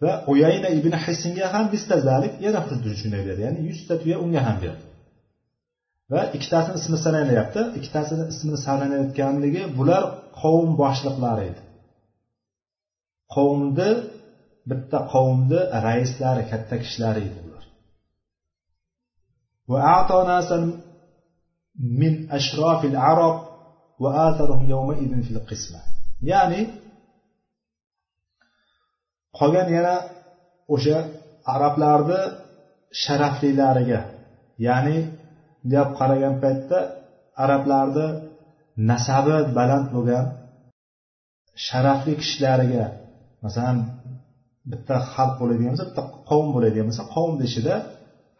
Va 0.03 0.11
uyayna 0.31 0.69
ibn 0.79 0.93
hisinga 1.03 1.45
ham 1.53 1.65
zalik 2.09 2.33
yana 2.45 2.59
xuddi 2.67 2.89
shunday 3.01 3.21
berdi. 3.27 3.41
Ya'ni 3.47 3.61
yuzta 3.69 3.93
tuya 4.01 4.17
unga 4.25 4.41
ham 4.47 4.57
berdi. 4.63 4.85
Va 6.11 6.21
ikkitasini 6.35 6.75
ismi 6.81 6.97
sanalinyapti 7.05 7.61
ikkitasini 7.77 8.23
ismini 8.33 8.59
sananayotganligi 8.67 9.63
bular 9.77 10.03
qavm 10.41 10.69
boshliqlari 10.81 11.43
edi. 11.49 11.61
Qavmni 13.35 13.89
bitta 14.69 14.97
qavmni 15.13 15.59
raislari 15.87 16.43
katta 16.51 16.75
kishilari 16.83 17.21
edi 17.27 17.39
bular. 17.45 17.63
Va 19.71 19.79
min 22.01 22.13
ashrofil 22.37 22.97
arab 23.11 23.35
va 24.03 24.09
fil 25.27 25.39
ya'ni 26.31 26.61
qolgan 29.37 29.67
yana 29.77 29.95
o'sha 30.73 30.97
arablarni 31.53 32.21
sharaflilariga 33.03 34.01
ya'ni 34.67 34.97
bunday 35.61 35.85
qaragan 35.99 36.35
paytda 36.43 36.79
arablarni 37.43 38.07
nasabi 38.91 39.37
baland 39.57 39.87
bo'lgan 39.95 40.25
sharafli 41.67 42.13
kishilariga 42.21 42.85
masalan 43.43 43.77
bitta 44.71 44.95
xalq 45.13 45.33
bo'ladigan 45.41 45.71
bo'lsa 45.73 45.85
bitta 45.89 46.03
qavm 46.29 46.47
bo'ladigan 46.55 46.85
bo'lsa 46.89 47.03
qavmni 47.15 47.43
ichida 47.49 47.75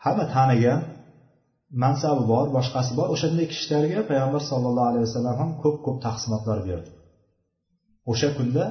hamma 0.03 0.25
tanigan 0.35 0.79
mansabi 1.83 2.23
bor 2.31 2.45
boshqasi 2.57 2.91
bor. 2.99 3.07
O'shanday 3.15 3.45
kishilarga 3.51 3.99
payg'ambar 4.09 4.41
sollallohu 4.51 4.89
alayhi 4.91 5.05
vasallam 5.07 5.35
ham 5.41 5.49
ko'p 5.63 5.77
ko'p 5.85 5.97
taqsimotlar 6.07 6.57
berdi. 6.69 6.89
O'sha 8.11 8.29
kunda 8.37 8.63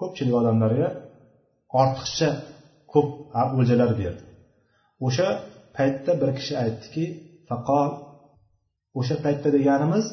ko'pchilik 0.00 0.34
odamlarga 0.40 0.88
ortiqcha 1.80 2.30
ko'p 2.92 3.08
o'ljalar 3.58 3.90
berdi. 4.00 4.22
O'sha 5.06 5.28
paytda 5.76 6.12
bir 6.20 6.30
kishi 6.38 6.54
aytdiki 6.64 7.04
faqol 7.48 7.90
o'sha 9.00 9.16
paytda 9.24 9.48
deganimiz 9.56 10.06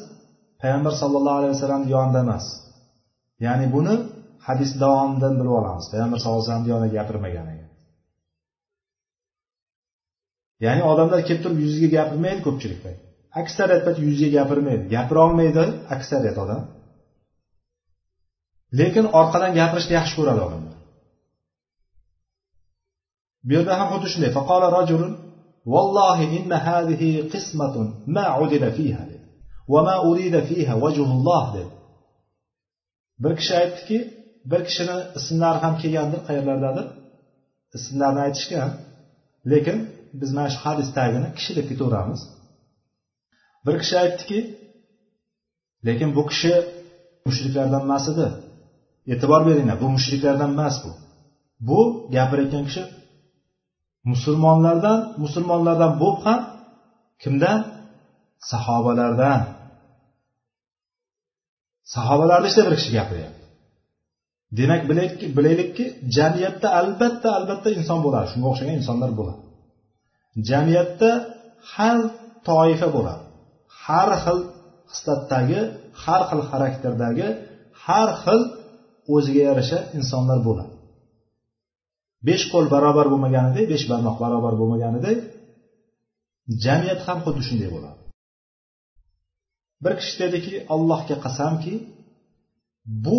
payg'ambar 0.60 0.92
sallallohu 1.02 1.38
alayhi 1.40 1.54
vasallamni 1.56 1.88
yonida 1.96 2.20
emas. 2.26 2.44
Ya'ni 3.46 3.66
buni 3.74 3.94
hadis 4.46 4.70
davomidan 4.82 5.34
bilib 5.40 5.54
olamiz. 5.60 5.84
Payg'ambar 5.92 6.18
sallallohu 6.20 6.42
alayhi 6.42 6.50
vasallamni 6.50 6.70
yonida 6.74 6.90
gapirmaganiga 6.98 7.59
ya'ni 10.64 10.82
odamlar 10.92 11.20
kelib 11.28 11.42
turib 11.44 11.58
yuziga 11.64 11.88
gapirmaydi 11.96 12.40
ko'pchilik 12.46 12.80
payt 12.84 12.98
aksariyat 13.40 13.82
payt 13.86 13.98
yuziga 14.06 14.30
gapirmaydi. 14.38 14.84
Gapira 14.94 15.20
olmaydi 15.26 15.64
aksariyat 15.94 16.38
odam. 16.44 16.62
Lekin 18.78 19.04
orqadan 19.20 19.52
gapirishni 19.60 19.94
yaxshi 19.98 20.14
ko'radi 20.18 20.40
odamlar 20.46 20.76
bu 23.46 23.50
yerda 23.56 23.72
ham 23.80 23.88
xuddi 23.92 24.08
shunday. 24.12 24.30
Faqola 24.38 24.66
rajulun 24.78 25.12
vallohi 25.74 26.26
inna 26.38 26.58
hadihi 26.66 27.10
qismatun 27.32 27.86
ma 28.16 28.26
udila 28.42 28.68
fiha 28.78 29.02
va 29.72 29.80
ma 29.88 29.96
urida 30.10 30.40
fiha 30.50 30.74
vajhulloh 30.84 31.44
dedi. 31.56 31.72
Bir 33.22 33.32
kishi 33.38 33.52
aytdiki 33.60 33.98
bir 34.50 34.60
kishini 34.68 34.96
ismlari 35.18 35.58
ham 35.64 35.74
kelgandir 35.82 36.20
qayerlardadir? 36.28 36.86
Ismlarini 37.76 38.20
aytishgan. 38.26 38.70
Lekin 39.52 39.78
biz 40.20 40.30
mana 40.36 40.48
shu 40.54 40.58
hadis 40.66 40.88
tagini 40.96 41.28
kishi 41.38 41.52
deb 41.58 41.66
ketaveramiz. 41.70 42.20
Bir 43.66 43.74
kishi 43.82 43.94
aytdiki 44.02 44.38
lekin 45.86 46.08
bu 46.16 46.22
kishi 46.30 46.54
mushriklardan 47.26 47.82
emas 47.86 48.04
edi. 48.12 48.26
E'tibor 49.12 49.42
beringlar 49.48 49.76
bu 49.82 49.88
mushriklardan 49.96 50.50
emas 50.56 50.76
bu. 50.84 50.90
Bu 51.68 51.80
gapirayotgan 52.14 52.64
kishi 52.68 52.84
musulmonlardan 54.12 54.98
musulmonlardan 55.22 55.92
bo'lib 56.02 56.20
ham 56.26 56.40
kimdan? 57.22 57.58
Sahobalardan. 58.50 59.40
Sahobalarni 61.94 62.46
ichida 62.50 62.62
bir 62.66 62.74
kishi 62.78 62.90
gapiryapti. 62.98 63.40
Demak 64.58 64.82
bilaylikki 65.36 65.84
jamiyatda 66.16 66.68
albatta 66.80 67.28
albatta 67.38 67.68
inson 67.78 67.98
bo'ladi 68.04 68.26
shunga 68.32 68.46
o'xshagan 68.50 68.76
insonlar 68.80 69.10
bo'ladi. 69.20 69.40
Jamiyatda 70.48 71.10
har 71.72 71.96
toifa 72.48 72.88
bo'ladi. 72.96 73.24
Har 73.84 74.10
xil 74.22 74.38
hislatdagi 74.92 75.60
har 76.02 76.22
xil 76.28 76.40
xarakterdagi 76.50 77.28
har 77.84 78.08
xil 78.22 78.40
o'ziga 79.14 79.42
yarasha 79.48 79.78
insonlar 79.98 80.38
bo'ladi. 80.48 80.74
Besh 82.28 82.44
qo'l 82.52 82.66
barobar 82.74 83.06
bo'lmaganidek 83.12 83.66
besh 83.72 83.84
barmoq 83.92 84.16
barobar 84.24 84.54
bo'lmaganidek 84.60 85.18
jamiyat 86.64 87.00
ham 87.06 87.18
xuddi 87.24 87.42
shunday 87.48 87.70
bo'ladi. 87.76 87.98
Bir 89.84 89.92
kishi 90.00 90.14
dediki 90.22 90.54
allohga 90.74 91.16
qasamki 91.24 91.74
bu 93.04 93.18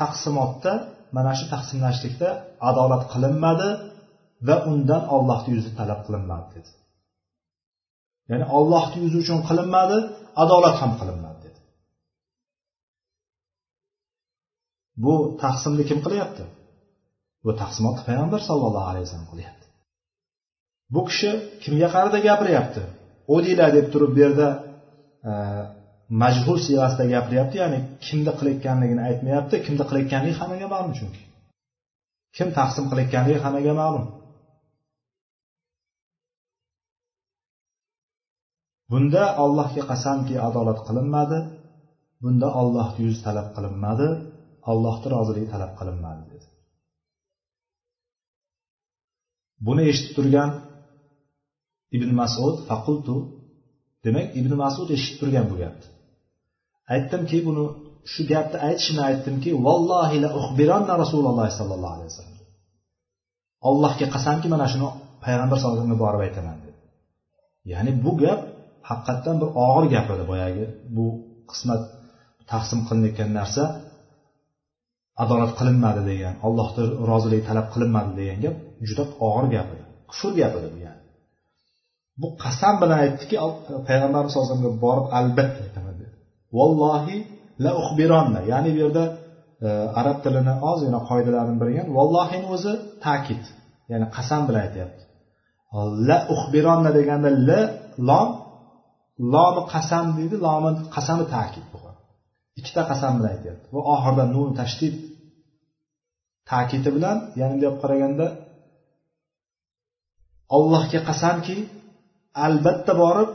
taqsimotda 0.00 0.72
mana 1.16 1.32
shu 1.38 1.46
taqsimlashlikda 1.54 2.28
adolat 2.68 3.02
qilinmadi 3.12 3.68
va 4.48 4.56
undan 4.70 5.02
ollohni 5.16 5.50
yuzi 5.56 5.70
talab 5.78 6.00
qilinmadi 6.06 6.48
dedi. 6.54 6.70
Ya'ni 8.30 8.46
ollohni 8.58 8.98
yuzi 9.04 9.16
uchun 9.24 9.40
qilinmadi 9.48 9.98
adolat 10.42 10.76
ham 10.82 10.92
qilinmadi 11.00 11.38
dedi. 11.46 11.60
Bu 15.04 15.14
taqsimni 15.42 15.84
kim 15.90 15.98
qilyapti? 16.06 16.44
Bu 17.44 17.50
taqsimotni 17.62 18.02
payg'ambar 18.08 18.40
sallallohu 18.48 18.88
alayhi 18.92 19.04
vasallam 19.06 19.28
qilyapti. 19.32 19.66
Bu 20.94 21.00
kishi 21.08 21.30
kimga 21.62 21.88
qarata 21.94 22.18
gapiryapti? 22.28 22.82
Odila 23.34 23.66
deb 23.76 23.86
turib 23.92 24.10
bu 24.16 24.20
yerda 24.24 24.48
e, 25.28 25.32
majhul 26.22 26.58
siyosida 26.66 27.04
gapiryapti 27.14 27.56
ya'ni 27.62 27.78
kimni 28.06 28.32
qilayotganligini 28.38 29.02
aytmayapti 29.08 29.56
kimni 29.66 29.84
qilayotganligi 29.90 30.36
hammaga 30.40 30.66
ma'lum 30.74 30.92
chunki. 30.98 31.22
Kim 32.36 32.48
taqsim 32.58 32.84
qilayotganligi 32.90 33.40
hammaga 33.44 33.72
ma'lum. 33.82 34.04
Bunda 38.90 39.24
allohga 39.44 39.82
qasamki 39.90 40.34
adolat 40.48 40.78
qilinmadi 40.88 41.38
bunda 42.22 42.48
ollohni 42.60 43.00
yuzi 43.06 43.20
talab 43.26 43.48
qilinmadi 43.56 44.08
allohni 44.70 45.06
roziligi 45.14 45.48
talab 45.54 45.72
qilinmadi 45.78 46.22
dedi. 46.32 46.46
Buni 49.66 49.82
eshitib 49.90 50.12
turgan 50.16 50.50
ibn 51.96 52.10
masud 52.20 52.54
faqultu 52.68 53.16
demak 54.04 54.26
ibn 54.40 54.52
masud 54.64 54.88
eshitib 54.96 55.16
turgan 55.20 55.46
bu 55.50 55.56
gapni. 55.62 55.88
Aytdimki 56.94 57.38
buni 57.48 57.64
shu 58.12 58.22
gapni 58.32 58.58
aytishini 58.68 59.02
aytdimki 59.08 59.50
vallohi 59.66 60.16
la 60.24 60.28
uxbiranna 60.40 60.94
rasululloh 61.02 61.46
sollallohu 61.60 61.94
alayhi 61.96 62.10
vasallam 62.12 62.38
allohga 63.68 64.06
qasamki 64.14 64.46
mana 64.54 64.66
shuni 64.72 64.88
payg'ambar 65.24 65.56
sallallohu 65.58 65.78
alayhi 65.78 65.92
vasallamga 65.92 66.04
borib 66.04 66.20
aytaman 66.26 66.56
dedi. 66.64 66.78
Ya'ni 67.72 67.92
bu 68.04 68.12
gap 68.22 68.40
haqiqatdan 68.90 69.36
bir 69.42 69.48
og'ir 69.66 69.84
gap 69.94 70.08
edi 70.14 70.24
boyagi. 70.32 70.64
Bu 70.96 71.06
qismat 71.50 71.82
taqsim 72.50 72.80
qilinayotgan 72.88 73.30
narsa 73.38 73.62
adolat 75.22 75.52
qilinmadi 75.58 76.02
degan 76.10 76.34
allohni 76.46 76.84
roziligi 77.10 77.44
talab 77.50 77.66
qilinmadi 77.74 78.10
degan 78.20 78.38
gap 78.44 78.56
juda 78.88 79.04
og'ir 79.28 79.46
gap 79.54 79.68
edi. 79.74 79.84
Kufr 80.10 80.30
gap 80.40 80.52
edi 80.58 80.68
bu 80.74 80.78
yani 80.86 81.00
bu 82.20 82.28
qasam 82.44 82.74
bilan 82.82 82.98
aytdiki 83.04 83.36
payg'ambarimiz 83.88 84.30
sallallohu 84.32 84.48
alayhi 84.48 84.60
vasallamga 84.60 84.82
borib 84.86 85.06
albatta 85.18 85.60
aytaman 85.66 85.94
dedi. 86.00 86.14
Vallohi 86.58 87.16
la 87.64 87.70
uxbironna 87.80 88.40
ya'ni 88.52 88.70
bu 88.74 88.78
yerda 88.84 89.04
e, 89.66 89.68
arab 90.00 90.18
tilini 90.24 90.54
ozgina 90.70 91.00
qoidalarini 91.10 91.58
bilgan 91.62 91.88
vallohini 91.98 92.46
o'zi 92.54 92.72
ta'kid 93.06 93.42
ya'ni 93.90 94.06
qasam 94.16 94.42
bilan 94.48 94.60
aytyapti. 94.66 95.02
La 96.08 96.18
uxbironna 96.34 96.90
deganda 96.98 97.28
la 97.48 97.60
lom 98.08 98.28
lomi 99.34 99.62
qasam 99.74 100.06
deydi 100.18 100.36
lomi 100.46 100.70
qasami 100.96 101.24
ta'kid 101.34 101.66
bo'lgan 101.72 101.96
ikkita 102.58 102.82
qasam 102.90 103.12
bilan 103.18 103.30
aytyapti. 103.36 103.66
Va 103.74 103.80
oxirida 103.94 104.24
nun 104.34 104.48
tashdid 104.60 104.94
ta'kidi 106.50 106.90
bilan 106.96 107.16
ya'ni 107.38 107.52
bunday 107.54 107.68
olib 107.70 107.80
qaraganda 107.84 108.26
allohga 110.56 111.00
qasamki 111.08 111.56
albatta 112.46 112.92
borib 113.02 113.30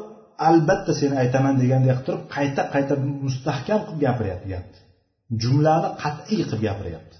albatta 0.49 0.91
seni 0.99 1.15
aytaman 1.23 1.55
deganday 1.61 1.91
qilib 1.91 2.05
turib 2.07 2.23
qayta 2.35 2.61
qayta 2.73 2.93
mustahkam 3.25 3.81
qilib 3.87 4.01
gapiryapti 4.05 4.47
gapni 4.53 4.79
jumlani 5.43 5.89
qat'iy 6.03 6.41
qilib 6.49 6.61
gapiryapti 6.67 7.17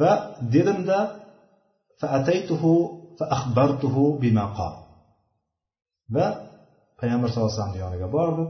va 0.00 0.12
dedimda 0.54 0.98
va 6.16 6.26
payg'ambar 7.00 7.28
sallallohu 7.28 7.50
alayhi 7.50 7.60
vasallamni 7.60 7.80
yoniga 7.84 8.08
bordi. 8.16 8.44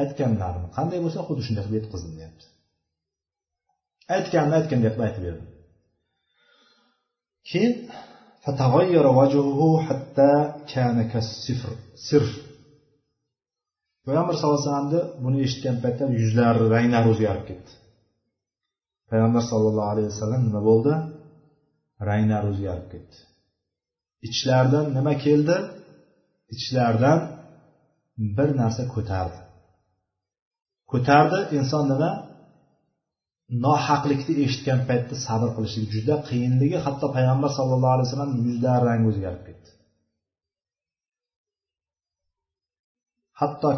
Aytganlarini 0.00 0.68
qanday 0.76 0.98
bo'lsa 1.04 1.20
xuddi 1.28 1.42
shunday 1.46 1.62
qilib 1.66 1.78
yetkazdim 1.80 2.12
deyapti. 2.18 2.44
Aytganini 4.16 4.54
aytganday 4.60 4.90
qilib 4.92 5.04
aytib 5.06 5.22
berdim. 5.28 5.48
Keyin 7.50 7.74
payg'ambar 14.06 14.34
sallallohu 14.38 14.58
alayhi 14.60 14.70
vasallamni 14.70 15.00
buni 15.24 15.38
eshitgan 15.46 15.76
paytda 15.84 16.04
yuzlari 16.20 16.64
ranglari 16.74 17.08
o'zgarib 17.12 17.44
ketdi. 17.50 17.72
Payg'ambar 19.10 19.42
sallallohu 19.50 19.88
alayhi 19.92 20.08
vasallam 20.12 20.40
nima 20.48 20.60
bo'ldi? 20.68 20.92
Ranglari 22.08 22.46
o'zgarib 22.52 22.86
ketdi. 22.92 23.16
Ichlaridan 24.28 24.86
nima 24.96 25.14
keldi? 25.24 25.56
Ichlaridan 26.56 27.18
bir 28.36 28.48
narsa 28.60 28.82
ko'tardi. 28.94 29.38
Ko'tardi 30.92 31.38
inson 31.58 31.84
nima? 31.92 32.10
Nohaqlikni 33.66 34.34
eshitgan 34.44 34.80
paytda 34.88 35.14
sabr 35.26 35.48
qilishlik 35.56 35.88
juda 35.94 36.14
qiyinligi 36.28 36.78
hatto 36.86 37.06
payg'ambar 37.16 37.50
sallallohu 37.58 37.94
alayhi 37.96 38.08
vasallam 38.08 38.32
yuzlari 38.46 38.82
rangi 38.88 39.06
o'zgarib 39.12 39.42
ketdi. 39.48 39.70
Hatto 43.40 43.68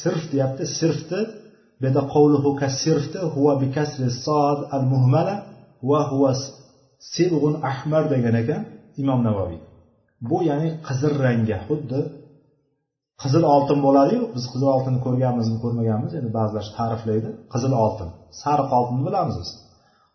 sirf 0.00 0.22
deyapti 0.32 0.64
sirfni 0.78 1.20
bu 1.78 1.84
yerda 1.86 2.02
qovluhu 2.14 2.50
kasirfni 2.62 3.20
huva 3.34 3.54
bi 3.60 3.68
kasri 3.76 4.08
sod 4.24 4.58
al 4.76 4.84
muhmala 4.92 5.34
va 5.90 6.00
huva 6.10 6.32
sibg'un 7.14 7.54
ahmar 7.70 8.02
degan 8.12 8.34
ekan 8.42 8.62
imom 9.02 9.20
navoiy 9.28 9.60
bu 10.28 10.38
ya'ni 10.48 10.68
qizil 10.86 11.12
rangga 11.24 11.58
xuddi 11.66 12.00
qizil 13.22 13.44
oltin 13.54 13.78
bo'ladiyu 13.86 14.22
biz 14.36 14.44
qizil 14.52 14.68
oltinni 14.76 15.00
ko'rganmizmi 15.06 15.58
ko'rmaganmiz 15.64 16.12
endi 16.18 16.30
ba'zilar 16.38 16.64
ta'riflaydi. 16.78 17.28
Qizil 17.52 17.72
oltin 17.84 18.08
sariq 18.42 18.70
oltinni 18.78 19.02
bilamiz 19.08 19.36
biz. 19.42 19.50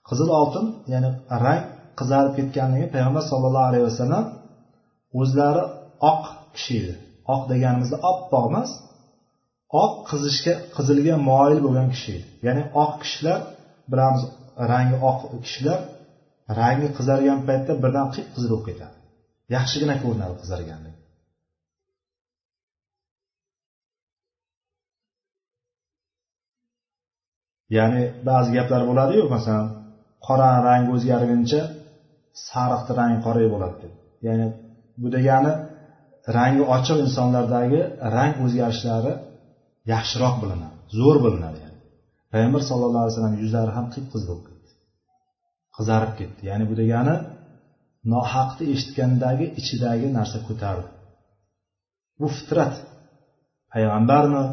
Qizil 0.09 0.29
oltin 0.39 0.65
ya'ni 0.93 1.09
rang 1.45 1.63
qizarib 1.99 2.33
ketganligi 2.39 2.87
payg'ambar 2.95 3.23
sallallohu 3.31 3.67
alayhi 3.71 3.85
vasallam 3.89 4.25
o'zlari 5.21 5.63
oq 6.11 6.23
kishi 6.55 6.73
edi. 6.81 6.93
Oq 7.33 7.41
deganimizda 7.51 7.97
oppoq 8.11 8.45
emas 8.51 8.69
oq 9.83 9.93
qizishga 10.09 10.53
qizilga 10.75 11.15
moyil 11.29 11.59
bo'lgan 11.65 11.87
kishi 11.93 12.09
edi. 12.17 12.27
Ya'ni 12.47 12.63
oq 12.83 12.91
kishilar 13.03 13.39
bilamiz 13.91 14.23
rangi 14.71 14.97
oq 15.09 15.19
kishilar 15.45 15.79
rangi 16.61 16.87
qizargan 16.97 17.39
paytda 17.47 17.73
birdan 17.83 18.07
qip 18.15 18.27
qizil 18.35 18.49
bo'lib 18.53 18.65
ketadi. 18.69 18.95
Yaxshigina 19.55 19.95
ko'rinadi 20.03 20.35
qizarganligi 20.43 21.00
ya'ni 27.77 28.01
ba'zi 28.29 28.49
gaplar 28.57 28.81
bo'ladiyu 28.89 29.23
masalan 29.35 29.67
qora 30.27 30.49
rang 30.67 30.83
o'zgarguncha 30.95 31.61
sariqni 32.49 32.91
rangi 32.99 33.19
qora 33.25 33.41
bo'ladi 33.53 33.75
deb. 33.83 33.93
Ya'ni 34.27 34.45
bu 35.01 35.07
degani 35.15 35.53
rangi 36.37 36.63
ochiq 36.75 36.97
insonlardagi 37.05 37.81
rang 38.15 38.33
o'zgarishlari 38.43 39.13
yaxshiroq 39.93 40.35
bilinadi 40.41 40.75
zo'r 40.99 41.17
bilinadi 41.25 41.57
yani. 41.65 41.77
Payg'ambar 42.33 42.61
sallallohu 42.69 43.03
alayhi 43.03 43.15
vasallam 43.15 43.35
yuzlari 43.43 43.71
ham 43.77 43.85
qip 43.93 44.05
qizil 44.13 44.27
bo'lib 44.31 44.45
ketdi 44.49 44.69
qizarib 45.77 46.13
ketdi. 46.19 46.41
Ya'ni 46.49 46.65
bu 46.69 46.75
degani 46.81 47.15
nohaqni 48.13 48.65
eshitgandagi 48.73 49.45
ichidagi 49.59 50.07
narsa 50.17 50.37
ko'tardi. 50.47 50.87
Bu 52.19 52.27
fitrat. 52.37 52.75
Payg'ambarmi 53.73 54.43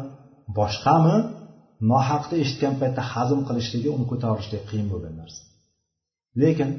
boshqami? 0.57 1.17
Nohaqni 1.91 2.35
eshitgan 2.43 2.75
paytda 2.81 3.01
hazm 3.13 3.39
qilishligi 3.47 3.89
uni 3.95 4.05
ko'tarishlik 4.11 4.63
qiyin 4.69 4.87
bo'lgan 4.93 5.13
narsa. 5.21 5.41
Lekin 6.41 6.69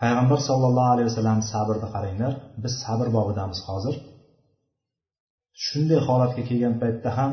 payg'ambar 0.00 0.40
sollallohu 0.48 0.90
alayhi 0.94 1.08
vasallam 1.10 1.40
sabrni 1.52 1.88
qaranglar 1.94 2.32
biz 2.62 2.72
sabr 2.84 3.06
bobidamiz 3.16 3.60
hozir. 3.68 3.94
Shunday 5.64 6.00
holatga 6.08 6.42
kelgan 6.48 6.74
paytda 6.82 7.10
ham 7.18 7.32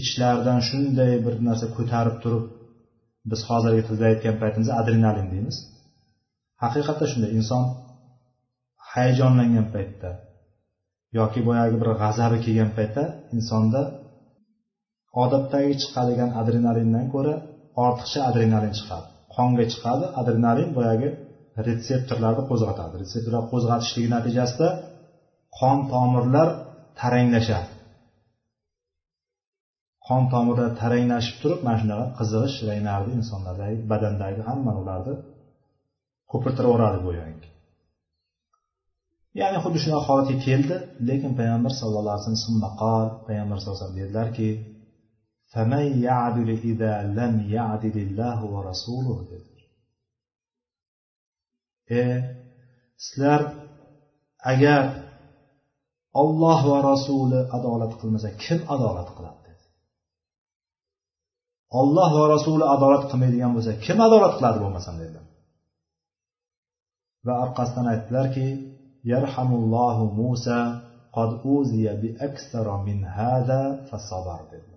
ichlaridan 0.00 0.60
shunday 0.68 1.12
bir 1.24 1.34
narsa 1.48 1.66
ko'tarib 1.76 2.16
turib 2.22 2.44
biz 3.30 3.40
hozirgi 3.48 3.82
tilda 3.88 4.04
aytgan 4.12 4.36
paytimizda 4.42 4.74
adrenalin 4.80 5.28
deymiz. 5.32 5.56
Haqiqatda 6.62 7.04
shunday 7.12 7.30
inson 7.38 7.62
hayajonlangan 8.90 9.66
paytda 9.74 10.10
yoki 11.18 11.40
boyagi 11.48 11.76
bir 11.80 11.88
g'azabi 12.02 12.38
kelgan 12.44 12.70
paytda 12.78 13.02
insonda 13.36 13.80
odatdagi 15.22 15.72
chiqadigan 15.82 16.30
adrenalindan 16.40 17.06
ko'ra 17.14 17.34
ortiqcha 17.84 18.20
adrenalin 18.28 18.74
chiqadi. 18.78 19.06
Qonga 19.36 19.64
chiqadi 19.72 20.04
adrenalin 20.20 20.70
boyagi 20.78 21.08
retseptorlarni 21.66 22.42
qo'zg'atadi. 22.50 22.94
Retseptorlar 23.02 23.44
qo'zg'atishligi 23.52 24.08
natijasida 24.16 24.68
qon 25.58 25.78
tomirlar 25.92 26.48
taranglashadi. 27.00 27.70
Qon 30.06 30.22
tomirlar 30.32 30.70
taranglashib 30.80 31.36
turib 31.42 31.60
mana 31.66 31.78
shunaqa 31.82 32.06
qizg'ish 32.18 32.56
ranglarni 32.68 33.12
insonlardagi 33.20 33.76
badandagi 33.92 34.40
hamma 34.48 34.72
ularni 34.80 35.14
ko'pirtirib 36.32 37.00
go'yoki. 37.06 37.48
Ya'ni 39.40 39.58
xuddi 39.64 39.78
shunaqa 39.84 40.04
holatga 40.08 40.36
keldi 40.46 40.76
lekin 41.08 41.30
payg'ambar 41.38 41.72
sallallohu 41.80 42.14
alayhi 42.14 42.24
vasallam 42.24 42.62
payg'ambar 43.26 43.56
sallallohu 43.58 43.78
alayhi 43.78 43.84
vasallam 43.84 44.00
dedilarki 44.02 44.48
فمن 45.52 46.02
يعدل 46.02 46.48
إذا 46.50 47.02
لم 47.02 47.34
يعدل 47.50 47.96
الله 48.06 48.38
ورسوله 48.44 49.18
dedilar 49.30 49.58
e 51.90 52.02
sizlar 52.96 53.40
agar 54.52 54.82
olloh 56.22 56.60
va 56.70 56.78
rasuli 56.90 57.40
adolat 57.56 57.92
qilmasa 58.00 58.28
kim 58.44 58.58
adolat 58.74 59.08
qiladi 59.16 59.40
dedi 59.48 59.64
olloh 61.80 62.10
va 62.20 62.26
rasuli 62.34 62.64
adolat 62.74 63.04
qilmaydigan 63.10 63.50
bo'lsa 63.56 63.72
kim 63.84 63.98
adolat 64.06 64.32
qiladi 64.38 64.58
bo'lmasam 64.64 64.94
dedilar 65.02 65.26
va 67.26 67.34
orqasidan 67.44 67.86
aytdilarki 67.94 68.48
yarhamullohu 69.12 70.04
musa 70.20 70.58
qad 71.16 71.30
uziya 71.56 71.92
bi 72.02 72.08
aksara 72.28 72.76
min 72.88 72.98
hada 73.16 73.60
fasabar 73.88 74.40
dedilar 74.52 74.67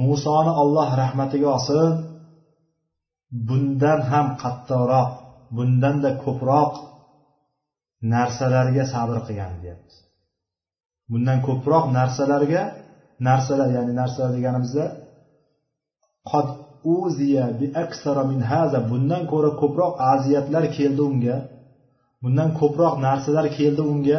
musoni 0.00 0.52
olloh 0.62 0.88
rahmatiga 1.02 1.48
osib 1.58 1.96
bundan 3.48 4.00
ham 4.10 4.26
qattiqroq 4.42 5.10
bundanda 5.56 6.10
ko'proq 6.24 6.72
narsalarga 8.14 8.84
sabr 8.92 9.16
qilgan 9.26 9.52
deyapti. 9.62 9.94
Bundan 11.10 11.38
ko'proq 11.46 11.84
narsalarga 11.98 12.62
narsalar 13.28 13.68
ya'ni 13.76 13.92
narsalar 14.00 14.30
deganimizda 14.36 14.84
qod 16.30 16.46
uziya 16.96 17.44
bi 17.58 17.66
aksara 17.82 18.22
min 18.30 18.40
haza 18.50 18.78
bundan 18.90 19.22
ko'ra 19.32 19.50
ko'proq 19.60 19.92
aziyatlar 20.12 20.64
keldi 20.76 21.02
unga 21.10 21.36
bundan 22.22 22.50
ko'proq 22.60 22.94
narsalar 23.06 23.46
keldi 23.58 23.82
unga 23.92 24.18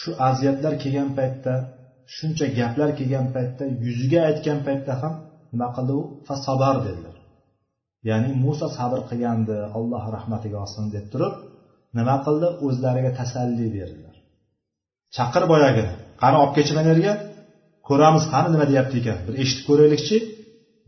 shu 0.00 0.10
aziyatlar 0.28 0.74
kelgan 0.82 1.10
paytda 1.18 1.54
shuncha 2.16 2.46
gaplar 2.58 2.90
kelgan 2.98 3.26
paytda 3.34 3.64
yuziga 3.84 4.20
aytgan 4.30 4.58
paytda 4.66 4.92
ham 5.02 5.14
nima 5.52 5.68
qildi 5.76 5.92
u? 6.00 6.02
Fasobar 6.28 6.76
dedilar. 6.86 7.16
Ya'ni 8.08 8.30
muso 8.44 8.66
sabr 8.78 9.00
qilgandi 9.10 9.56
alloh 9.78 10.04
rahmatiga 10.16 10.56
olsin 10.64 10.84
deb 10.94 11.06
turib 11.12 11.34
nima 11.98 12.16
qildi? 12.26 12.48
O'zlariga 12.66 13.10
tasalli 13.20 13.66
berdilar. 13.76 14.14
Chaqir 15.16 15.44
boyagini 15.52 15.92
qani 16.22 16.36
olib 16.42 16.52
kelchi 16.56 16.72
mana 16.78 16.88
yerga 16.92 17.12
ko'ramiz 17.88 18.24
qani 18.32 18.48
nima 18.54 18.66
deyapti 18.70 18.96
ekan? 19.02 19.18
Bir 19.26 19.34
eshitib 19.42 19.64
ko'raylikchi. 19.68 20.16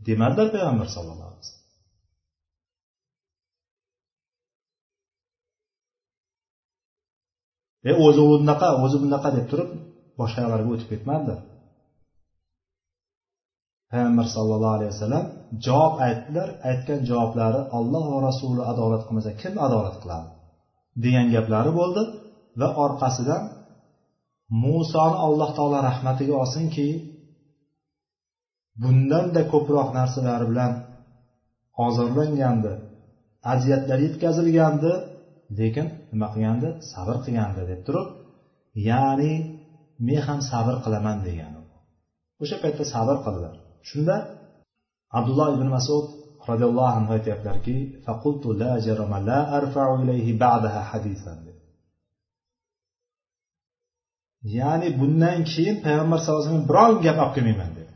Demadilar 0.07 0.47
payg'ambar 0.55 0.87
sallallohu 0.95 1.29
alayhi 1.29 1.43
vasallam. 1.43 1.62
E 7.89 7.91
o'zi 8.05 8.21
unaqa 8.33 8.69
o'zi 8.83 8.97
bunaqa 9.03 9.29
deb 9.37 9.45
turib 9.51 9.69
boshqalarga 10.19 10.69
o'tib 10.73 10.87
ketmadi. 10.93 11.33
Payg'ambar 13.91 14.25
sallallohu 14.35 14.75
alayhi 14.77 14.91
vasallam 14.95 15.25
javob 15.65 15.93
aytdilar 16.07 16.49
aytgan 16.69 16.99
javoblari 17.09 17.61
olloh 17.77 18.03
va 18.13 18.19
rasuli 18.29 18.61
adolat 18.71 19.01
qilmasa 19.07 19.31
kim 19.41 19.53
adolat 19.65 19.95
qiladi? 20.03 20.27
degan 21.01 21.27
gaplari 21.35 21.71
bo'ldi 21.79 22.03
va 22.59 22.67
orqasidan 22.85 23.43
musoni 24.63 25.17
alloh 25.27 25.49
taolo 25.57 25.79
rahmatiga 25.89 26.33
olsinki 26.43 26.87
bundanda 28.81 29.41
ko'proq 29.53 29.87
narsalar 29.99 30.41
bilan 30.49 30.71
ozorlangandi 31.85 32.73
aziyatlar 33.53 33.99
yetkazilgandi 34.05 34.91
lekin 35.59 35.87
nima 36.11 36.27
qilgandi? 36.33 36.69
Sabr 36.91 37.15
qilgandi 37.25 37.61
deb 37.71 37.81
turib 37.87 38.07
ya'ni 38.89 39.33
men 40.07 40.19
ham 40.27 40.39
sabr 40.51 40.75
qilaman 40.83 41.17
degani. 41.27 41.59
O'sha 42.41 42.57
paytda 42.63 42.83
sabr 42.93 43.15
qildilar. 43.25 43.55
Shunda 43.89 44.15
abdulloh 45.17 45.47
ibn 45.55 45.67
masud 45.75 46.05
roziyallohu 46.49 46.91
anhu 46.99 47.11
aytyaptilarki 47.17 47.75
ya'ni 54.57 54.89
bundan 54.99 55.39
keyin 55.51 55.75
payg'ambar 55.85 56.17
sallallohu 56.19 56.41
alayhi 56.41 56.51
vasallam 56.51 56.69
biron 56.71 56.93
gap 57.05 57.17
olib 57.23 57.33
kelmayman 57.35 57.71
dedi. 57.77 57.93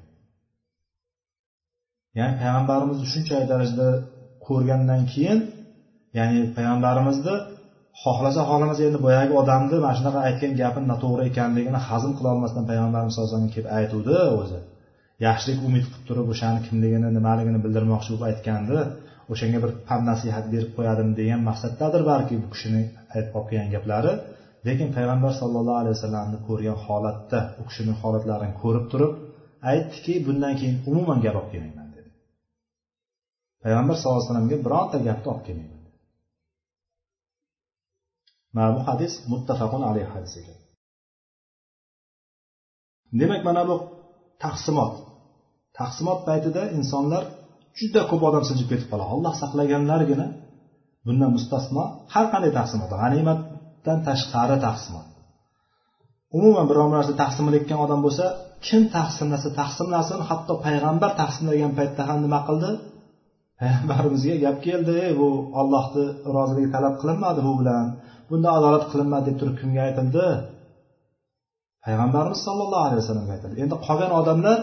Ya'ni 2.18 2.36
payg'ambarimizni 2.42 3.08
shunchalik 3.14 3.48
darajada 3.54 3.90
ko'rgandan 4.48 5.02
keyin 5.14 5.40
ya'ni 6.18 6.38
payg'ambarimizni 6.58 7.36
xohlasa 8.04 8.42
xohlamasa 8.50 8.82
endi 8.88 9.00
boyagi 9.06 9.34
odamni 9.42 9.78
mana 9.84 9.96
shunaqa 10.00 10.20
aytgan 10.28 10.52
gapini 10.62 10.88
noto'g'ri 10.94 11.24
ekanligini 11.32 11.80
hazm 11.90 12.12
qilolmasdan 12.20 12.64
payg'ambarimiz 12.70 13.14
sallallohu 13.14 13.30
alayhi 13.32 13.44
vasallam 13.44 13.56
kelib 13.56 13.70
aytuvdi 13.80 14.16
o'zi. 14.42 14.60
Yaxshilik 15.28 15.60
umid 15.68 15.86
qilib 15.92 16.04
turib 16.10 16.28
o'shani 16.34 16.60
kimligini 16.68 17.10
nimaligini 17.18 17.60
bildirmoqchi 17.66 18.10
bo'lib 18.12 18.26
aytgandi. 18.30 18.78
O'shanga 19.32 19.60
bir 19.64 19.72
pand 19.88 20.04
nasihat 20.12 20.46
berib 20.54 20.72
qo'yadimi 20.78 21.14
degan 21.20 21.42
maqsaddadir 21.50 22.02
balki 22.12 22.34
bu 22.44 22.48
kishini 22.54 22.82
aytib 23.16 23.34
olib 23.38 23.48
kelgan 23.52 23.70
gaplari. 23.76 24.12
Lekin 24.68 24.90
payg'ambar 24.98 25.32
sallallohu 25.42 25.80
alayhi 25.82 25.96
vasallamni 25.98 26.38
ko'rgan 26.48 26.78
holatda 26.86 27.40
u 27.60 27.64
kishini 27.70 27.94
holatlarini 28.02 28.56
ko'rib 28.64 28.86
turib 28.92 29.12
aytdiki 29.72 30.14
bundan 30.28 30.54
keyin 30.60 30.78
umuman 30.90 31.20
gap 31.26 31.36
olib 31.40 31.50
kelmayman 31.54 31.88
dedi. 31.96 32.10
Payg'ambar 33.64 33.96
sallallohu 34.00 34.20
alayhi 34.20 34.30
vasallamga 34.30 34.58
bironta 34.66 34.98
gapni 35.08 35.30
olib 35.34 35.46
kelmayman 35.50 35.77
mana 38.58 38.72
bu 38.76 38.82
hadis 38.90 39.14
muttafaqun 39.32 39.82
alayhi 39.90 40.10
hadis 40.16 40.34
ekan. 40.42 40.58
Demak 43.20 43.42
mana 43.48 43.62
bu 43.70 43.76
taqsimot. 44.44 44.94
Taqsimot 45.80 46.20
paytida 46.28 46.62
insonlar 46.78 47.24
juda 47.80 48.02
ko'p 48.10 48.22
odam 48.30 48.44
siljib 48.50 48.68
ketib 48.72 48.88
qoladi. 48.92 49.10
Alloh 49.16 49.34
saqlaganlargina 49.42 50.28
bundan 51.06 51.32
mustasno 51.36 51.84
har 52.14 52.26
qanday 52.34 52.52
taqsimot 52.60 52.90
g'animatdan 53.02 53.98
tashqari 54.08 54.58
taqsimot. 54.68 55.08
Umuman 56.38 56.66
biror 56.70 56.90
narsa 56.96 57.14
taqsimlayotgan 57.24 57.80
odam 57.86 58.00
bo'lsa 58.06 58.26
kim 58.68 58.82
taqsimlasa 58.98 59.50
taqsimlasin 59.60 60.20
hatto 60.30 60.54
payg'ambar 60.66 61.12
taqsimlagan 61.22 61.72
paytda 61.80 62.02
ham 62.10 62.18
nima 62.26 62.40
qildi? 62.48 62.72
Payg'ambarimizga 63.60 64.36
gap 64.46 64.58
keldi 64.68 64.98
bu 65.20 65.28
ollohni 65.62 66.06
roziligi 66.36 66.70
talab 66.76 66.96
qilinmadi 67.02 67.40
bu 67.48 67.54
bilan. 67.62 67.86
Bunda 68.30 68.50
adolat 68.58 68.84
qilinmadi 68.92 69.26
deb 69.30 69.38
turib 69.42 69.56
kimga 69.62 69.82
aytildi? 69.88 70.26
Payg'ambarimiz 71.86 72.40
sollallohu 72.48 72.84
alayhi 72.88 73.02
vasallamga 73.04 73.34
aytildi. 73.38 73.56
Endi 73.64 73.76
qolgan 73.88 74.12
odamlar 74.20 74.58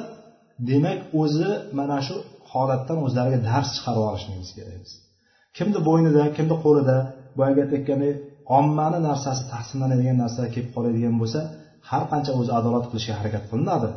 demak 0.70 0.98
o'zi 1.22 1.50
mana 1.78 1.98
shu 2.06 2.14
holatdan 2.52 2.98
o'zlariga 3.06 3.38
dars 3.48 3.68
chiqarib 3.76 4.02
olishligimiz 4.10 4.50
kerak 4.56 4.76
biz. 4.84 4.92
Kimni 5.56 5.80
bo'ynida 5.88 6.22
kimni 6.36 6.56
qo'lida 6.64 6.96
boyagi 7.38 7.60
aytayotgandek 7.64 8.14
ommani 8.58 8.98
narsasi 9.08 9.42
taqsimlanadigan 9.52 10.16
narsalar 10.22 10.50
kelib 10.54 10.70
qoladigan 10.76 11.14
bo'lsa 11.22 11.40
har 11.90 12.02
qancha 12.12 12.32
o'zi 12.40 12.50
adolat 12.58 12.84
qilishga 12.90 13.14
harakat 13.20 13.44
qilinadi. 13.50 13.90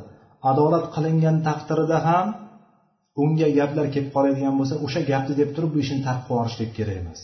Adolat 0.52 0.86
qilingan 0.96 1.38
taqdirida 1.48 1.98
ham 2.08 2.28
unga 3.24 3.48
gaplar 3.60 3.86
kelib 3.94 4.10
qoladigan 4.16 4.54
bo'lsa 4.60 4.76
o'sha 4.86 5.02
gapni 5.12 5.34
deb 5.42 5.50
turib 5.56 5.72
bu 5.76 5.80
ishni 5.84 6.00
tark 6.08 6.22
qilib 6.26 6.38
yuborishlik 6.38 6.72
kerak 6.78 6.98
emas. 7.04 7.22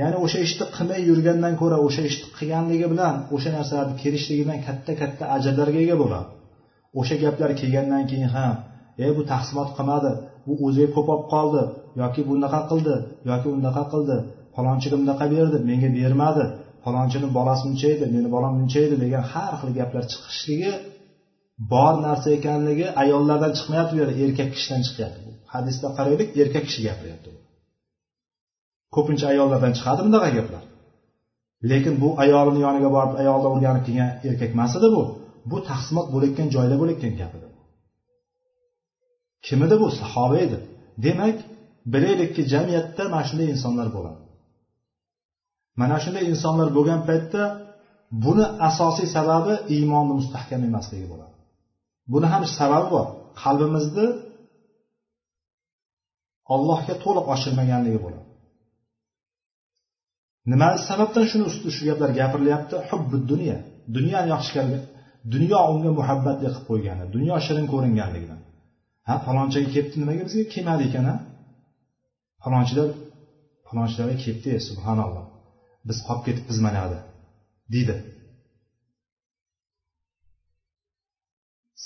Ya'ni 0.00 0.16
o'sha 0.24 0.38
ishni 0.46 0.64
qilmay 0.76 1.00
yurgandan 1.10 1.54
ko'ra 1.62 1.78
o'sha 1.86 2.02
ishni 2.10 2.26
qilganligi 2.38 2.86
bilan 2.92 3.14
o'sha 3.34 3.50
narsalarni 3.56 3.94
kelishligidan 4.02 4.58
katta 4.66 4.92
katta 5.00 5.24
ajrlarga 5.36 5.80
ega 5.84 5.96
bo'ladi. 6.02 6.28
O'sha 7.00 7.16
gaplar 7.24 7.50
kelgandan 7.60 8.02
keyin 8.10 8.30
ham 8.36 8.54
e 9.06 9.06
bu 9.16 9.22
taqsimot 9.32 9.68
qilmadi 9.76 10.12
bu 10.46 10.52
o'ziga 10.66 10.88
ko'p 10.96 11.08
olib 11.14 11.26
qoldi 11.34 11.62
yoki 12.02 12.20
bunaqa 12.30 12.60
qildi 12.70 12.94
yoki 13.30 13.48
unaqa 13.56 13.82
qildi 13.92 14.16
falonchiga 14.54 14.96
bunaqa 15.02 15.26
berdi 15.34 15.58
menga 15.70 15.88
bermadi 15.98 16.44
falonchini 16.84 17.28
bolasi 17.38 17.62
buncha 17.66 17.88
edi 17.94 18.04
meni 18.14 18.28
bolam 18.36 18.52
buncha 18.58 18.78
edi 18.86 18.96
degan 19.04 19.24
har 19.32 19.52
xil 19.60 19.70
gaplar 19.78 20.04
chiqishligi 20.12 20.72
bor 21.72 21.94
narsa 22.06 22.28
ekanligi 22.38 22.86
ayollardan 23.02 23.52
chiqmayapti 23.58 23.92
bu 23.94 23.98
yerda 24.02 24.14
erkak 24.24 24.48
kishidan 24.54 24.82
chiqyapti 24.86 25.20
hadisda 25.54 25.88
qaraylik 25.96 26.28
erkak 26.42 26.64
kishi 26.68 26.80
gapiryapti 26.88 27.30
ko'pincha 28.94 29.26
ayollardan 29.32 29.72
chiqadi 29.78 30.00
bunaqa 30.06 30.28
gaplar. 30.36 30.64
Lekin 31.70 31.94
bu 32.02 32.08
ayolini 32.24 32.60
yoniga 32.66 32.90
borib 32.96 33.14
ayolni 33.22 33.48
o'rganib 33.52 33.82
kelgan 33.86 34.10
erkak 34.28 34.50
emas 34.56 34.72
edi 34.78 34.88
bu. 34.96 35.02
Bu 35.50 35.56
taqsimot 35.70 36.06
bo'layotgan 36.14 36.48
joyda 36.54 36.74
bo'layotgan 36.80 37.14
gap 37.20 37.32
edi. 37.38 37.48
Kim 39.46 39.58
edi 39.66 39.76
bu? 39.82 39.86
Sahoba 40.00 40.36
edi. 40.46 40.56
Demak 41.04 41.36
bilaylikki 41.92 42.42
jamiyatda 42.52 43.02
mana 43.12 43.24
shunday 43.28 43.48
insonlar 43.54 43.88
bo'ladi. 43.96 44.20
Mana 45.80 45.96
shunday 46.04 46.24
insonlar 46.32 46.68
bo'lgan 46.76 47.00
paytda 47.08 47.42
buni 48.24 48.46
asosiy 48.68 49.08
sababi 49.16 49.54
iymonni 49.74 50.14
mustahkam 50.20 50.60
emasligi 50.68 51.06
bo'ladi. 51.12 51.34
Buni 52.12 52.26
ham 52.32 52.42
sababi 52.58 52.88
bor. 52.94 53.06
Qalbimizni 53.42 54.06
allohga 56.54 56.94
to'liq 57.04 57.26
ochilmaganligi 57.34 58.00
bo'ladi. 58.06 58.23
Nima 60.52 60.68
sababdan 60.88 61.24
shuni 61.30 61.44
ustida 61.50 61.70
shu 61.76 61.82
gaplar 61.88 62.10
gapirilyapti? 62.20 62.74
Hubbi 62.88 63.16
dunyo 63.30 63.56
dunyoni 63.96 64.28
yaxshi 64.34 64.50
ko'rgan 64.56 64.82
dunyo 65.34 65.58
unga 65.72 65.90
muhabbatli 65.98 66.46
qilib 66.48 66.64
qo'ygani 66.70 67.04
dunyo 67.14 67.36
shirin 67.46 67.66
ko'ringanligidan 67.72 68.40
ha 69.08 69.14
falonchaga 69.26 69.68
kelibdi 69.74 69.96
nimaga 70.02 70.22
bizga? 70.26 70.44
Kelmadi 70.54 70.82
ekan 70.88 71.04
a 71.12 71.14
falonchilar 72.42 72.88
falonchilarga 73.66 74.16
kelibdi 74.22 74.50
subhanalloh. 74.68 75.24
Biz 75.88 75.98
qolib 76.06 76.22
ketibmiz 76.26 76.58
mana 76.66 76.76
yoqda 76.82 76.98
deydi. 77.74 77.94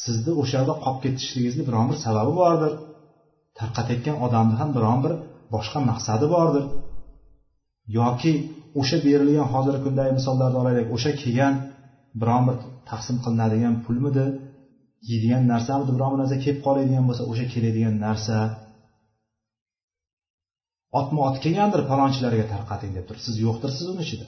Sizni 0.03 0.33
o'sha 0.41 0.55
yerda 0.59 0.75
qolib 0.85 1.01
ketishligingizni 1.05 1.63
biron 1.69 1.87
bir 1.91 1.99
sababi 2.07 2.33
bordir. 2.43 2.73
Tarqatayotgan 3.59 4.17
odamni 4.27 4.55
ham 4.61 4.71
biron 4.77 4.99
bir 5.05 5.13
boshqa 5.55 5.79
maqsadi 5.91 6.27
bordir. 6.35 6.65
Yoki 7.97 8.33
o'sha 8.81 8.97
berilgan 9.07 9.47
hozirgi 9.53 9.81
kundagi 9.87 10.13
misollarni 10.19 10.59
olaylik 10.63 10.87
o'sha 10.97 11.11
kelgan 11.23 11.55
biron 12.21 12.43
bir 12.49 12.57
taqsim 12.91 13.17
qilinadigan 13.25 13.75
pulmidi 13.85 14.27
yeydigan 15.11 15.43
narsamidi 15.53 15.91
biron 15.97 16.11
bir 16.13 16.19
narsa 16.23 16.37
kelib 16.45 16.61
qoladigan 16.67 17.05
bo'lsa 17.09 17.23
o'sha 17.31 17.47
keladigan 17.55 17.97
narsa 18.07 18.37
otma 21.01 21.21
ot 21.29 21.37
kelgandir 21.45 21.83
palonchilarga 21.91 22.45
tarqating 22.55 22.93
deb 22.97 23.05
turib 23.09 23.23
siz 23.27 23.37
yo'qdirsiz 23.47 23.87
uni 23.93 24.03
ichida? 24.07 24.27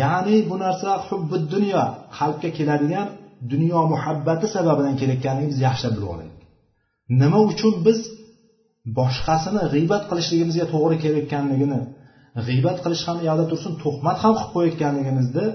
Ya'ni 0.00 0.36
bu 0.50 0.56
narsa 0.64 0.90
hubbi 1.06 1.36
dunyo 1.54 1.82
qalbga 2.18 2.50
keladigan 2.58 3.08
dunyo 3.52 3.80
muhabbati 3.92 4.46
sababidan 4.54 4.94
kelayotganligini 5.00 5.50
biz 5.52 5.60
yaxshilab 5.66 5.94
bilib 5.96 6.10
olaylik. 6.14 6.40
Nima 7.20 7.40
uchun 7.50 7.74
biz 7.86 7.98
boshqasini 8.98 9.62
g'iybat 9.74 10.02
qilishligimizga 10.10 10.66
to'g'ri 10.74 10.96
kelayotganligini 11.04 11.80
g'iybat 12.46 12.78
qilish 12.84 13.02
ham 13.08 13.16
u 13.22 13.24
yoqda 13.28 13.44
tursin 13.50 13.72
tuhmat 13.84 14.18
ham 14.24 14.32
qilib 14.38 14.50
qo'yayotganligimizni 14.54 15.46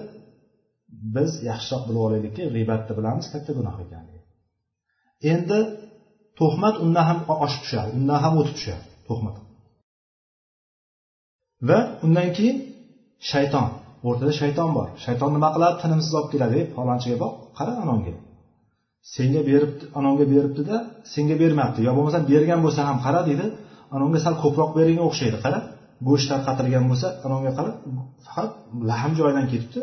biz 1.15 1.32
yaxshiroq 1.49 1.84
bilib 1.88 2.01
olaylikki 2.07 2.43
g'iybatni 2.55 2.93
bilamiz 2.99 3.25
katta 3.34 3.51
gunoh 3.57 3.75
ekanligini 3.86 4.25
endi 5.34 5.59
tuhmat 6.39 6.75
undan 6.86 7.05
ham 7.09 7.19
oshib 7.45 7.61
tushadi 7.63 7.89
undan 7.97 8.19
ham 8.23 8.34
o'tib 8.39 8.55
tushadi 8.59 8.84
tuhmat. 9.07 9.36
Va 11.69 11.80
undan 12.05 12.30
keyin 12.38 12.57
shayton 13.32 13.67
o'rtada 14.07 14.34
shayton 14.41 14.69
bor. 14.78 14.88
Shayton 15.05 15.30
nima 15.36 15.49
qiladi? 15.55 15.75
Tinimsiz 15.84 16.13
olib 16.19 16.30
keladi. 16.34 16.59
Falonchiga 16.75 17.17
boq 17.23 17.34
qara 17.57 17.73
anonga 17.84 18.13
senga 19.16 19.41
beribdi 19.50 19.84
anonga 20.00 20.26
beribdida 20.34 20.76
senga 21.14 21.36
bermabdi. 21.43 21.80
Yo 21.88 21.91
bo'lmasam 21.98 22.24
bergan 22.32 22.60
bo'lsa 22.66 22.82
ham 22.89 22.98
qara 23.06 23.20
deydi 23.30 23.45
anonga 23.95 24.20
sal 24.26 24.34
ko'proq 24.43 24.70
berganga 24.78 25.04
o'xshaydi 25.10 25.38
qara. 25.45 25.60
Go'sht 26.08 26.28
tarqatilgan 26.32 26.86
bo'lsa 26.91 27.08
anonga 27.26 27.52
qara 27.58 27.72
faqat 28.26 28.50
lahm 28.89 29.12
joyidan 29.20 29.45
ketibdi. 29.52 29.80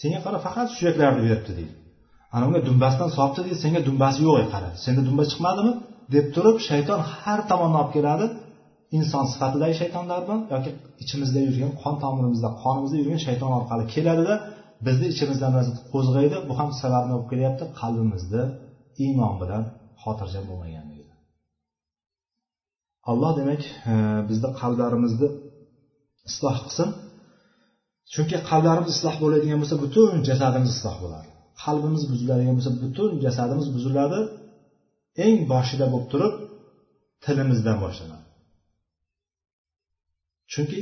Senga 0.00 0.20
qara 0.26 0.38
faqat 0.46 0.66
suyaklarni 0.76 1.20
beribdi 1.26 1.52
deydi. 1.58 1.74
Anonga 2.36 2.60
dumbasidan 2.68 3.10
solibdi 3.16 3.40
deydi 3.46 3.58
senga 3.64 3.80
dumbasi 3.88 4.18
yo'q 4.26 4.36
qara. 4.54 4.68
Senda 4.84 5.02
dumba 5.08 5.24
chiqmadimi? 5.30 5.72
deb 6.14 6.26
turib 6.34 6.58
shayton 6.68 7.00
har 7.14 7.40
tomondan 7.50 7.78
olib 7.82 7.92
keladi. 7.96 8.26
Inson 8.98 9.24
sifatidagi 9.32 9.74
shaytonlarmi 9.80 10.36
yoki 10.54 10.70
ichimizda 11.02 11.40
yurgan 11.46 11.72
qon 11.82 11.94
tomirimizda 12.04 12.48
qonimizda 12.62 12.96
yurgan 13.00 13.20
shayton 13.26 13.50
orqali 13.58 13.84
keladida 13.94 14.34
bizni 14.86 15.06
ichimizdan 15.14 15.52
qo'zg'aydi. 15.92 16.36
Bu 16.48 16.52
ham 16.58 16.70
sababni 16.82 17.12
bo'lib 17.14 17.28
kelyapti. 17.32 17.64
Qalbimizni 17.80 18.42
iymon 19.04 19.34
bilan 19.42 19.64
xotirjam 20.02 20.44
bo'lmaganligi. 20.50 21.14
Alloh 23.10 23.32
demak 23.40 23.62
e, 23.92 23.94
bizni 24.28 24.48
qalblarimizni 24.60 25.28
isloh 26.28 26.56
qilsin. 26.64 26.88
Chunki 28.14 28.36
qalblarimiz 28.50 28.90
isloh 28.96 29.16
bo'ladigan 29.22 29.58
bo'lsa 29.62 29.76
butun 29.84 30.12
jasadimiz 30.28 30.70
isloh 30.76 30.96
bo'ladi. 31.04 31.28
Qalbimiz 31.64 32.02
buziladigan 32.12 32.54
bo'lsa 32.58 32.72
butun 32.82 33.10
jasadimiz 33.24 33.68
buziladi. 33.76 34.20
Eng 35.26 35.38
boshida 35.52 35.86
bo'lib 35.92 36.08
turib 36.12 36.34
tilimizdan 37.24 37.78
boshlanadi. 37.84 38.26
Chunki 40.52 40.80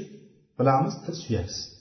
bilamiz 0.59 0.95
til 1.05 1.15
suyaksiz 1.25 1.74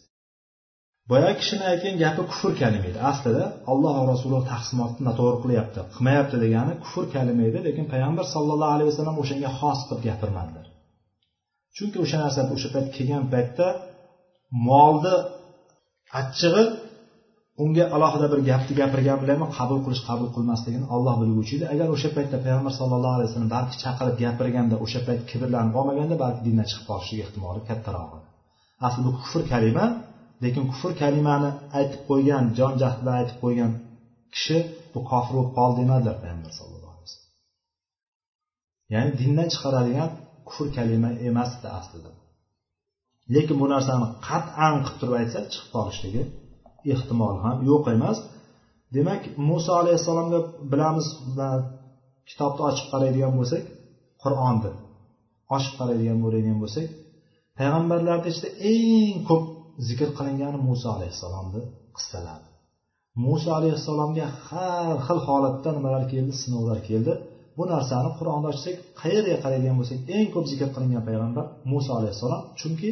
boyagi 1.11 1.35
kishini 1.41 1.63
aytgan 1.71 1.95
gapi 2.03 2.21
kufr 2.31 2.51
kalima 2.61 2.87
edi. 2.91 2.99
Aslida 3.11 3.43
alloh 3.71 3.93
va 3.99 4.03
rasuli 4.13 4.39
taqsimotni 4.51 5.01
noto'g'ri 5.09 5.37
qilyapti. 5.43 5.79
Qilmayapti 5.93 6.35
degani 6.45 6.73
kufr 6.83 7.03
kalima 7.15 7.43
edi 7.49 7.59
lekin 7.67 7.85
payg'ambar 7.93 8.25
sallallohu 8.35 8.73
alayhi 8.75 8.89
vasallam 8.91 9.15
o'shanga 9.21 9.49
xos 9.59 9.79
qilib 9.87 10.03
gapirmadilar 10.09 10.65
chunki 11.77 11.97
o'sha 12.03 12.17
narsa 12.23 12.41
o'sha 12.55 12.69
payt 12.75 12.87
kelgan 12.95 13.23
paytda 13.33 13.67
molni 14.67 15.15
achchig'i 16.19 16.63
unga 17.63 17.85
alohida 17.95 18.27
bir 18.33 18.39
gapni 18.49 18.73
gapirgan 18.81 19.17
bilanmi 19.23 19.47
qabul 19.57 19.79
qilish 19.85 20.03
qabul 20.09 20.29
qilmasligini 20.35 20.85
olloh 20.95 21.15
bilguvchi 21.21 21.53
edi. 21.57 21.65
Agar 21.73 21.87
o'sha 21.95 22.09
paytda 22.17 22.37
payg'ambar 22.45 22.73
sallallohu 22.79 23.15
alayhi 23.17 23.29
vasallam 23.29 23.51
balki 23.57 23.75
chaqirib 23.83 24.15
gapirganda 24.23 24.75
o'sha 24.85 24.99
payt 25.07 25.21
kibrlanib 25.29 25.73
olmaganda 25.79 26.15
balki 26.23 26.41
dindan 26.47 26.65
chiqib 26.69 26.85
qolishligi 26.89 27.21
ehtimoli 27.25 27.61
kattaroq 27.69 28.11
edi. 28.17 28.27
Asli 28.87 29.01
bu 29.07 29.11
kufr 29.19 29.41
kalima 29.53 29.85
lekin 30.43 30.63
kufr 30.71 30.91
kalimani 31.01 31.49
aytib 31.77 32.01
qo'ygan 32.09 32.43
jon 32.57 32.73
jahd 32.81 32.97
bilan 33.01 33.15
aytib 33.21 33.37
qo'ygan 33.43 33.71
kishi 34.33 34.57
bu 34.93 34.99
kofir 35.09 35.33
bo'lib 35.37 35.51
qoldi 35.57 35.77
demadilar 35.81 36.15
payg'ambar 36.23 36.51
sallallohu 36.59 36.93
alayhi 36.95 37.07
vasallam. 37.07 37.31
Ya'ni 38.93 39.11
dindan 39.21 39.47
chiqaradigan 39.53 40.09
kufr 40.47 40.67
kalima 40.77 41.09
emasdi 41.29 41.67
aslida. 41.79 42.11
Lekin 43.35 43.55
bu 43.61 43.65
narsani 43.73 44.07
qat'an 44.27 44.75
qilib 44.85 44.97
turib 44.99 45.15
aytsa 45.21 45.39
chiqib 45.51 45.69
qolishligi 45.75 46.23
ehtimol 46.93 47.35
ham 47.43 47.57
yo'q 47.69 47.85
emas. 47.97 48.17
Demak 48.95 49.21
muso 49.49 49.71
alayhissalomga 49.81 50.39
bilamiz 50.71 51.07
kitobni 52.29 52.61
ochib 52.69 52.87
qaraydigan 52.93 53.33
bo'lsak 53.39 53.63
qur'onni 54.23 54.71
ochib 55.55 55.73
qaraydigan 55.79 56.19
bo'ladigan 56.23 56.57
bo'lsak 56.63 56.87
payg'ambarlarni 57.57 58.27
ichida 58.31 58.49
eng 58.71 59.17
ko'p 59.29 59.43
zikr 59.87 60.09
qilingani 60.17 60.59
muso 60.67 60.87
alayhissalomni 60.95 61.61
qissalari 61.97 62.47
muso 63.15 63.49
alayhissalomga 63.59 64.25
har 64.47 64.95
xil 65.05 65.19
holatda 65.27 65.69
nimalar 65.77 66.03
keldi 66.13 66.33
sinovlar 66.43 66.79
keldi. 66.89 67.13
Bu 67.57 67.63
narsani 67.73 68.09
qur'onda 68.17 68.47
ochsak 68.53 68.75
qayerga 69.01 69.35
qaraydigan 69.43 69.75
bo'lsak 69.79 69.99
eng 70.15 70.27
ko'p 70.33 70.45
zikr 70.51 70.69
qilingan 70.75 71.03
payg'ambar 71.07 71.45
muso 71.71 71.91
alayhissalom. 71.99 72.41
Chunki 72.59 72.89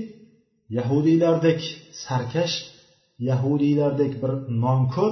yahudiylardek 0.78 1.62
sarkash 2.06 2.56
yahudiylardek 3.30 4.14
bir 4.22 4.32
nonko'r 4.64 5.12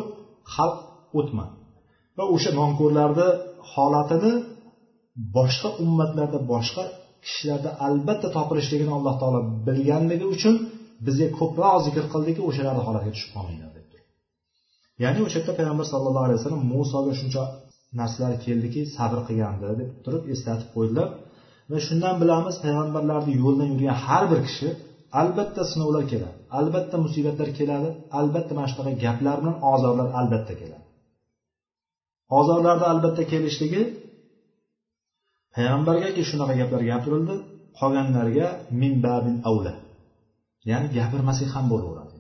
xalq 0.54 0.78
o'tma 1.20 1.46
va 2.18 2.24
o'sha 2.36 2.52
nonko'rlarni 2.60 3.28
holatini 3.72 4.34
boshqa 5.38 5.70
ummatlarda 5.84 6.40
boshqa 6.54 6.84
kishilarda 7.26 7.70
albatta 7.88 8.28
topilishligini 8.38 8.92
alloh 8.98 9.16
taolo 9.22 9.40
bilganligi 9.68 10.26
uchun 10.36 10.56
bizga 11.06 11.28
ko'proq 11.40 11.76
zikr 11.86 12.04
qildiki 12.14 12.42
o'shalarni 12.50 12.82
holatiga 12.88 13.12
tushib 13.16 13.32
qolmanglar 13.36 13.72
deb 13.78 13.90
ya'ni 15.04 15.20
o'sha 15.26 15.38
yerda 15.40 15.54
payg'ambar 15.60 15.86
sallallohu 15.94 16.26
alayhi 16.28 16.40
vasallam 16.40 16.64
musoga 16.74 17.14
shuncha 17.20 17.44
narsalar 18.00 18.34
keldiki 18.46 18.82
sabr 18.96 19.20
qilgandi 19.28 19.66
deb 19.82 19.90
turib 20.06 20.24
eslatib 20.34 20.70
qo'ydilar. 20.76 21.08
Va 21.72 21.78
shundan 21.88 22.16
bilamiz 22.22 22.56
payg'ambarlarni 22.66 23.32
yo'lidan 23.42 23.70
yurgan 23.74 23.98
har 24.06 24.24
bir 24.32 24.40
kishi 24.48 24.68
albatta 25.22 25.62
sinovlar 25.72 26.04
keladi 26.12 26.36
albatta 26.60 26.96
musibatlar 27.06 27.50
keladi 27.60 27.90
albatta 28.20 28.52
mana 28.58 28.68
shunaqa 28.72 28.92
gaplar 29.06 29.36
bilan 29.42 29.56
ozorlar 29.74 30.08
albatta 30.20 30.54
keladi. 30.62 30.86
Ozorlarni 32.40 32.86
albatta 32.94 33.24
kelishligi 33.32 33.82
payg'ambargaki 35.56 36.22
shunaqa 36.30 36.54
gaplar 36.62 36.82
gapirildi 36.92 37.36
qolganlarga 37.80 38.48
min 38.82 38.94
babin 39.06 39.36
avla 39.50 39.74
ya'ni 40.70 40.88
gapirmasak 40.98 41.50
ham 41.56 41.66
bo'laveradi. 41.72 42.18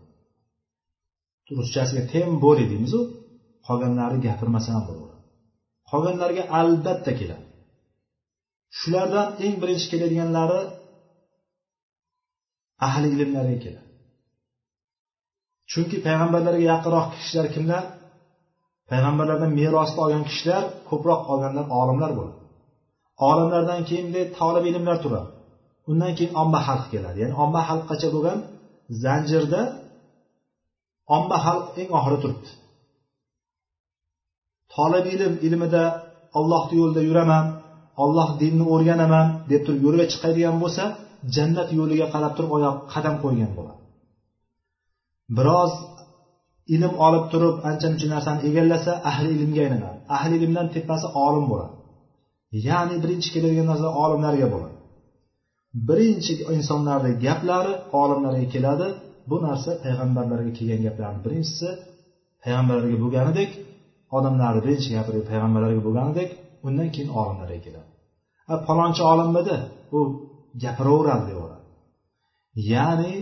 Ruschasiga 1.59 2.03
tem 2.13 2.29
bori 2.43 2.65
deymizu 2.71 2.99
qolganlari 3.67 4.17
gapirmasa 4.27 4.69
ham 4.75 4.83
bo'laveradi. 4.89 5.23
Qolganlarga 5.89 6.43
albatta 6.59 7.11
keladi. 7.19 7.45
Shulardan 8.79 9.27
eng 9.45 9.55
birinchi 9.61 9.87
keladiganlari 9.91 10.59
ahli 12.87 13.07
ilmlarga 13.15 13.57
keladi. 13.65 13.87
Chunki 15.71 15.97
payg'ambarlarga 16.05 16.65
yaqinroq 16.73 17.07
kishilar 17.15 17.47
kimlar? 17.55 17.83
Payg'ambarlardan 18.89 19.51
merosni 19.59 19.99
olgan 20.05 20.23
kishilar 20.29 20.63
ko'proq 20.89 21.21
olganlar 21.31 21.65
olimlar 21.79 22.11
bo'ladi. 22.17 22.37
Olimlardan 23.29 23.81
keyin 23.89 24.07
talab 24.37 24.65
ilmlar 24.71 24.97
turadi. 25.03 25.29
Undan 25.91 26.11
keyin 26.17 26.33
omma 26.41 26.59
xalq 26.67 26.85
keladi. 26.93 27.17
Ya'ni 27.23 27.35
omma 27.43 27.61
xalqqacha 27.69 28.07
bo'lgan? 28.15 28.39
Zanjirda 29.03 29.61
omma 31.15 31.37
xalq 31.45 31.65
eng 31.81 31.89
oxirida 31.97 32.19
turibdi. 32.23 32.49
Tolib 34.73 35.05
ilm 35.13 35.33
ilmida 35.47 35.83
ollohni 36.39 36.75
yo'lida 36.81 37.01
yuraman 37.09 37.45
olloh 38.03 38.29
dinni 38.41 38.65
o'rganaman 38.73 39.27
deb 39.51 39.61
turib 39.65 39.81
yo'lga 39.87 40.05
chiqadigan 40.11 40.55
bo'lsa 40.63 40.83
jannat 41.35 41.69
yo'liga 41.79 42.07
qarab 42.13 42.33
turib 42.37 42.51
oyoq 42.57 42.75
qadam 42.93 43.15
qo'ygan 43.23 43.51
bo'ladi. 43.57 43.81
Biroz 45.37 45.73
ilm 46.75 46.93
olib 47.05 47.25
turib 47.31 47.55
ancha 47.69 47.87
muncha 47.91 48.07
narsani 48.15 48.39
egallasa 48.49 48.91
ahli 49.09 49.29
ilmga 49.37 49.61
aylanadi. 49.65 49.97
Ahli 50.15 50.33
ilmdan 50.43 50.67
tepasi 50.75 51.07
olim 51.25 51.45
bo'ladi. 51.51 51.73
Ya'ni 52.67 52.95
birinchi 53.03 53.29
keladigan 53.33 53.67
narsa 53.71 53.87
olimlarga 54.03 54.47
bo'ladi. 54.53 54.75
Birinchi 55.87 56.33
insonlarni 56.57 57.11
gaplari 57.25 57.73
olimlarga 58.01 58.45
keladi. 58.53 58.87
Bu 59.29 59.37
narsa 59.45 59.71
payg'ambarlarga 59.83 60.51
kelgan 60.57 60.81
gaplarni 60.87 61.19
birinchisi. 61.25 61.67
Payg'ambarlarga 62.43 62.97
bo'lganidek 63.03 63.49
odamlarni 64.17 64.59
birinchi 64.65 64.89
gapirib 64.97 65.23
payg'ambarlarga 65.31 65.81
bo'lganidek 65.87 66.29
undan 66.67 66.87
keyin 66.93 67.09
olimlarga 67.21 67.59
keladi. 67.65 67.89
Palonchi 68.67 69.01
olimmidi 69.11 69.55
u 69.97 69.99
gapiraveradi 70.63 71.23
deyaveradi 71.29 71.67
ya'ni 72.71 73.13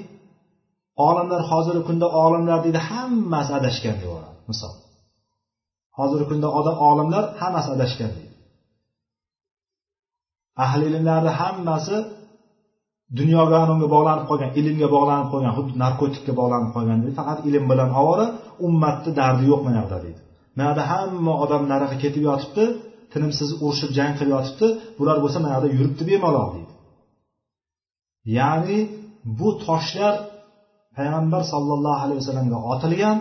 olimlar 1.07 1.41
hozirgi 1.51 1.83
kunda 1.89 2.07
olimlar 2.23 2.57
deydi 2.65 2.79
hammasi 2.89 3.51
adashgan 3.59 3.95
deyaveradi 4.01 4.39
misol. 4.49 4.73
Hozirgi 5.97 6.25
kunda 6.31 6.47
olimlar 6.89 7.23
hammasi 7.41 7.69
adashgan 7.75 8.11
deydi. 8.17 8.35
Ahli 10.65 10.83
ilmlarni 10.91 11.31
hammasi 11.41 11.97
dunyoga 13.19 13.59
unga 13.73 13.87
bog'lanib 13.95 14.25
qolgan 14.29 14.51
ilmga 14.59 14.87
bog'lanib 14.95 15.27
qolgan 15.33 15.53
xuddi 15.57 15.73
narkotikka 15.83 16.31
bog'lanib 16.39 16.71
qolgan 16.75 16.97
deydi 17.01 17.15
faqat 17.19 17.39
ilm 17.49 17.63
bilan 17.71 17.89
ovora 18.01 18.25
ummatni 18.67 19.11
dardi 19.19 19.43
yo'q 19.51 19.61
mana 19.65 19.77
yoqda 19.81 19.97
deydi 20.05 20.19
mana 20.55 20.67
yoqda 20.69 20.83
hamma 20.91 21.33
odam 21.43 21.63
nariga 21.71 21.97
ketib 22.03 22.23
yotibdi 22.29 22.63
tinimsiz 23.13 23.49
urushib 23.65 23.91
jang 23.97 24.13
qilib 24.19 24.33
yotibdi. 24.37 24.67
Bular 24.99 25.17
bo'lsa 25.23 25.37
mana 25.43 25.53
yoqda 25.55 25.69
yuribdi 25.77 26.03
bemalol 26.11 26.47
deydi 26.55 26.73
ya'ni 28.37 28.79
bu 29.39 29.49
toshlar 29.65 30.15
payg'ambar 30.97 31.41
sollallohu 31.53 31.99
alayhi 32.03 32.19
vasallamga 32.21 32.57
otilgan 32.73 33.17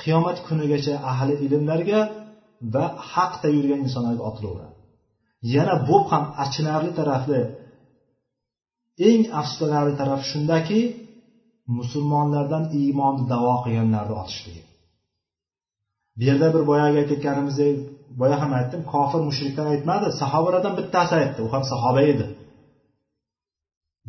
qiyomat 0.00 0.38
kunigacha 0.46 0.94
ahli 1.12 1.34
ilmlarga 1.46 2.00
va 2.74 2.84
haqda 3.12 3.48
yurgan 3.56 3.80
insonlarga 3.86 4.22
otilaveradi. 4.30 4.76
Yana 5.54 5.74
bu 5.88 5.96
ham 6.10 6.24
achinarli 6.44 6.90
tarafi 6.98 7.40
eng 9.06 9.22
afsuslanarli 9.40 9.94
taraf 10.00 10.20
shundaki 10.30 10.80
musulmonlardan 11.78 12.64
iymonni 12.80 13.24
davo 13.32 13.54
qilganlarni 13.64 14.14
otishligi. 14.22 14.62
Bu 16.18 16.22
yerda 16.28 16.48
bir 16.54 16.62
boyagi 16.70 16.96
aytayotganimizdek 17.02 17.74
boya 18.20 18.36
ham 18.42 18.52
aytdim 18.58 18.82
kofir 18.92 19.20
mushrikdan 19.28 19.66
aytmadi 19.74 20.06
sahobalardan 20.20 20.74
bittasi 20.78 21.14
aytdi. 21.20 21.38
U 21.46 21.48
ham 21.54 21.64
sahoba 21.72 22.02
edi. 22.12 22.26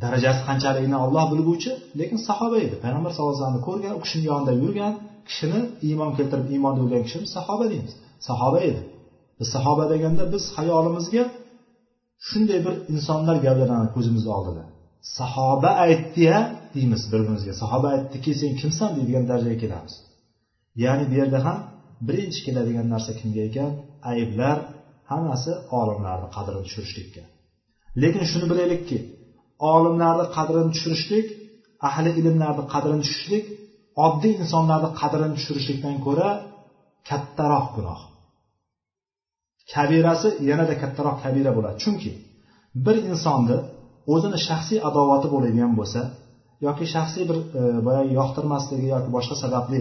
Darajasi 0.04 0.42
qanchaligini 0.50 0.98
olloh 1.06 1.26
bilguvchi 1.34 1.72
lekin 2.00 2.20
sahoba 2.30 2.58
edi. 2.66 2.76
Payg'ambar 2.84 3.10
sallallohu 3.12 3.34
alayhi 3.34 3.44
vasallamni 3.44 3.64
ko'rgan 3.68 3.94
u 3.98 4.00
kishini 4.04 4.26
yonida 4.32 4.54
yurgan 4.64 4.94
kishini 5.30 5.60
iymon 5.88 6.12
keltirib 6.18 6.48
iymonda 6.54 6.80
o'lgan 6.84 7.02
kishini 7.08 7.28
sahoba 7.38 7.66
deymiz. 7.72 7.94
Sahoba 8.28 8.60
edi. 8.70 8.82
Biz 9.40 9.48
sahoba 9.56 9.84
deganda 9.94 10.24
biz 10.34 10.44
hayolimizga 10.58 11.24
shunday 12.28 12.60
bir 12.66 12.74
insonlar 12.94 13.36
gavdalanadi 13.46 13.90
ko'zimizni 13.96 14.32
oldida 14.38 14.64
sahoba 15.02 15.70
aytdiya 15.86 16.38
deymiz 16.74 17.02
bir 17.12 17.20
birimizga 17.24 17.54
sahoba 17.62 17.88
aytdiki 17.96 18.32
sen 18.42 18.52
kimsan 18.62 18.90
deydigan 18.98 19.26
darajaga 19.30 19.58
kelamiz. 19.64 19.94
Ya'ni 20.84 21.06
bu 21.12 21.14
yerda 21.22 21.40
ham 21.46 21.58
birinchi 22.08 22.40
keladigan 22.46 22.88
narsa 22.94 23.12
kimga 23.20 23.42
ekan? 23.50 23.72
Ayblar 24.12 24.58
hammasi 25.12 25.52
olimlarni 25.80 26.28
qadrini 26.36 26.64
tushirishlikka 26.68 27.24
lekin 28.02 28.24
shuni 28.32 28.46
bilaylikki 28.52 28.98
olimlarni 29.74 30.26
qadrini 30.38 30.70
tushirishlik 30.76 31.28
ahli 31.88 32.12
ilmlarni 32.20 32.64
qadrini 32.74 33.02
tushirishlik 33.06 33.46
oddiy 34.06 34.34
insonlarni 34.42 34.90
qadrini 35.02 35.34
tushirishlikdan 35.38 35.96
ko'ra 36.06 36.30
kattaroq 37.10 37.68
gunoh. 37.76 38.00
Kabirasi 39.74 40.30
yanada 40.50 40.76
kattaroq 40.82 41.18
kabira 41.24 41.52
bo'ladi. 41.58 41.78
Chunki 41.84 42.12
bir 42.86 42.96
insonni 43.12 43.58
o'zini 44.14 44.40
shaxsiy 44.48 44.80
adovati 44.90 45.28
bo'ladigan 45.34 45.72
bo'lsa 45.80 46.02
yoki 46.66 46.86
shaxsiy 46.94 47.24
bir 47.30 47.38
e, 47.60 47.62
boyagi 47.88 48.12
yoqtirmasligi 48.20 48.88
yoki 48.96 49.10
boshqa 49.16 49.36
sababli 49.44 49.80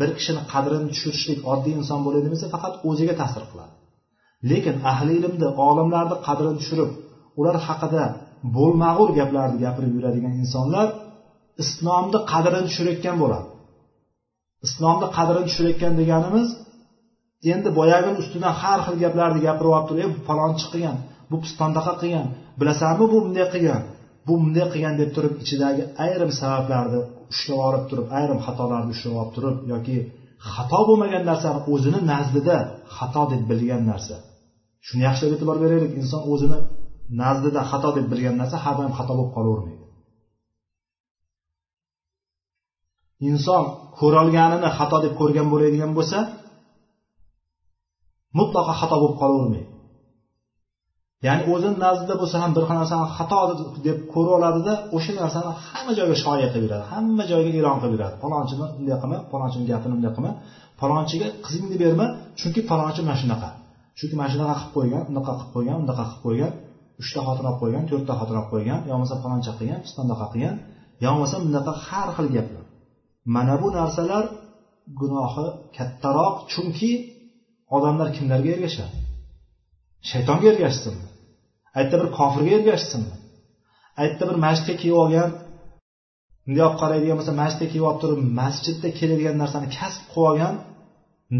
bir 0.00 0.10
kishini 0.18 0.42
qadrini 0.52 0.86
tushirishlik 0.92 1.38
oddiy 1.52 1.74
inson 1.80 2.00
bo'ladigan 2.06 2.32
bo'lsa 2.34 2.48
faqat 2.54 2.74
o'ziga 2.88 3.14
ta'sir 3.20 3.42
qiladi. 3.50 3.72
Lekin 4.50 4.76
ahli 4.92 5.12
ilmni 5.20 5.48
olimlarni 5.68 6.16
qadrini 6.26 6.56
tushirib 6.60 6.90
ular 7.40 7.56
haqida 7.66 8.04
bo'lmag'ur 8.56 9.10
gaplarni 9.18 9.58
gapirib 9.64 9.92
yuradigan 9.96 10.34
insonlar 10.42 10.86
islomni 11.62 12.18
qadrini 12.32 12.62
tushirayotgan 12.68 13.16
bo'ladi. 13.22 13.46
Islomni 14.66 15.06
qadrini 15.16 15.44
tushirayotgan 15.48 15.92
deganimiz 16.00 16.48
endi 17.52 17.68
boyagini 17.78 18.16
ustidan 18.22 18.54
har 18.62 18.78
xil 18.86 18.96
gaplarni 19.04 19.40
gapirib 19.46 19.72
olib 19.76 19.86
turib 19.90 20.10
bu 20.16 20.20
palonchi 20.28 20.66
qilgan 20.72 20.96
bu 21.30 21.36
pistondaqa 21.44 21.92
qilgan 22.02 22.26
bilasanmi 22.58 23.04
bu 23.12 23.18
bunday 23.24 23.46
qilgan 23.54 23.82
bu 24.26 24.32
bunday 24.42 24.66
qilgan 24.72 24.94
deb 25.00 25.10
turib 25.16 25.34
ichidagi 25.42 25.82
ayrim 26.04 26.30
sabablarni 26.40 27.00
ushlab 27.32 27.60
olib 27.68 27.84
turib 27.90 28.06
ayrim 28.18 28.38
xatolarni 28.46 28.90
ushlab 28.96 29.14
olib 29.20 29.32
turib 29.36 29.56
yoki 29.72 29.98
xato 30.52 30.80
bo'lmagan 30.88 31.22
narsani 31.30 31.60
o'zini 31.72 32.00
nazdida 32.12 32.56
xato 32.96 33.22
deb 33.32 33.42
bilgan 33.50 33.82
narsa. 33.90 34.16
Shuni 34.86 35.02
yaxshilab 35.08 35.32
e'tibor 35.36 35.56
beraylik 35.64 35.92
inson 36.00 36.22
o'zini 36.32 36.58
nazdida 37.22 37.60
xato 37.70 37.90
deb 37.96 38.06
bilgan 38.12 38.34
narsa 38.40 38.56
har 38.64 38.74
doim 38.78 38.92
xato 38.98 39.12
bo'lib 39.18 39.32
qolavermaydi. 39.36 39.84
Inson 43.30 43.64
ko'rolganini 43.98 44.68
xato 44.78 44.96
deb 45.04 45.12
ko'rgan 45.20 45.46
bo'ladigan 45.52 45.92
bo'lsa 45.98 46.18
mutlaqo 48.38 48.72
xato 48.80 48.96
bo'lib 49.02 49.16
qolavermaydi. 49.22 49.67
Ya'ni 51.26 51.42
o'zini 51.52 51.76
nazdida 51.84 52.14
bo'lsa 52.20 52.36
ham 52.42 52.50
bir 52.56 52.64
narsani 52.78 53.06
xato 53.16 53.38
deb 53.86 53.98
ko'rib 54.12 54.32
oladida 54.38 54.72
o'sha 54.96 55.12
narsani 55.22 55.50
hamma 55.68 55.92
joyga 55.98 56.16
shoya 56.24 56.48
qilib 56.52 56.64
yuradi 56.66 56.84
hamma 56.92 57.24
joyga 57.32 57.50
e'lon 57.60 57.76
qilib 57.80 57.94
yuradi. 57.96 58.14
Palonchini 58.24 58.64
bunday 58.76 58.96
qilma 59.02 59.18
palonchini 59.32 59.64
gapini 59.70 59.92
bunday 59.96 60.12
qilma. 60.16 60.30
Falonchiga 60.80 61.26
qizingni 61.44 61.76
berma 61.82 62.06
chunki 62.40 62.60
falonchi 62.70 63.00
mana 63.08 63.18
shunaqa. 63.22 63.48
Chunki 63.98 64.14
mana 64.20 64.28
shunaqa 64.32 64.54
qilib 64.58 64.72
qo'ygan 64.76 65.02
unaqa 65.12 65.32
qilib 65.38 65.50
qo'ygan 65.56 65.76
bunaqa 65.82 66.04
qilib 66.08 66.22
qo'ygan 66.26 66.52
uchta 67.02 67.20
xotin 67.26 67.44
olib 67.50 67.58
qo'ygan 67.62 67.82
to'rtta 67.90 68.12
xotin 68.20 68.34
olib 68.40 68.48
qo'ygan 68.54 68.78
yo 68.88 68.92
bo'lmasa 68.94 69.14
faloncha 69.24 69.52
qilgan 69.58 69.80
pistondaqa 69.84 70.26
qilgan 70.32 70.56
yo 71.04 71.08
bo'lmasa 71.12 71.36
bunaqa 71.46 71.72
har 71.86 72.08
xil 72.16 72.28
gaplar. 72.36 72.64
Mana 73.34 73.54
bu 73.62 73.68
narsalar 73.78 74.24
gunohi 75.00 75.46
kattaroq 75.76 76.34
chunki 76.52 76.90
odamlar 77.76 78.08
kimlarga 78.16 78.50
ergashadi? 78.56 78.96
Shaytonga 80.10 80.46
ergashsinmi? 80.52 81.06
Aytda 81.78 81.96
bir 82.02 82.08
kofirga 82.18 82.52
ergashsinmi? 82.58 83.14
Aytda 84.02 84.24
bir 84.30 84.36
masjidga 84.46 84.74
kelib 84.82 84.98
olgan 85.04 85.30
bundoq 86.46 86.74
qaraydigan 86.82 87.16
bo'lsa 87.20 87.32
masjidga 87.42 87.66
kelib 87.72 87.86
olib 87.88 88.00
turib 88.02 88.20
masjidda 88.40 88.88
keladigan 88.98 89.36
narsani 89.42 89.68
kasb 89.78 90.02
qilib 90.12 90.28
olgan 90.30 90.54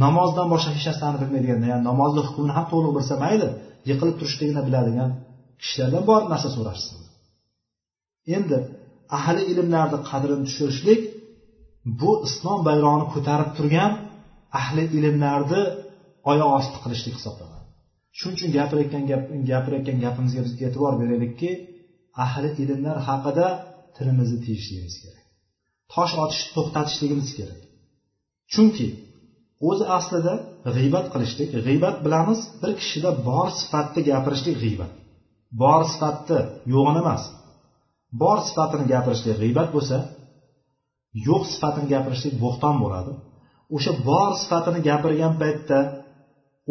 namozdan 0.04 0.46
boshqa 0.52 0.70
hech 0.76 0.86
narsani 0.90 1.16
bilmaydigan 1.22 1.60
ya'ni 1.70 1.84
namozni 1.90 2.20
hukmini 2.26 2.52
ham 2.56 2.66
to'liq 2.72 2.92
bilsa 2.96 3.14
mayli 3.24 3.48
yiqilib 3.88 4.16
turishligini 4.20 4.62
biladigan 4.68 5.10
kishilardan 5.62 6.04
borib 6.10 6.28
narsa 6.32 6.48
so'rashsin. 6.56 6.98
Endi 8.36 8.58
ahli 9.18 9.42
ilmlarni 9.52 9.98
qadrini 10.10 10.44
tushirishlik 10.48 11.00
bu 12.00 12.10
islom 12.26 12.58
bayrog'ini 12.68 13.06
ko'tarib 13.14 13.50
turgan 13.56 13.92
ahli 14.60 14.82
ilmlarni 14.98 15.62
oyoq 16.30 16.50
osti 16.58 16.76
qilishlik 16.84 17.14
hisoblanadi. 17.18 17.57
Shuning 18.18 18.36
uchun 18.38 18.50
gapirayotgan 18.58 19.04
gap 19.10 19.22
gapirayotgan 19.52 19.98
gapimizga 20.04 20.40
biz 20.46 20.52
e'tibor 20.66 20.92
beraylikki 21.00 21.50
ahli 22.24 22.48
ilmlar 22.62 22.96
haqida 23.08 23.46
tilimizni 23.96 24.38
tiyishligimiz 24.44 24.96
kerak. 25.02 25.26
Tosh 25.92 26.14
otishni 26.24 26.50
to'xtatishligimiz 26.56 27.30
kerak. 27.38 27.60
Chunki 28.52 28.88
o'zi 29.68 29.84
aslida 29.98 30.34
g'iybat 30.76 31.06
qilishlik 31.12 31.50
g'iybat 31.66 31.96
bilamiz 32.04 32.40
bir 32.60 32.70
kishida 32.80 33.10
bor 33.28 33.48
sifatni 33.60 34.00
gapirishlik 34.10 34.56
g'iybat. 34.62 34.92
Bor 35.62 35.82
sifatni 35.92 36.40
yo'g'ini 36.74 37.00
emas. 37.04 37.22
Bor 38.22 38.38
sifatini 38.48 38.84
gapirishlik 38.92 39.36
g'iybat 39.42 39.68
bo'lsa 39.76 39.96
yo'q 41.28 41.42
sifatini 41.52 41.86
gapirishlik 41.94 42.34
bo'xton 42.44 42.76
bo'ladi. 42.82 43.12
O'sha 43.76 43.92
bor 44.08 44.30
sifatini 44.42 44.80
gapirgan 44.88 45.34
paytda 45.42 45.78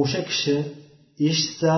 o'sha 0.02 0.22
kishi 0.30 0.56
eshitsa 1.30 1.74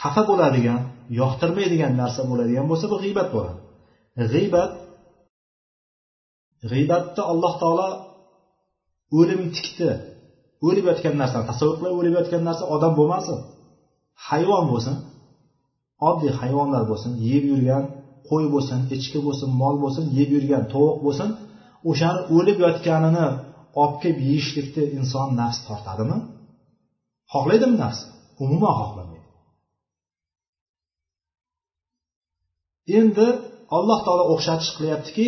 xafa 0.00 0.22
bo'ladigan 0.30 0.80
yoqtirmaydigan 1.20 1.92
narsa 2.02 2.20
bo'ladigan 2.30 2.66
bo'lsa 2.70 2.86
bu 2.92 2.96
g'iybat 3.04 3.28
bo'ladi. 3.34 3.60
G'iybat 4.32 4.70
g'iybatda 6.70 7.22
alloh 7.32 7.52
taolo 7.62 7.88
o'lim 9.18 9.42
tikdi. 9.56 9.90
O'lib 10.66 10.84
yotgan 10.90 11.14
narsani 11.22 11.44
tasavvur 11.50 11.76
qilib 11.80 11.96
o'lib 12.00 12.14
yotgan 12.18 12.42
narsa 12.48 12.64
odam 12.74 12.92
bo'lmasin 12.98 13.38
hayvon 14.28 14.64
bo'lsin 14.72 14.96
oddiy 16.08 16.32
hayvonlar 16.40 16.82
bo'lsin 16.90 17.12
yeb 17.30 17.44
yurgan 17.52 17.84
qo'y 18.28 18.44
bo'lsin 18.54 18.78
echki 18.94 19.18
bo'lsin 19.26 19.48
mol 19.62 19.76
bo'lsin 19.84 20.04
yeb 20.18 20.28
yurgan 20.36 20.64
tovuq 20.72 20.98
bo'lsin 21.06 21.28
o'shani 21.90 22.20
o'lib 22.36 22.58
yotganini 22.66 23.26
olib 23.82 23.96
kelib 24.02 24.18
yeyishlikni 24.28 24.84
inson 24.98 25.28
nafs 25.40 25.58
tortadimi? 25.68 26.18
Xohlaydimi 27.32 27.76
nafs? 27.82 28.00
Umuman 28.44 28.74
xohlamaydi. 28.80 29.28
Endi 32.98 33.26
alloh 33.76 34.00
taolo 34.06 34.24
o'xshatish 34.32 34.70
qilyaptiki 34.78 35.26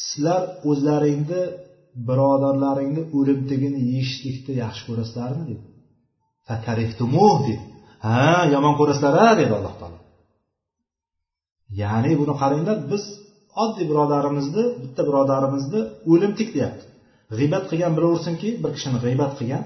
sizlar 0.00 0.42
o'zlaringni 0.70 1.42
birodarlaringni 2.08 3.02
o'limtigini 3.18 3.80
yeyishlikni 3.90 4.52
yaxshi 4.62 4.82
ko'rasizlarmi 4.88 5.44
dedi 5.50 5.64
dedi 7.46 7.64
ha 8.06 8.20
yomon 8.54 8.74
ko'rasizlar 8.80 9.14
a 9.26 9.28
dedi 9.40 9.52
alloh 9.58 9.74
taolo. 9.80 9.98
Ya'ni 11.82 12.12
buni 12.20 12.34
qaranglar 12.42 12.76
biz 12.92 13.04
oddiy 13.62 13.86
birodarimizni 13.90 14.64
bitta 14.82 15.02
birodarimizni 15.08 15.80
o'limtik 16.12 16.48
deyapti. 16.56 16.84
G'iybat 17.38 17.64
qilgan 17.70 17.92
bilaversinki 17.96 18.48
bir 18.62 18.70
kishini 18.76 18.98
g'iybat 19.04 19.32
qilgan 19.38 19.64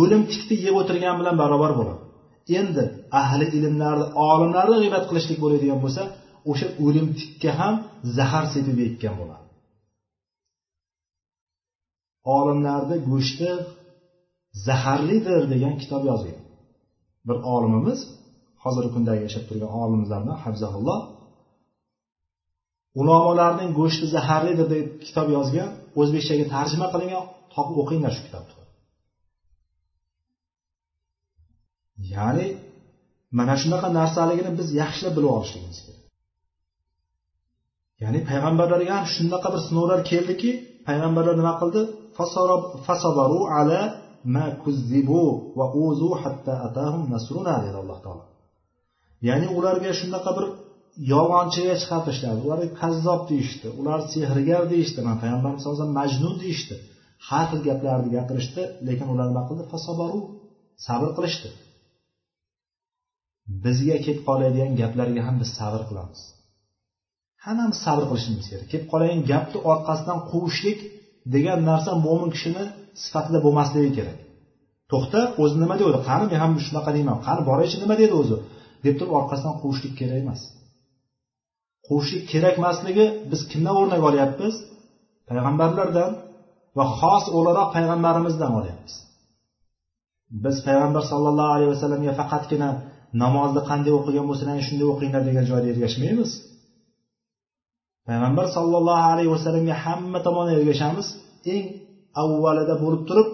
o'lim 0.00 0.22
o'limtikni 0.22 0.56
yeb 0.66 0.74
o'tirgan 0.80 1.14
bilan 1.20 1.36
barobar 1.42 1.72
bo'ladi 1.80 2.02
endi 2.60 2.84
ahli 3.22 3.46
ilmlarni 3.58 4.06
olimlarni 4.30 4.76
g'iybat 4.82 5.04
qilishlik 5.10 5.38
bo'ladigan 5.44 5.78
bo'lsa 5.84 6.02
o'sha 6.50 6.66
o'lim 6.84 7.06
tikka 7.18 7.50
ham 7.60 7.74
zahar 8.16 8.44
sepib 8.54 8.78
ekkan 8.88 9.14
bo'ladi. 9.20 9.44
Olimlarni 12.38 12.96
go'shti 13.10 13.50
zaharlidir 14.66 15.42
degan 15.52 15.74
kitob 15.82 16.02
yozgan 16.10 16.40
bir 17.28 17.36
olimimiz 17.54 17.98
hozirgi 18.62 18.90
kundagi 18.96 19.22
yashab 19.26 19.44
turgan 19.48 19.72
olimimizlardan 19.82 20.36
habzahulloh 20.44 21.00
ulamolarning 23.00 23.70
go'shti 23.80 24.06
zaharlidir 24.16 24.66
deb 24.74 24.86
kitob 25.06 25.28
yozgan 25.36 25.68
o'zbekchaga 26.00 26.44
tarjima 26.54 26.86
qilingan 26.92 27.24
topib 27.54 27.76
o'qinglar 27.82 28.12
shu 28.16 28.22
kitobni. 28.26 28.61
Ya'ni 32.14 32.46
mana 33.38 33.54
shunaqa 33.62 33.88
narsaligini 33.98 34.52
biz 34.58 34.68
yaxshilab 34.80 35.14
bilib 35.16 35.30
olishligimiz 35.36 35.78
kerak. 35.84 36.02
Ya'ni 38.02 38.20
payg'ambarlarga 38.30 38.92
ham 38.98 39.06
shunaqa 39.16 39.48
bir 39.54 39.60
sinovlar 39.68 40.00
keldiki 40.10 40.50
payg'ambarlar 40.88 41.34
nima 41.40 41.54
qildi? 41.60 41.80
Fasabaru 42.86 43.40
ala 43.58 43.80
ma 44.34 44.46
kuzzibu 44.62 45.24
va 45.58 45.66
uzu 45.86 46.10
hatta 46.22 46.52
atahum 46.66 47.02
nasruna 47.14 47.54
dedi 47.64 47.76
alloh 47.82 47.98
taolo. 48.04 48.24
Ya'ni 49.28 49.46
ularga 49.58 49.90
shunaqa 50.00 50.30
bir 50.36 50.46
yolg'onchiga 51.12 51.74
chiqarib 51.82 52.42
ularga 52.46 52.68
kazzob 52.82 53.20
deyishdi 53.30 53.68
ular 53.80 53.98
sehrgar 54.12 54.62
deyishdi 54.72 54.98
mana 55.06 55.18
payg'ambarimiz 55.22 55.64
alayhisalom 55.66 55.94
majnun 56.00 56.34
deyishdi. 56.42 56.74
Har 57.28 57.44
xil 57.50 57.60
gaplarni 57.68 58.08
gapirishdi 58.16 58.62
lekin 58.88 59.06
ular 59.12 59.26
nima 59.30 59.42
qildi? 59.48 59.62
Fasobaru 59.72 60.20
sabr 60.86 61.08
qilishdi. 61.16 61.48
Bizga 63.64 63.96
kelib 64.04 64.22
qoladigan 64.28 64.72
gaplarga 64.80 65.20
ham 65.26 65.36
biz 65.42 65.50
sabr 65.58 65.82
qilamiz. 65.88 66.20
Hammamiz 67.44 67.78
sabr 67.86 68.04
qilishimiz 68.10 68.46
kerak. 68.50 68.66
Kelib 68.72 68.86
qoladigan 68.92 69.22
gapni 69.32 69.58
orqasidan 69.72 70.18
quvishlik 70.30 70.78
degan 71.34 71.60
narsa 71.70 71.90
mo'min 72.06 72.30
kishini 72.34 72.64
sifatida 73.04 73.38
bo'lmasligi 73.46 73.90
kerak. 73.98 74.18
To'xta 74.92 75.20
o'zi 75.42 75.56
nima 75.62 75.74
deydi? 75.80 75.98
Qani 76.08 76.24
men 76.30 76.38
ham 76.44 76.52
shunaqa 76.66 76.90
deyman. 76.96 77.18
Qani 77.26 77.42
boraychi 77.50 77.76
nima 77.82 77.94
deydi 78.00 78.14
o'zi? 78.22 78.36
Deb 78.84 78.94
turib 78.98 79.14
orqasidan 79.20 79.54
quvishlik 79.62 79.94
kerak 80.00 80.18
emas. 80.24 80.40
Quvishlik 81.86 82.24
kerak 82.32 82.54
emasligi 82.60 83.06
biz 83.30 83.40
kimdan 83.50 83.74
o'rnak 83.80 84.02
olyapmiz? 84.08 84.54
Payg'ambarlardan 85.28 86.10
va 86.78 86.84
xos 86.98 87.24
o'laroq 87.36 87.68
payg'ambarimizdan 87.76 88.52
olyapmiz. 88.58 88.94
Biz 90.44 90.56
payg'ambar 90.66 91.02
sallallohu 91.12 91.52
alayhi 91.56 91.70
vasallamga 91.74 92.12
faqatgina 92.20 92.68
namozni 93.22 93.60
qanday 93.70 93.92
o'qigan 93.98 94.24
bo'lsanglar 94.28 94.54
ana 94.56 94.64
shunday 94.68 94.86
o'qinglar 94.92 95.22
degan 95.28 95.44
joyda 95.50 95.66
ergashmaymiz 95.74 96.30
payg'ambar 98.06 98.46
sollallohu 98.56 99.04
alayhi 99.12 99.30
vasallamga 99.34 99.74
hamma 99.84 100.18
tomondan 100.26 100.54
ergashamiz. 100.60 101.06
Eng 101.54 101.66
avvalida 102.22 102.74
bo'lib 102.82 103.02
turib 103.08 103.28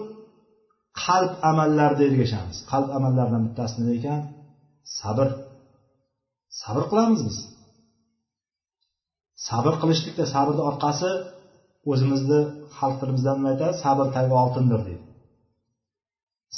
qalb 1.03 1.31
amallarida 1.49 2.03
ergashamiz. 2.09 2.57
Qalb 2.71 2.89
amallaridan 2.97 3.41
bittasi 3.47 3.75
nima 3.79 3.93
ekan? 3.99 4.19
Sabr. 4.99 5.27
Sabr 6.61 6.83
qilamiz 6.91 7.21
biz. 7.27 7.37
Sabr 9.47 9.73
qilishlikda 9.81 10.25
sabrni 10.33 10.63
orqasi 10.69 11.11
o'zimizni 11.91 12.41
xalq 12.77 12.95
tilimizda 13.01 13.31
nima 13.37 13.49
aytadi? 13.53 13.73
Sabr 13.83 14.05
tagi 14.15 14.33
oltindir 14.43 14.81
deydi. 14.87 15.05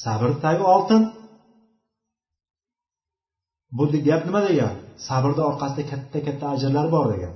Sabr 0.04 0.30
tagi 0.46 0.64
oltin. 0.76 1.02
Bu 3.78 3.84
gap 4.08 4.22
nima 4.28 4.42
degan? 4.48 4.74
Sabrni 5.08 5.42
orqasida 5.50 5.84
katta 5.92 6.20
katta 6.28 6.46
ajrlar 6.54 6.88
bor 6.96 7.06
degan. 7.14 7.34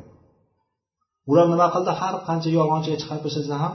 Ular 1.31 1.45
nima 1.53 1.67
qildi? 1.75 1.91
Har 2.01 2.15
qancha 2.27 2.49
yolg'onchiga 2.57 2.97
chiqarib 3.01 3.23
tashlasa 3.25 3.55
ham 3.63 3.73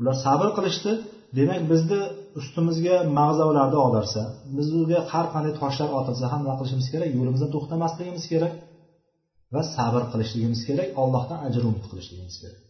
ular 0.00 0.14
sabr 0.24 0.48
qilishdi. 0.56 0.92
Demak 1.38 1.62
bizni 1.72 2.00
ustimizga 2.40 2.96
mag'zavlarni 3.18 3.78
og'darsa 3.84 4.22
bizga 4.56 5.00
har 5.12 5.26
qanday 5.34 5.52
toshlar 5.62 5.88
otilsa 5.98 6.24
ham 6.32 6.40
nima 6.44 6.54
qilishimiz 6.58 6.86
kerak? 6.92 7.08
Yo'limizdan 7.18 7.50
to'xtamasligimiz 7.54 8.24
kerak 8.32 8.54
va 9.54 9.62
sabr 9.76 10.02
qilishligimiz 10.12 10.60
kerak 10.68 10.88
allohdan 11.02 11.38
ajr 11.46 11.62
umid 11.70 11.84
qilishligimiz 11.90 12.36
kerak. 12.42 12.60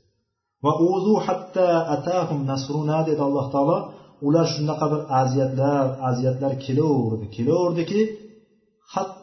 Va 0.65 0.73
uzu 0.93 1.15
hatta 1.27 1.67
atahum 1.95 2.41
nasruna 2.51 2.99
dedi 3.09 3.23
alloh 3.29 3.47
taolo. 3.55 3.79
Ular 4.27 4.47
shunaqa 4.55 4.87
bir 4.93 5.01
aziyatlar 5.21 5.85
aziyatlar 6.09 6.53
kelaverdi 6.65 7.27
kelaverdiki 7.37 8.01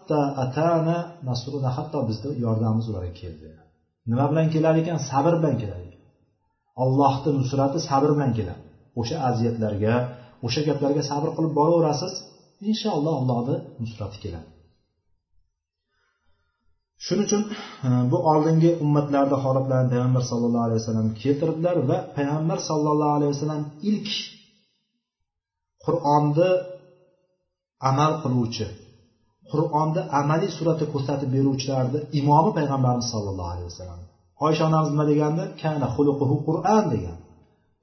hatta 0.04 0.20
atana 0.44 0.98
nasruna 1.30 1.70
hatto 1.78 2.00
bizni 2.10 2.30
yordamimiz 2.46 2.86
ularga 2.92 3.14
keldi. 3.22 3.48
Nima 4.10 4.26
bilan 4.32 4.48
kelar 4.54 4.76
ekan? 4.82 4.98
Sabr 5.10 5.34
bilan 5.40 5.56
kelar 5.62 5.80
ekan. 5.88 6.02
Allohni 6.84 7.32
nusrati 7.40 7.80
sabr 7.90 8.10
bilan 8.16 8.32
keladi. 8.38 8.64
O'sha 9.00 9.16
aziyatlarga 9.30 9.94
o'sha 10.46 10.62
gaplarga 10.68 11.04
sabr 11.12 11.30
qilib 11.38 11.54
boraverasiz 11.60 12.14
inshaalloh 12.70 13.14
allohni 13.22 13.56
nusrati 13.84 14.18
keladi. 14.24 14.50
Shuning 17.06 17.26
uchun 17.30 17.44
e, 17.88 17.90
bu 18.12 18.18
oldingi 18.32 18.72
ummatlarni 18.86 19.38
holatlarini 19.44 19.90
payg'ambar 19.94 20.24
sallallohu 20.32 20.66
alayhi 20.68 20.82
vasallam 20.82 21.08
keltirdilar 21.22 21.76
va 21.90 21.98
payg'ambar 22.18 22.60
sallallohu 22.70 23.14
alayhi 23.18 23.32
vasallam 23.36 23.64
ilk 23.90 24.10
qur'onni 25.86 26.50
amal 27.90 28.12
qiluvchi 28.24 28.66
qur'onda 29.54 30.02
amaliy 30.20 30.52
suratda 30.58 30.86
ko'rsatib 30.94 31.30
beruvchilarni 31.36 32.00
imomi 32.20 32.52
payg'ambarimiz 32.58 33.08
sollallohu 33.14 33.52
alayhi 33.54 33.68
vasallam. 33.72 34.00
Oysha 34.46 34.64
onamiz 34.70 34.90
nima 34.94 35.06
degandi 35.12 35.44
kana 35.62 35.88
xuluquhu 35.96 36.36
qur'an 36.48 36.84
degan. 36.94 37.18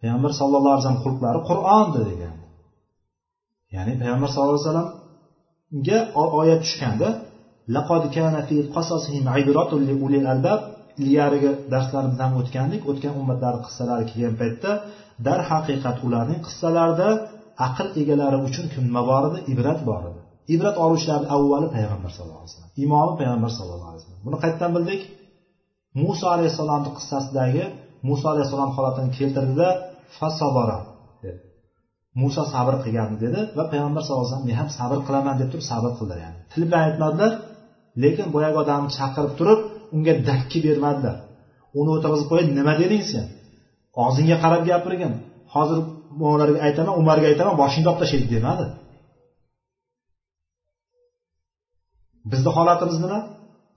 Payg'ambar 0.00 0.30
sallallohu 0.40 0.72
alayhi 0.74 0.82
vasallam 0.84 1.02
xulqlari 1.06 1.40
qur'ondi 1.50 2.00
degan. 2.10 2.34
Ya'ni 3.74 3.92
payg'ambar 4.00 4.28
sallallohu 4.32 4.56
alayhi 4.56 4.66
vasallamga 4.68 5.98
oyat 6.40 6.60
tushganda 6.64 7.08
laqad 7.76 8.02
kana 8.16 8.40
fi 8.48 8.56
qasasihim 8.76 9.24
ibratun 9.42 9.80
li 9.88 9.94
ulil 10.04 10.26
albab 10.34 10.60
ilgarigi 11.02 11.50
darslarimizdan 11.72 12.32
o'tgandik 12.40 12.82
o'tgan 12.90 13.14
ummatlar 13.20 13.54
qissalari 13.66 14.04
kelgan 14.10 14.34
paytda 14.40 14.70
darhaqiqat 15.26 15.96
ularning 16.06 16.40
qissalarida 16.46 17.08
aql 17.66 17.86
egalari 18.00 18.38
uchun 18.48 18.66
nima 18.86 19.02
bor 19.10 19.22
edi 19.28 19.38
ibrat 19.52 19.80
bor 19.88 20.02
edi. 20.10 20.19
Ibrat 20.55 20.76
oluvchilarni 20.84 21.28
avvali 21.36 21.66
payg'ambar 21.76 22.11
sallallohu 22.16 22.40
alayhi 22.42 22.53
vasallam 22.53 22.72
imomi 22.84 23.12
payg'ambar 23.20 23.51
sallallohu 23.59 23.90
alayhi 23.90 24.03
vasallam. 24.03 24.22
Buni 24.26 24.36
qayerdan 24.42 24.70
bildik? 24.76 25.01
Muso 26.03 26.26
alayhissalomni 26.34 26.90
qissasidagi 26.98 27.64
muso 28.09 28.26
alayhissalom 28.32 28.70
holatini 28.76 29.11
keltirdida 29.18 29.68
fasobora 30.18 30.78
dedi. 31.22 31.40
Muso 32.20 32.42
sabr 32.53 32.74
qilgan 32.84 33.11
dedi 33.24 33.40
va 33.59 33.64
payg'ambar 33.72 34.01
sallallohu 34.03 34.24
alayhi 34.24 34.34
vasallam 34.34 34.48
men 34.51 34.57
ham 34.61 34.68
sabr 34.78 34.98
qilaman 35.07 35.34
deb 35.40 35.48
turib 35.53 35.66
sabr 35.72 35.90
qildilar 35.98 36.18
ya'ni. 36.24 36.38
Til 36.53 36.62
bilan 36.68 36.82
aytmadilar 36.88 37.32
lekin 38.03 38.26
boyagi 38.34 38.57
odamni 38.62 38.90
chaqirib 38.98 39.32
turib 39.38 39.61
unga 39.96 40.14
dakki 40.28 40.59
bermadilar. 40.66 41.16
Uni 41.78 41.90
o'tirg'izib 41.96 42.26
qo'yib 42.32 42.48
nima 42.59 42.72
deding 42.82 43.03
sen? 43.12 43.26
Og'zingga 44.05 44.36
qarab 44.44 44.62
gapirgin. 44.70 45.12
Hozir 45.55 45.78
ularga 46.34 46.59
aytaman 46.66 46.94
umarga 47.03 47.26
aytaman 47.32 47.55
boshingni 47.62 47.88
olib 47.90 48.01
tashlaydi 48.03 48.28
demadi. 48.36 48.66
Bizni 52.32 52.50
holatimiz 52.56 52.98
nima? 53.04 53.18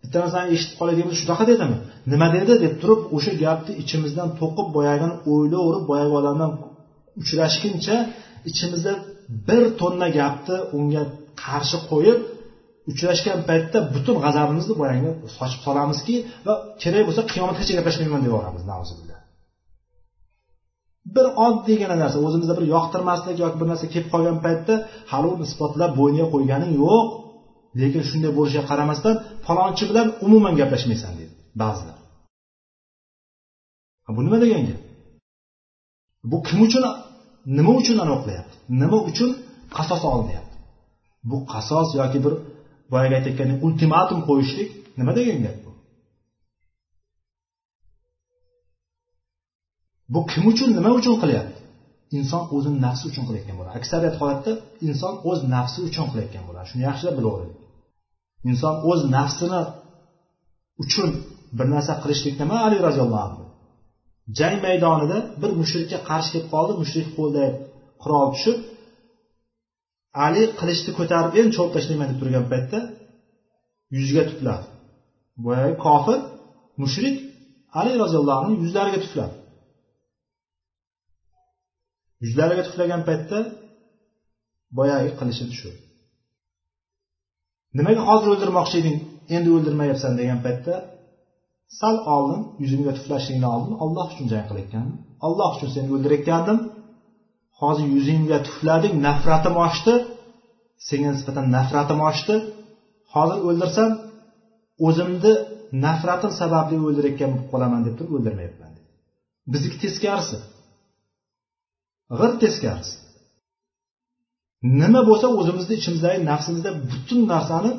Bitta 0.03 0.17
narsani 0.23 0.47
eshitib 0.55 0.75
qoladiganmiz 0.79 1.17
shunaqa 1.21 1.43
dedimi? 1.51 1.77
Nima 2.13 2.27
dedi? 2.37 2.53
deb 2.63 2.73
turib 2.81 3.01
o'sha 3.15 3.33
gapni 3.43 3.73
ichimizdan 3.81 4.29
to'qib 4.39 4.67
boyagini 4.77 5.15
o'ylaverib 5.31 5.85
boyagi 5.91 6.13
odamdan 6.19 6.51
uchrashguncha 7.21 7.95
ichimizda 8.49 8.93
bir 9.47 9.63
tonna 9.79 10.07
gapni 10.19 10.57
unga 10.77 11.03
qarshi 11.43 11.77
qo'yib 11.91 12.19
uchrashgan 12.91 13.39
paytda 13.49 13.77
butun 13.95 14.15
g'azabimizni 14.25 14.73
boyagi 14.81 15.09
sochib 15.37 15.61
solamizki 15.67 16.15
va 16.47 16.53
kerak 16.81 17.03
bo'lsa 17.07 17.21
qiyomatgacha 17.31 17.73
gaplashmayman 17.77 18.21
deb 18.23 18.31
yuboramiz 18.31 18.63
bir 21.15 21.25
oddiygina 21.45 21.95
narsa 22.01 22.17
o'zimizda 22.27 22.53
bir 22.59 22.65
yoqtirmaslik 22.75 23.37
yoki 23.43 23.57
bir 23.61 23.67
narsa 23.71 23.85
kelib 23.93 24.09
qolgan 24.13 24.37
paytda 24.45 24.73
hali 25.11 25.27
uni 25.33 25.43
isbotlab 25.49 25.91
bo'yniga 25.99 26.27
qo'yganing 26.33 26.71
yo'q. 26.83 27.07
Lekin 27.81 28.03
shunday 28.09 28.31
bo'lishiga 28.37 28.63
qaramasdan 28.71 29.15
falonchi 29.45 29.83
bilan 29.89 30.07
umuman 30.25 30.53
gaplashmaysan 30.59 31.13
deydi 31.19 31.33
ba'zilar. 31.61 31.97
Bu 34.15 34.21
nima 34.25 34.37
degan 34.43 34.63
gap? 34.69 34.81
Bu 36.31 36.37
kim 36.47 36.59
uchun 36.65 36.83
nima 37.57 37.71
uchun 37.79 37.97
anavi 38.03 38.19
qilyapti 38.25 38.55
nima 38.81 38.97
uchun 39.09 39.29
qasos 39.75 40.03
olinyapti 40.13 40.57
bu 41.29 41.37
qasos 41.53 41.87
yoki 41.99 42.19
bir 42.25 42.33
boyagi 42.91 43.13
aytayotgandek 43.17 43.59
ultimatum 43.67 44.19
qo'yishlik 44.29 44.69
nima 44.99 45.11
degan 45.19 45.39
gap 45.45 45.57
bu? 45.65 45.71
Bu 50.13 50.19
kim 50.31 50.43
uchun 50.51 50.69
nima 50.77 50.91
uchun 50.99 51.15
qilyapti? 51.23 51.59
Inson 52.17 52.43
o'zini 52.55 52.77
nafsi 52.85 53.03
uchun 53.11 53.23
qilayotgan 53.27 53.55
bo'ladi. 53.59 53.73
Aksariyat 53.79 54.15
holatda 54.21 54.51
inson 54.87 55.13
o'z 55.29 55.39
nafsi 55.55 55.79
uchun 55.87 56.05
qilayotgan 56.11 56.43
bo'ladi. 56.47 56.65
Shuni 56.71 56.83
yaxshilab 56.89 57.15
bilaveraylik 57.19 57.62
inson 58.49 58.75
o'z 58.89 59.01
nafsini 59.15 59.61
uchun 60.83 61.09
bir 61.57 61.67
narsa 61.73 61.93
qilishlik 62.03 62.35
nima 62.41 62.57
ali 62.67 62.77
roziyallohu 62.87 63.25
anhu? 63.27 63.45
Jang 64.37 64.57
maydonida 64.65 65.17
bir 65.41 65.51
mushrikka 65.59 65.99
qarshi 66.09 66.29
kelib 66.33 66.47
qoldi 66.53 66.73
mushrik 66.81 67.07
qo'lida 67.17 67.45
qurol 68.03 68.27
tushib 68.35 68.57
ali 70.25 70.43
qilichni 70.59 70.91
ko'tarib 70.99 71.31
endi 71.39 71.51
chopib 71.57 71.73
tashlayman 71.77 72.07
deb 72.11 72.17
turgan 72.21 72.45
paytda 72.51 72.79
yuziga 73.95 74.23
tufladi. 74.29 74.65
Boyagi 75.45 75.75
kofir 75.85 76.19
mushrik 76.81 77.15
ali 77.79 77.91
roziyallohu 78.03 78.39
anhu 78.43 78.53
yuzlariga 78.63 78.99
tufladi. 79.05 79.35
Yuzlariga 82.23 82.63
tuflagan 82.67 83.01
paytda 83.09 83.37
boyagi 84.77 85.11
qilichi 85.19 85.45
tushirdi. 85.51 85.81
Nimaga 87.77 88.01
hozir 88.09 88.27
o'ldirmoqchi 88.33 88.75
eding? 88.81 88.97
Endi 89.35 89.49
o'ldirmayapsan 89.55 90.13
degan 90.19 90.39
paytda 90.45 90.73
sal 91.79 91.95
oldin 92.15 92.41
yuzingga 92.63 92.91
tuflashingdan 92.97 93.51
oldin 93.55 93.73
olloh 93.83 94.05
uchun 94.13 94.25
jang 94.31 94.45
qilayotgan 94.49 94.87
olloh 95.27 95.49
uchun 95.55 95.69
seni 95.75 95.87
o'ldirayotgandim. 95.95 96.57
Hozir 97.61 97.87
yuzingga 97.97 98.37
tuflading 98.47 98.93
nafratim 99.07 99.55
oshdi. 99.67 99.93
Senga 100.87 101.09
nisbatan 101.15 101.45
nafratim 101.57 101.99
oshdi. 102.09 102.35
Hozir 103.13 103.39
o'ldirsam 103.49 103.89
o'zimni 104.87 105.33
nafratim 105.85 106.31
sababli 106.41 106.75
o'ldirayotgan 106.87 107.29
bo'lib 107.33 107.47
qolaman 107.53 107.81
deb 107.87 107.93
turib 107.97 108.13
o'ldirmayapman 108.17 108.71
bizniki 109.53 109.77
teskarisi. 109.83 110.37
G'ir 112.19 112.31
teskarisi. 112.43 112.95
Nima 114.79 115.01
bo'lsa 115.09 115.27
o'zimizni 115.39 115.73
ichimizdagi 115.79 116.19
nafsimizda 116.31 116.71
butun 116.91 117.21
narsani 117.33 117.71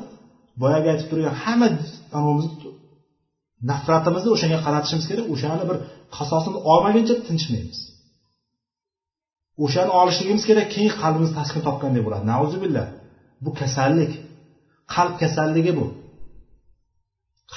boyagi 0.61 0.87
aytib 0.93 1.07
turgan 1.11 1.35
hamma 1.43 1.67
nafratimizni 3.69 4.29
o'shanga 4.35 4.59
qaratishimiz 4.65 5.05
kerak. 5.09 5.25
O'shani 5.33 5.63
bir 5.69 5.77
qasosini 6.17 6.57
olmaguncha 6.71 7.15
tinchmaymiz. 7.27 7.79
O'shani 9.63 9.91
olishligimiz 9.99 10.43
kerak 10.49 10.67
keyin 10.73 10.91
qalbimiz 11.01 11.31
taskin 11.37 11.61
topganday 11.67 12.01
bo'ladi. 12.07 12.25
Nauzubillah 12.33 12.87
bu 13.45 13.51
kasallik. 13.59 14.13
Qalb 14.93 15.13
kasalligi 15.21 15.71
bu. 15.79 15.85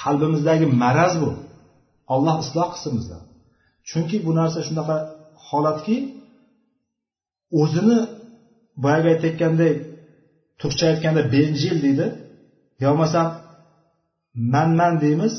Qalbimizdagi 0.01 0.65
maraz 0.83 1.13
bu. 1.23 1.31
Olloh 2.13 2.35
isloh 2.43 2.67
qilsin 2.73 2.93
bizlarni 2.99 3.29
chunki 3.89 4.17
bu 4.25 4.31
narsa 4.39 4.59
shunaqa 4.67 4.97
holatki 5.47 5.97
o'zini 7.61 7.99
boyagi 8.83 9.07
aytayotgandek 9.13 9.75
turkcha 10.61 10.85
aytganda 10.91 11.21
benjil 11.35 11.77
deydi. 11.85 12.05
Yo 12.81 12.87
bo'lmasam 12.91 13.27
manman 14.53 14.93
deymiz. 15.03 15.33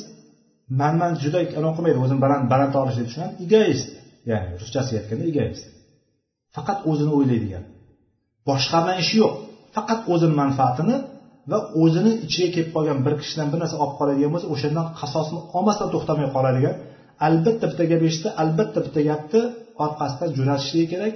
Manman 0.81 1.13
juda 1.23 1.39
anaqa 1.59 1.75
qilmaydi 1.77 1.99
o'zini 2.05 2.21
baland 2.25 2.45
baland 2.53 2.73
olish 2.83 2.97
deb 3.01 3.07
tushunadi. 3.09 3.33
Egoist. 3.47 3.89
Ya'ni 4.31 4.49
ruschasiga 4.63 4.97
aytganda 5.01 5.25
egoist. 5.33 5.65
Faqat 6.57 6.79
o'zini 6.91 7.13
o'ylaydigan. 7.19 7.65
Boshqa 8.49 8.79
bilan 8.83 8.97
ishi 9.05 9.17
yo'q. 9.23 9.35
Faqat 9.77 10.01
o'zini 10.13 10.35
manfaatini 10.43 10.97
va 11.51 11.59
o'zini 11.83 12.13
ichiga 12.27 12.49
kelib 12.55 12.71
qolgan 12.77 12.99
bir 13.07 13.15
kishidan 13.21 13.49
bir 13.53 13.59
narsa 13.63 13.77
olib 13.83 13.95
qoladigan 14.01 14.31
bo'lsa 14.35 14.49
o'shandan 14.55 14.87
qasosni 15.01 15.39
olmasdan 15.57 15.89
to'xtamay 15.95 16.29
qoladigan. 16.37 16.75
Albatta 17.27 17.65
bitta 17.71 17.85
gap 17.93 18.03
eshitsa 18.09 18.29
albatta 18.43 18.79
bitta 18.87 19.01
gapni 19.11 19.43
orqasidan 19.85 20.29
jo'natishligi 20.39 20.87
kerak 20.93 21.15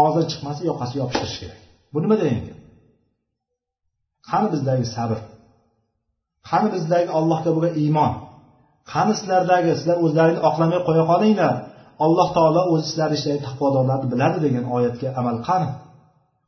og'zidan 0.00 0.26
chiqmasa 0.32 0.60
yoqasiga 0.70 1.00
yopishtirish 1.04 1.38
kerak. 1.42 1.63
Bu 1.94 1.98
nima 2.02 2.16
degan 2.22 2.42
gap 2.46 2.58
qani 4.30 4.48
bizdagi 4.54 4.86
sabr? 4.96 5.18
Qani 6.48 6.68
bizdagi 6.74 7.08
allohga 7.18 7.50
bo'lgan 7.56 7.74
iymon? 7.82 8.12
Qani 8.92 9.12
sizlardagi 9.18 9.70
sizlar 9.78 9.96
o'zlaringni 10.04 10.42
oqlamay 10.48 10.80
qo'ya 10.88 11.04
qolinglar? 11.12 11.54
Alloh 12.04 12.28
taolo 12.36 12.62
o'zi 12.72 12.84
sizlarni 12.90 13.16
ichidagi 13.18 13.40
taqvodorlarni 13.48 14.06
biladi 14.12 14.38
degan 14.46 14.64
oyatga 14.76 15.08
amal 15.20 15.36
qani? 15.48 15.68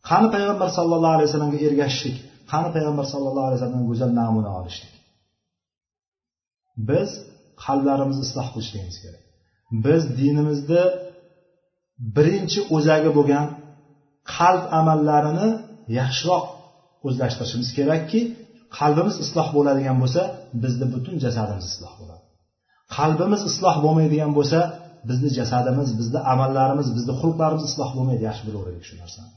Qani 0.09 0.27
payg'ambar 0.35 0.69
sallallohu 0.79 1.15
alayhi 1.17 1.29
vasallamga 1.31 1.59
ergashishlik? 1.67 2.17
Qani 2.53 2.69
payg'ambar 2.75 3.07
sallallohu 3.13 3.47
alayhi 3.49 3.59
vasallamdan 3.59 3.87
go'zal 3.91 4.11
namuna 4.21 4.51
olishlik? 4.59 4.93
Biz 6.89 7.11
qalblarimizni 7.65 8.25
isloh 8.29 8.47
qilishligimiz 8.55 8.97
kerak. 9.05 9.23
Biz 9.85 10.03
dinimizni 10.21 10.83
birinchi 12.17 12.61
o'zagi 12.77 13.11
bo'lgan 13.19 13.47
qalb 14.35 14.63
amallarini 14.81 15.49
yaxshiroq 15.99 16.45
o'zlashtirishimiz 17.07 17.69
kerakki 17.79 18.21
qalbimiz 18.79 19.17
isloh 19.25 19.49
bo'ladigan 19.57 19.97
bo'lsa 20.03 20.23
bizni 20.63 20.87
butun 20.95 21.15
jasadimiz 21.25 21.67
isloh 21.73 21.93
bo'ladi. 22.01 22.25
Qalbimiz 22.97 23.43
isloh 23.51 23.77
bo'lmaydigan 23.85 24.33
bo'lsa 24.39 24.59
bizni 25.09 25.31
jasadimiz 25.39 25.89
bizni 26.01 26.21
amallarimiz 26.33 26.89
bizni 26.97 27.13
xulqlarimiz 27.21 27.65
isloh 27.71 27.91
bo'lmaydi. 27.97 28.23
Yaxshi 28.29 28.43
bilaveraylik 28.49 28.85
shu 28.89 28.95
narsani. 29.03 29.33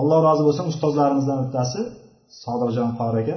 Alloh 0.00 0.18
rozi 0.26 0.42
bo'lsin 0.48 0.64
ustozlarimizdan 0.72 1.38
bittasi 1.44 1.80
sodirjon 2.42 2.90
qori 3.00 3.18
aka 3.22 3.36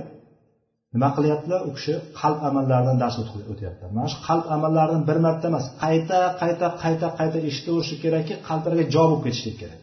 nima 0.94 1.10
qilyaptilar? 1.18 1.60
U 1.70 1.72
kishi 1.78 1.94
qalb 2.20 2.40
amallaridan 2.50 2.98
dars 3.04 3.16
o'tyaptilar. 3.54 3.90
Mana 3.98 4.08
shu 4.14 4.20
qalb 4.28 4.46
amallarini 4.56 5.02
bir 5.10 5.18
marta 5.26 5.46
emas 5.52 5.66
qayta 5.84 6.20
qayta 6.42 6.68
qayta 6.84 7.08
qayta 7.20 7.38
eshitaverishi 7.50 7.96
kerakki 8.04 8.34
qalblarga 8.48 8.84
jo 8.96 9.04
bo'lib 9.10 9.22
ketishlik 9.28 9.56
kerak. 9.62 9.80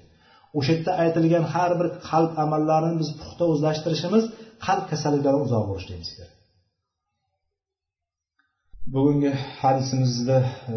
O'sha 0.59 0.73
yerda 0.75 0.93
aytilgan 1.03 1.45
har 1.55 1.71
bir 1.81 1.89
qalb 2.09 2.33
amallarini 2.45 2.97
biz 3.03 3.11
puxta 3.21 3.45
o'zlashtirishimiz 3.53 4.25
qalb 4.67 4.85
kasalliklaridan 4.91 5.45
uzoq 5.47 5.65
bo'lishligimiz 5.71 6.11
kerak 6.17 6.37
bugungi 8.95 9.33
hadisimizni 9.61 10.39
e, 10.75 10.77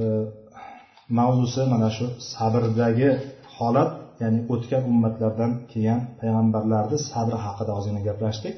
mavzusi 1.18 1.62
mana 1.74 1.90
shu 1.98 2.06
sabrdagi 2.34 3.10
holat 3.56 3.92
ya'ni 4.22 4.40
o'tgan 4.54 4.84
ummatlardan 4.92 5.52
kelgan 5.72 6.02
payg'ambarlarni 6.20 6.98
sabri 7.12 7.38
haqida 7.46 7.72
ozgina 7.78 8.02
gaplashdik. 8.08 8.56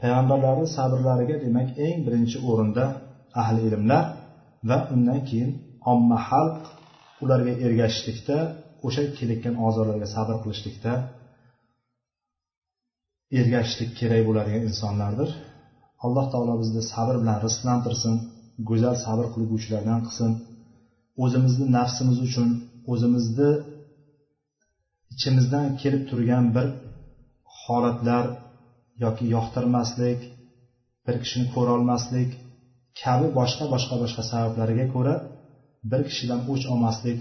Payg'ambarlarni 0.00 0.66
sabrlariga 0.76 1.36
demak 1.44 1.68
eng 1.86 1.96
birinchi 2.06 2.36
o'rinda 2.50 2.84
ahli 3.42 3.60
ilmlar 3.68 4.04
va 4.68 4.78
undan 4.94 5.20
keyin 5.28 5.50
omma 5.92 6.18
xalq 6.28 6.58
ularga 7.24 7.52
ergashishlikda 7.66 8.36
o'sha 8.86 9.02
kelayotgan 9.18 9.56
ozorlarga 9.66 10.08
sabr 10.16 10.36
qilishlikda 10.42 10.92
ergashishlik 13.40 13.90
kerak 14.00 14.22
bo'ladigan 14.28 14.62
insonlardir. 14.70 15.30
Alloh 16.04 16.26
taolo 16.32 16.54
bizni 16.62 16.82
sabr 16.92 17.14
bilan 17.22 17.38
rizqlantirsin 17.46 18.14
go'zal 18.68 18.96
sabr 19.04 19.26
qilguvchilardan 19.34 20.00
qilsin. 20.06 20.30
O'zimizni 21.24 21.66
nafsimiz 21.78 22.18
uchun 22.26 22.48
o'zimizni 22.92 23.50
ichimizdan 25.12 25.66
kelib 25.80 26.02
turgan 26.10 26.44
bir 26.56 26.66
holatlar 27.62 28.24
yoki 29.04 29.24
yoqtirmaslik 29.34 30.20
bir 31.06 31.16
kishini 31.22 31.46
ko'rolmaslik 31.54 32.30
kabi 33.02 33.26
boshqa 33.38 33.64
boshqa 33.74 33.94
boshqa 34.02 34.22
sabablarga 34.30 34.86
ko'ra 34.94 35.14
bir 35.90 36.00
kishidan 36.08 36.40
o'ch 36.52 36.64
olmaslik 36.72 37.20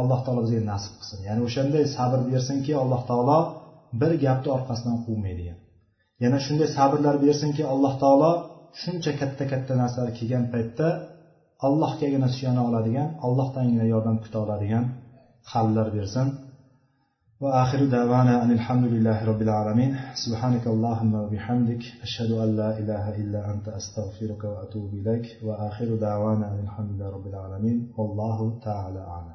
alloh 0.00 0.18
taolo 0.24 0.40
bizga 0.44 0.62
nasib 0.72 0.92
qilsin 0.98 1.18
ya'ni 1.28 1.40
o'shanday 1.48 1.84
sabr 1.96 2.20
bersinki 2.30 2.72
alloh 2.82 3.02
taolo 3.10 3.38
bir 4.00 4.12
gapni 4.24 4.48
orqasidan 4.56 4.96
quvmaydigan 5.06 5.58
yana 6.22 6.38
shunday 6.46 6.68
sabrlar 6.76 7.16
bersinki 7.24 7.62
alloh 7.72 7.92
taolo 8.02 8.30
shuncha 8.82 9.12
katta 9.20 9.44
katta 9.52 9.72
narsalar 9.82 10.10
kelgan 10.18 10.44
paytda 10.52 10.88
allohgagina 11.66 12.28
suyana 12.36 12.60
oladigan 12.68 13.08
allohdangina 13.26 13.84
yordam 13.92 14.16
kuta 14.24 14.38
oladigan 14.44 14.84
qalblar 15.52 15.88
bersin 15.98 16.28
وآخر 17.40 17.84
دعوانا 17.84 18.44
أن 18.44 18.50
الحمد 18.50 18.84
لله 18.84 19.24
رب 19.24 19.42
العالمين 19.42 19.96
سبحانك 20.14 20.66
اللهم 20.66 21.14
وبحمدك 21.14 21.82
أشهد 22.02 22.30
أن 22.30 22.56
لا 22.56 22.78
إله 22.78 23.04
إلا 23.16 23.50
أنت 23.50 23.68
أستغفرك 23.68 24.44
وأتوب 24.44 24.94
إليك 24.94 25.26
وآخر 25.42 25.94
دعوانا 25.94 26.46
أن 26.52 26.60
الحمد 26.66 26.90
لله 26.92 27.08
رب 27.16 27.26
العالمين 27.26 27.88
والله 27.98 28.58
تعالى 28.62 29.00
أعلم 29.00 29.28